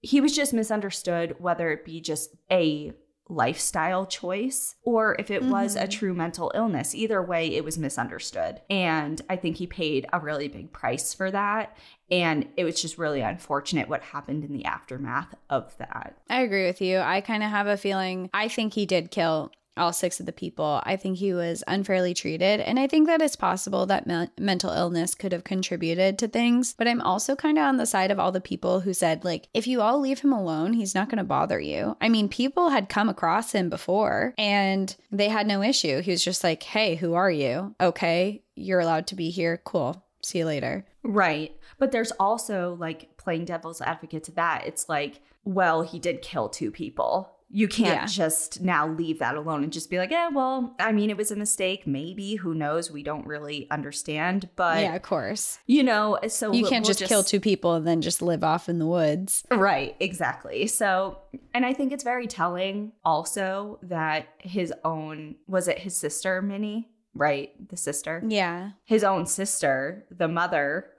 He 0.01 0.21
was 0.21 0.37
just 0.37 0.55
misunderstood, 0.55 1.35
whether 1.41 1.73
it 1.73 1.85
be 1.85 2.01
just 2.01 2.37
a 2.49 2.93
lifestyle 3.29 4.07
choice 4.07 4.77
or 4.85 5.17
if 5.19 5.33
it 5.33 5.43
mm-hmm. 5.43 5.51
was 5.51 5.75
a 5.75 5.81
mm-hmm. 5.81 5.91
true 5.91 6.15
mental 6.15 6.53
illness. 6.55 6.95
Either 6.95 7.21
way, 7.21 7.49
it 7.49 7.65
was 7.65 7.77
misunderstood. 7.77 8.61
And 8.71 9.21
I 9.29 9.35
think 9.35 9.57
he 9.57 9.67
paid 9.67 10.07
a 10.13 10.21
really 10.21 10.47
big 10.47 10.71
price 10.71 11.13
for 11.13 11.29
that. 11.33 11.77
And 12.09 12.47
it 12.57 12.63
was 12.63 12.81
just 12.81 12.97
really 12.97 13.21
unfortunate 13.21 13.89
what 13.89 14.03
happened 14.03 14.45
in 14.45 14.53
the 14.53 14.67
aftermath 14.67 15.35
of 15.49 15.77
that. 15.79 16.17
I 16.29 16.43
agree 16.43 16.67
with 16.67 16.81
you. 16.81 16.99
I 16.99 17.21
kind 17.21 17.43
of 17.43 17.51
have 17.51 17.67
a 17.67 17.77
feeling, 17.77 18.31
I 18.33 18.47
think 18.47 18.75
he 18.75 18.87
did 18.87 19.11
kill 19.11 19.51
all 19.81 19.93
six 19.93 20.21
of 20.21 20.27
the 20.27 20.33
people. 20.33 20.81
I 20.85 20.97
think 20.97 21.19
he 21.19 21.33
was 21.33 21.65
unfairly 21.67 22.15
treated. 22.15 22.61
And 22.61 22.79
I 22.79 22.87
think 22.87 23.07
that 23.09 23.23
it's 23.23 23.37
possible 23.37 23.87
that 23.87 24.07
me- 24.07 24.29
mental 24.39 24.71
illness 24.71 25.15
could 25.15 25.33
have 25.33 25.45
contributed 25.45 26.19
to 26.19 26.29
things. 26.29 26.75
But 26.77 26.87
I'm 26.87 27.01
also 27.01 27.35
kind 27.35 27.59
of 27.59 27.65
on 27.65 27.77
the 27.79 27.87
side 27.87 28.11
of 28.11 28.19
all 28.19 28.31
the 28.31 28.41
people 28.41 28.81
who 28.81 28.95
said, 28.95 29.25
like, 29.25 29.49
if 29.55 29.67
you 29.67 29.81
all 29.81 29.99
leave 29.99 30.21
him 30.21 30.33
alone, 30.33 30.75
he's 30.75 30.95
not 30.95 31.09
going 31.09 31.19
to 31.19 31.25
bother 31.25 31.59
you. 31.59 31.97
I 32.01 32.09
mean, 32.09 32.29
people 32.29 32.69
had 32.69 32.89
come 32.89 33.09
across 33.09 33.53
him 33.53 33.69
before 33.71 34.35
and 34.39 34.95
they 35.11 35.29
had 35.29 35.47
no 35.47 35.63
issue. 35.63 36.03
He 36.03 36.11
was 36.11 36.25
just 36.25 36.45
like, 36.45 36.63
hey, 36.63 36.95
who 36.95 37.15
are 37.15 37.31
you? 37.31 37.75
Okay, 37.81 38.43
you're 38.55 38.81
allowed 38.81 39.07
to 39.09 39.17
be 39.17 39.31
here. 39.31 39.61
Cool. 39.65 40.05
See 40.23 40.39
you 40.39 40.45
later. 40.45 40.85
Right. 41.03 41.57
But 41.79 41.93
there's 41.93 42.13
also 42.13 42.77
like 42.79 43.17
playing 43.17 43.47
devil's 43.47 43.81
advocate 43.81 44.25
to 44.25 44.33
that. 44.33 44.67
It's 44.67 44.89
like, 44.89 45.21
well, 45.45 45.83
he 45.83 45.99
did 45.99 46.21
kill 46.21 46.49
two 46.49 46.71
people 46.71 47.33
you 47.53 47.67
can't 47.67 48.03
yeah. 48.03 48.07
just 48.07 48.61
now 48.61 48.87
leave 48.87 49.19
that 49.19 49.35
alone 49.35 49.65
and 49.65 49.73
just 49.73 49.91
be 49.91 49.99
like, 49.99 50.13
yeah, 50.13 50.29
well, 50.29 50.77
I 50.79 50.93
mean, 50.93 51.11
it 51.11 51.17
was 51.17 51.33
a 51.33 51.37
mistake. 51.37 51.87
Maybe, 51.87 52.37
who 52.37 52.55
knows? 52.55 52.91
We 52.91 53.03
don't 53.03 53.27
really 53.27 53.67
understand. 53.71 54.49
But 54.55 54.83
yeah, 54.83 54.95
of 54.95 55.03
course. 55.03 55.59
You 55.67 55.83
know, 55.83 56.19
so 56.29 56.53
you 56.53 56.65
can't 56.65 56.85
we'll 56.85 56.91
just, 56.91 57.01
just 57.01 57.09
kill 57.09 57.25
two 57.25 57.41
people 57.41 57.75
and 57.75 57.87
then 57.87 58.03
just 58.03 58.23
live 58.23 58.45
off 58.45 58.69
in 58.69 58.79
the 58.79 58.87
woods. 58.87 59.45
Right, 59.51 59.97
exactly. 59.99 60.69
So, 60.69 61.19
and 61.53 61.67
I 61.67 61.73
think 61.73 61.93
it's 61.93 62.05
very 62.05 62.29
telling 62.29 62.93
also 63.05 63.81
that 63.83 64.29
his 64.39 64.73
own, 64.85 65.35
was 65.49 65.67
it 65.67 65.81
his 65.81 65.97
sister, 65.97 66.41
Minnie? 66.41 66.89
Right, 67.15 67.51
the 67.69 67.77
sister? 67.77 68.23
Yeah. 68.27 68.71
His 68.85 69.03
own 69.03 69.27
sister, 69.27 70.07
the 70.17 70.29
mother 70.29 70.93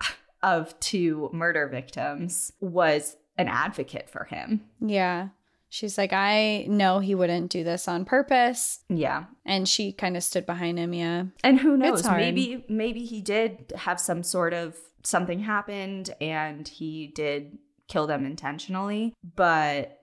of 0.44 0.78
two 0.82 1.30
murder 1.32 1.70
victims, 1.70 2.52
was 2.60 3.16
an 3.38 3.48
advocate 3.48 4.10
for 4.10 4.26
him. 4.26 4.62
Yeah. 4.82 5.30
She's 5.74 5.98
like, 5.98 6.12
I 6.12 6.66
know 6.68 7.00
he 7.00 7.16
wouldn't 7.16 7.50
do 7.50 7.64
this 7.64 7.88
on 7.88 8.04
purpose. 8.04 8.84
Yeah. 8.90 9.24
And 9.46 9.70
she 9.70 9.94
kind 9.94 10.18
of 10.18 10.24
stood 10.24 10.46
behind 10.46 10.78
him, 10.78 10.94
yeah. 10.94 11.24
And 11.46 11.62
who 11.62 11.78
knows? 11.78 12.06
Maybe 12.06 12.66
maybe 12.68 13.06
he 13.06 13.22
did 13.22 13.72
have 13.78 13.98
some 13.98 14.22
sort 14.22 14.54
of 14.54 14.76
something 15.04 15.40
happened 15.40 16.14
and 16.20 16.68
he 16.68 17.08
did 17.16 17.58
kill 17.88 18.06
them 18.06 18.26
intentionally, 18.26 19.14
but 19.36 20.02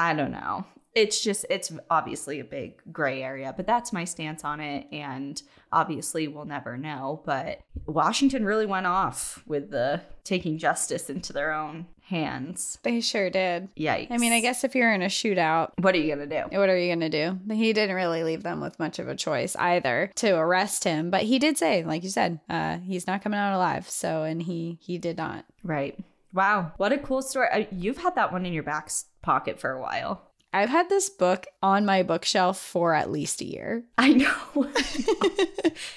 I 0.00 0.14
don't 0.14 0.32
know. 0.32 0.66
It's 0.96 1.22
just 1.22 1.46
it's 1.48 1.70
obviously 1.88 2.40
a 2.40 2.44
big 2.44 2.80
gray 2.90 3.22
area, 3.22 3.54
but 3.56 3.68
that's 3.68 3.92
my 3.92 4.04
stance 4.04 4.42
on 4.42 4.58
it 4.58 4.88
and 4.90 5.40
obviously 5.70 6.26
we'll 6.26 6.44
never 6.44 6.76
know, 6.76 7.22
but 7.24 7.60
Washington 7.86 8.44
really 8.44 8.66
went 8.66 8.86
off 8.86 9.44
with 9.46 9.70
the 9.70 10.00
taking 10.24 10.58
justice 10.58 11.08
into 11.08 11.32
their 11.32 11.52
own 11.52 11.86
hands. 12.08 12.78
They 12.82 13.00
sure 13.00 13.30
did. 13.30 13.74
Yikes. 13.76 14.08
I 14.10 14.18
mean, 14.18 14.32
I 14.32 14.40
guess 14.40 14.64
if 14.64 14.74
you're 14.74 14.92
in 14.92 15.02
a 15.02 15.06
shootout, 15.06 15.72
what 15.78 15.94
are 15.94 15.98
you 15.98 16.14
going 16.14 16.28
to 16.28 16.42
do? 16.42 16.56
What 16.56 16.68
are 16.68 16.78
you 16.78 16.88
going 16.88 17.10
to 17.10 17.36
do? 17.48 17.54
He 17.54 17.72
didn't 17.72 17.96
really 17.96 18.24
leave 18.24 18.42
them 18.42 18.60
with 18.60 18.78
much 18.78 18.98
of 18.98 19.08
a 19.08 19.14
choice 19.14 19.54
either 19.56 20.10
to 20.16 20.32
arrest 20.32 20.84
him, 20.84 21.10
but 21.10 21.22
he 21.22 21.38
did 21.38 21.58
say, 21.58 21.84
like 21.84 22.02
you 22.02 22.10
said, 22.10 22.40
uh, 22.48 22.78
he's 22.78 23.06
not 23.06 23.22
coming 23.22 23.38
out 23.38 23.54
alive. 23.54 23.88
So, 23.88 24.22
and 24.22 24.42
he 24.42 24.78
he 24.80 24.98
did 24.98 25.16
not. 25.16 25.44
Right. 25.62 25.98
Wow, 26.32 26.72
what 26.76 26.92
a 26.92 26.98
cool 26.98 27.22
story. 27.22 27.68
You've 27.70 27.98
had 27.98 28.14
that 28.16 28.32
one 28.32 28.44
in 28.44 28.52
your 28.52 28.62
back 28.62 28.90
pocket 29.22 29.58
for 29.58 29.70
a 29.70 29.80
while. 29.80 30.27
I've 30.52 30.70
had 30.70 30.88
this 30.88 31.10
book 31.10 31.46
on 31.62 31.84
my 31.84 32.02
bookshelf 32.02 32.58
for 32.58 32.94
at 32.94 33.10
least 33.10 33.40
a 33.40 33.44
year. 33.44 33.84
I 33.98 34.12
know. 34.14 34.70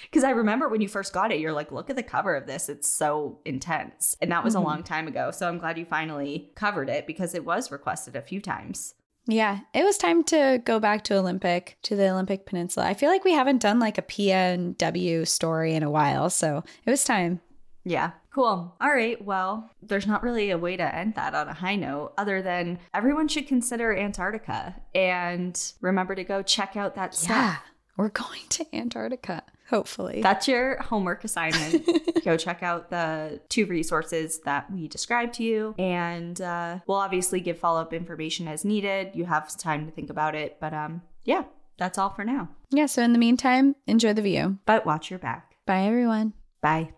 Because 0.03 0.23
I 0.25 0.31
remember 0.31 0.67
when 0.67 0.81
you 0.81 0.89
first 0.89 1.13
got 1.13 1.31
it, 1.31 1.39
you're 1.39 1.53
like, 1.53 1.71
look 1.71 1.89
at 1.89 1.95
the 1.95 2.03
cover 2.03 2.35
of 2.35 2.45
this. 2.45 2.67
It's 2.67 2.87
so 2.87 3.39
intense. 3.45 4.15
And 4.21 4.29
that 4.31 4.43
was 4.43 4.55
mm-hmm. 4.55 4.63
a 4.63 4.67
long 4.67 4.83
time 4.83 5.07
ago. 5.07 5.31
So 5.31 5.47
I'm 5.47 5.57
glad 5.57 5.77
you 5.77 5.85
finally 5.85 6.51
covered 6.53 6.89
it 6.89 7.07
because 7.07 7.33
it 7.33 7.45
was 7.45 7.71
requested 7.71 8.15
a 8.17 8.21
few 8.21 8.41
times. 8.41 8.93
Yeah, 9.25 9.59
it 9.73 9.83
was 9.83 9.97
time 9.97 10.23
to 10.25 10.61
go 10.65 10.79
back 10.79 11.03
to 11.05 11.17
Olympic, 11.17 11.77
to 11.83 11.95
the 11.95 12.09
Olympic 12.09 12.45
Peninsula. 12.45 12.87
I 12.87 12.93
feel 12.93 13.09
like 13.09 13.23
we 13.23 13.31
haven't 13.31 13.61
done 13.61 13.79
like 13.79 13.97
a 13.97 14.03
PNW 14.03 15.27
story 15.27 15.75
in 15.75 15.83
a 15.83 15.91
while. 15.91 16.29
So 16.29 16.63
it 16.85 16.91
was 16.91 17.03
time. 17.03 17.39
Yeah. 17.85 18.11
Cool. 18.33 18.73
All 18.79 18.89
right. 18.89 19.23
Well, 19.23 19.69
there's 19.81 20.07
not 20.07 20.23
really 20.23 20.51
a 20.51 20.57
way 20.57 20.77
to 20.77 20.95
end 20.95 21.15
that 21.15 21.35
on 21.35 21.49
a 21.49 21.53
high 21.53 21.75
note 21.75 22.13
other 22.17 22.41
than 22.41 22.79
everyone 22.93 23.27
should 23.27 23.47
consider 23.47 23.95
Antarctica 23.95 24.75
and 24.95 25.73
remember 25.81 26.15
to 26.15 26.23
go 26.23 26.41
check 26.41 26.77
out 26.77 26.95
that 26.95 27.13
stuff. 27.13 27.29
Yeah. 27.29 27.57
We're 27.97 28.09
going 28.09 28.39
to 28.49 28.65
Antarctica, 28.73 29.43
hopefully. 29.69 30.21
That's 30.21 30.47
your 30.47 30.81
homework 30.81 31.25
assignment. 31.25 31.85
go 32.23 32.37
check 32.37 32.63
out 32.63 32.89
the 32.89 33.41
two 33.49 33.65
resources 33.65 34.39
that 34.45 34.71
we 34.71 34.87
described 34.87 35.33
to 35.35 35.43
you. 35.43 35.75
And 35.77 36.39
uh, 36.39 36.79
we'll 36.87 36.97
obviously 36.97 37.41
give 37.41 37.59
follow 37.59 37.81
up 37.81 37.93
information 37.93 38.47
as 38.47 38.63
needed. 38.63 39.11
You 39.13 39.25
have 39.25 39.55
time 39.57 39.85
to 39.85 39.91
think 39.91 40.09
about 40.09 40.35
it. 40.35 40.57
But 40.61 40.73
um, 40.73 41.01
yeah, 41.25 41.43
that's 41.77 41.97
all 41.97 42.09
for 42.09 42.23
now. 42.23 42.47
Yeah. 42.71 42.85
So 42.85 43.03
in 43.03 43.11
the 43.11 43.19
meantime, 43.19 43.75
enjoy 43.87 44.13
the 44.13 44.21
view. 44.21 44.57
But 44.65 44.85
watch 44.85 45.09
your 45.09 45.19
back. 45.19 45.53
Bye, 45.65 45.83
everyone. 45.83 46.33
Bye. 46.61 46.93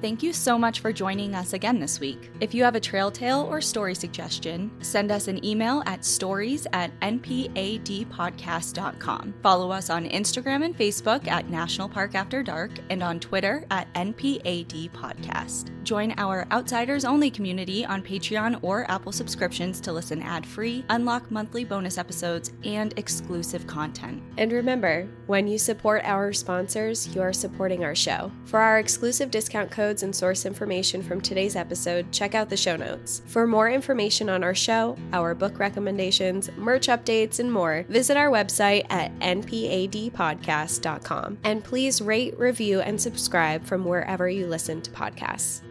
Thank 0.00 0.22
you 0.22 0.32
so 0.32 0.56
much 0.56 0.78
for 0.80 0.94
joining 0.94 1.34
us 1.34 1.52
again 1.52 1.78
this 1.78 2.00
week. 2.00 2.30
If 2.40 2.54
you 2.54 2.64
have 2.64 2.74
a 2.74 2.80
trail 2.80 3.10
tale 3.10 3.46
or 3.50 3.60
story 3.60 3.94
suggestion, 3.94 4.70
send 4.80 5.12
us 5.12 5.28
an 5.28 5.44
email 5.44 5.82
at 5.84 6.06
stories 6.06 6.66
at 6.72 6.98
npadpodcast.com. 7.00 9.34
Follow 9.42 9.70
us 9.70 9.90
on 9.90 10.08
Instagram 10.08 10.64
and 10.64 10.74
Facebook 10.74 11.28
at 11.28 11.50
National 11.50 11.86
Park 11.86 12.14
After 12.14 12.42
Dark 12.42 12.70
and 12.88 13.02
on 13.02 13.20
Twitter 13.20 13.66
at 13.70 13.92
NPAD 13.92 14.90
Podcast. 14.92 15.70
Join 15.82 16.14
our 16.16 16.46
Outsiders 16.50 17.04
Only 17.04 17.30
community 17.30 17.84
on 17.84 18.02
Patreon 18.02 18.58
or 18.62 18.90
Apple 18.90 19.12
subscriptions 19.12 19.82
to 19.82 19.92
listen 19.92 20.22
ad 20.22 20.46
free, 20.46 20.82
unlock 20.88 21.30
monthly 21.30 21.64
bonus 21.64 21.98
episodes, 21.98 22.52
and 22.64 22.98
exclusive 22.98 23.66
content. 23.66 24.22
And 24.38 24.50
remember, 24.52 25.06
when 25.26 25.46
you 25.46 25.58
support 25.58 26.00
our 26.04 26.32
sponsors, 26.32 27.14
you 27.14 27.20
are 27.20 27.34
supporting 27.34 27.84
our 27.84 27.94
show. 27.94 28.32
For 28.44 28.60
our 28.60 28.78
exclusive 28.78 29.30
discount 29.30 29.70
code, 29.70 29.89
codes 29.90 30.02
and 30.04 30.14
source 30.14 30.46
information 30.46 31.02
from 31.02 31.20
today's 31.20 31.56
episode, 31.56 32.12
check 32.12 32.36
out 32.36 32.48
the 32.48 32.56
show 32.56 32.76
notes. 32.76 33.22
For 33.26 33.44
more 33.44 33.68
information 33.68 34.28
on 34.28 34.44
our 34.44 34.54
show, 34.54 34.96
our 35.12 35.34
book 35.34 35.58
recommendations, 35.58 36.48
merch 36.56 36.86
updates, 36.86 37.40
and 37.40 37.52
more, 37.52 37.84
visit 37.88 38.16
our 38.16 38.30
website 38.30 38.86
at 38.88 39.12
npadpodcast.com. 39.18 41.38
And 41.42 41.64
please 41.64 42.00
rate, 42.00 42.38
review, 42.38 42.82
and 42.82 43.00
subscribe 43.00 43.64
from 43.64 43.84
wherever 43.84 44.28
you 44.28 44.46
listen 44.46 44.80
to 44.82 44.92
podcasts. 44.92 45.62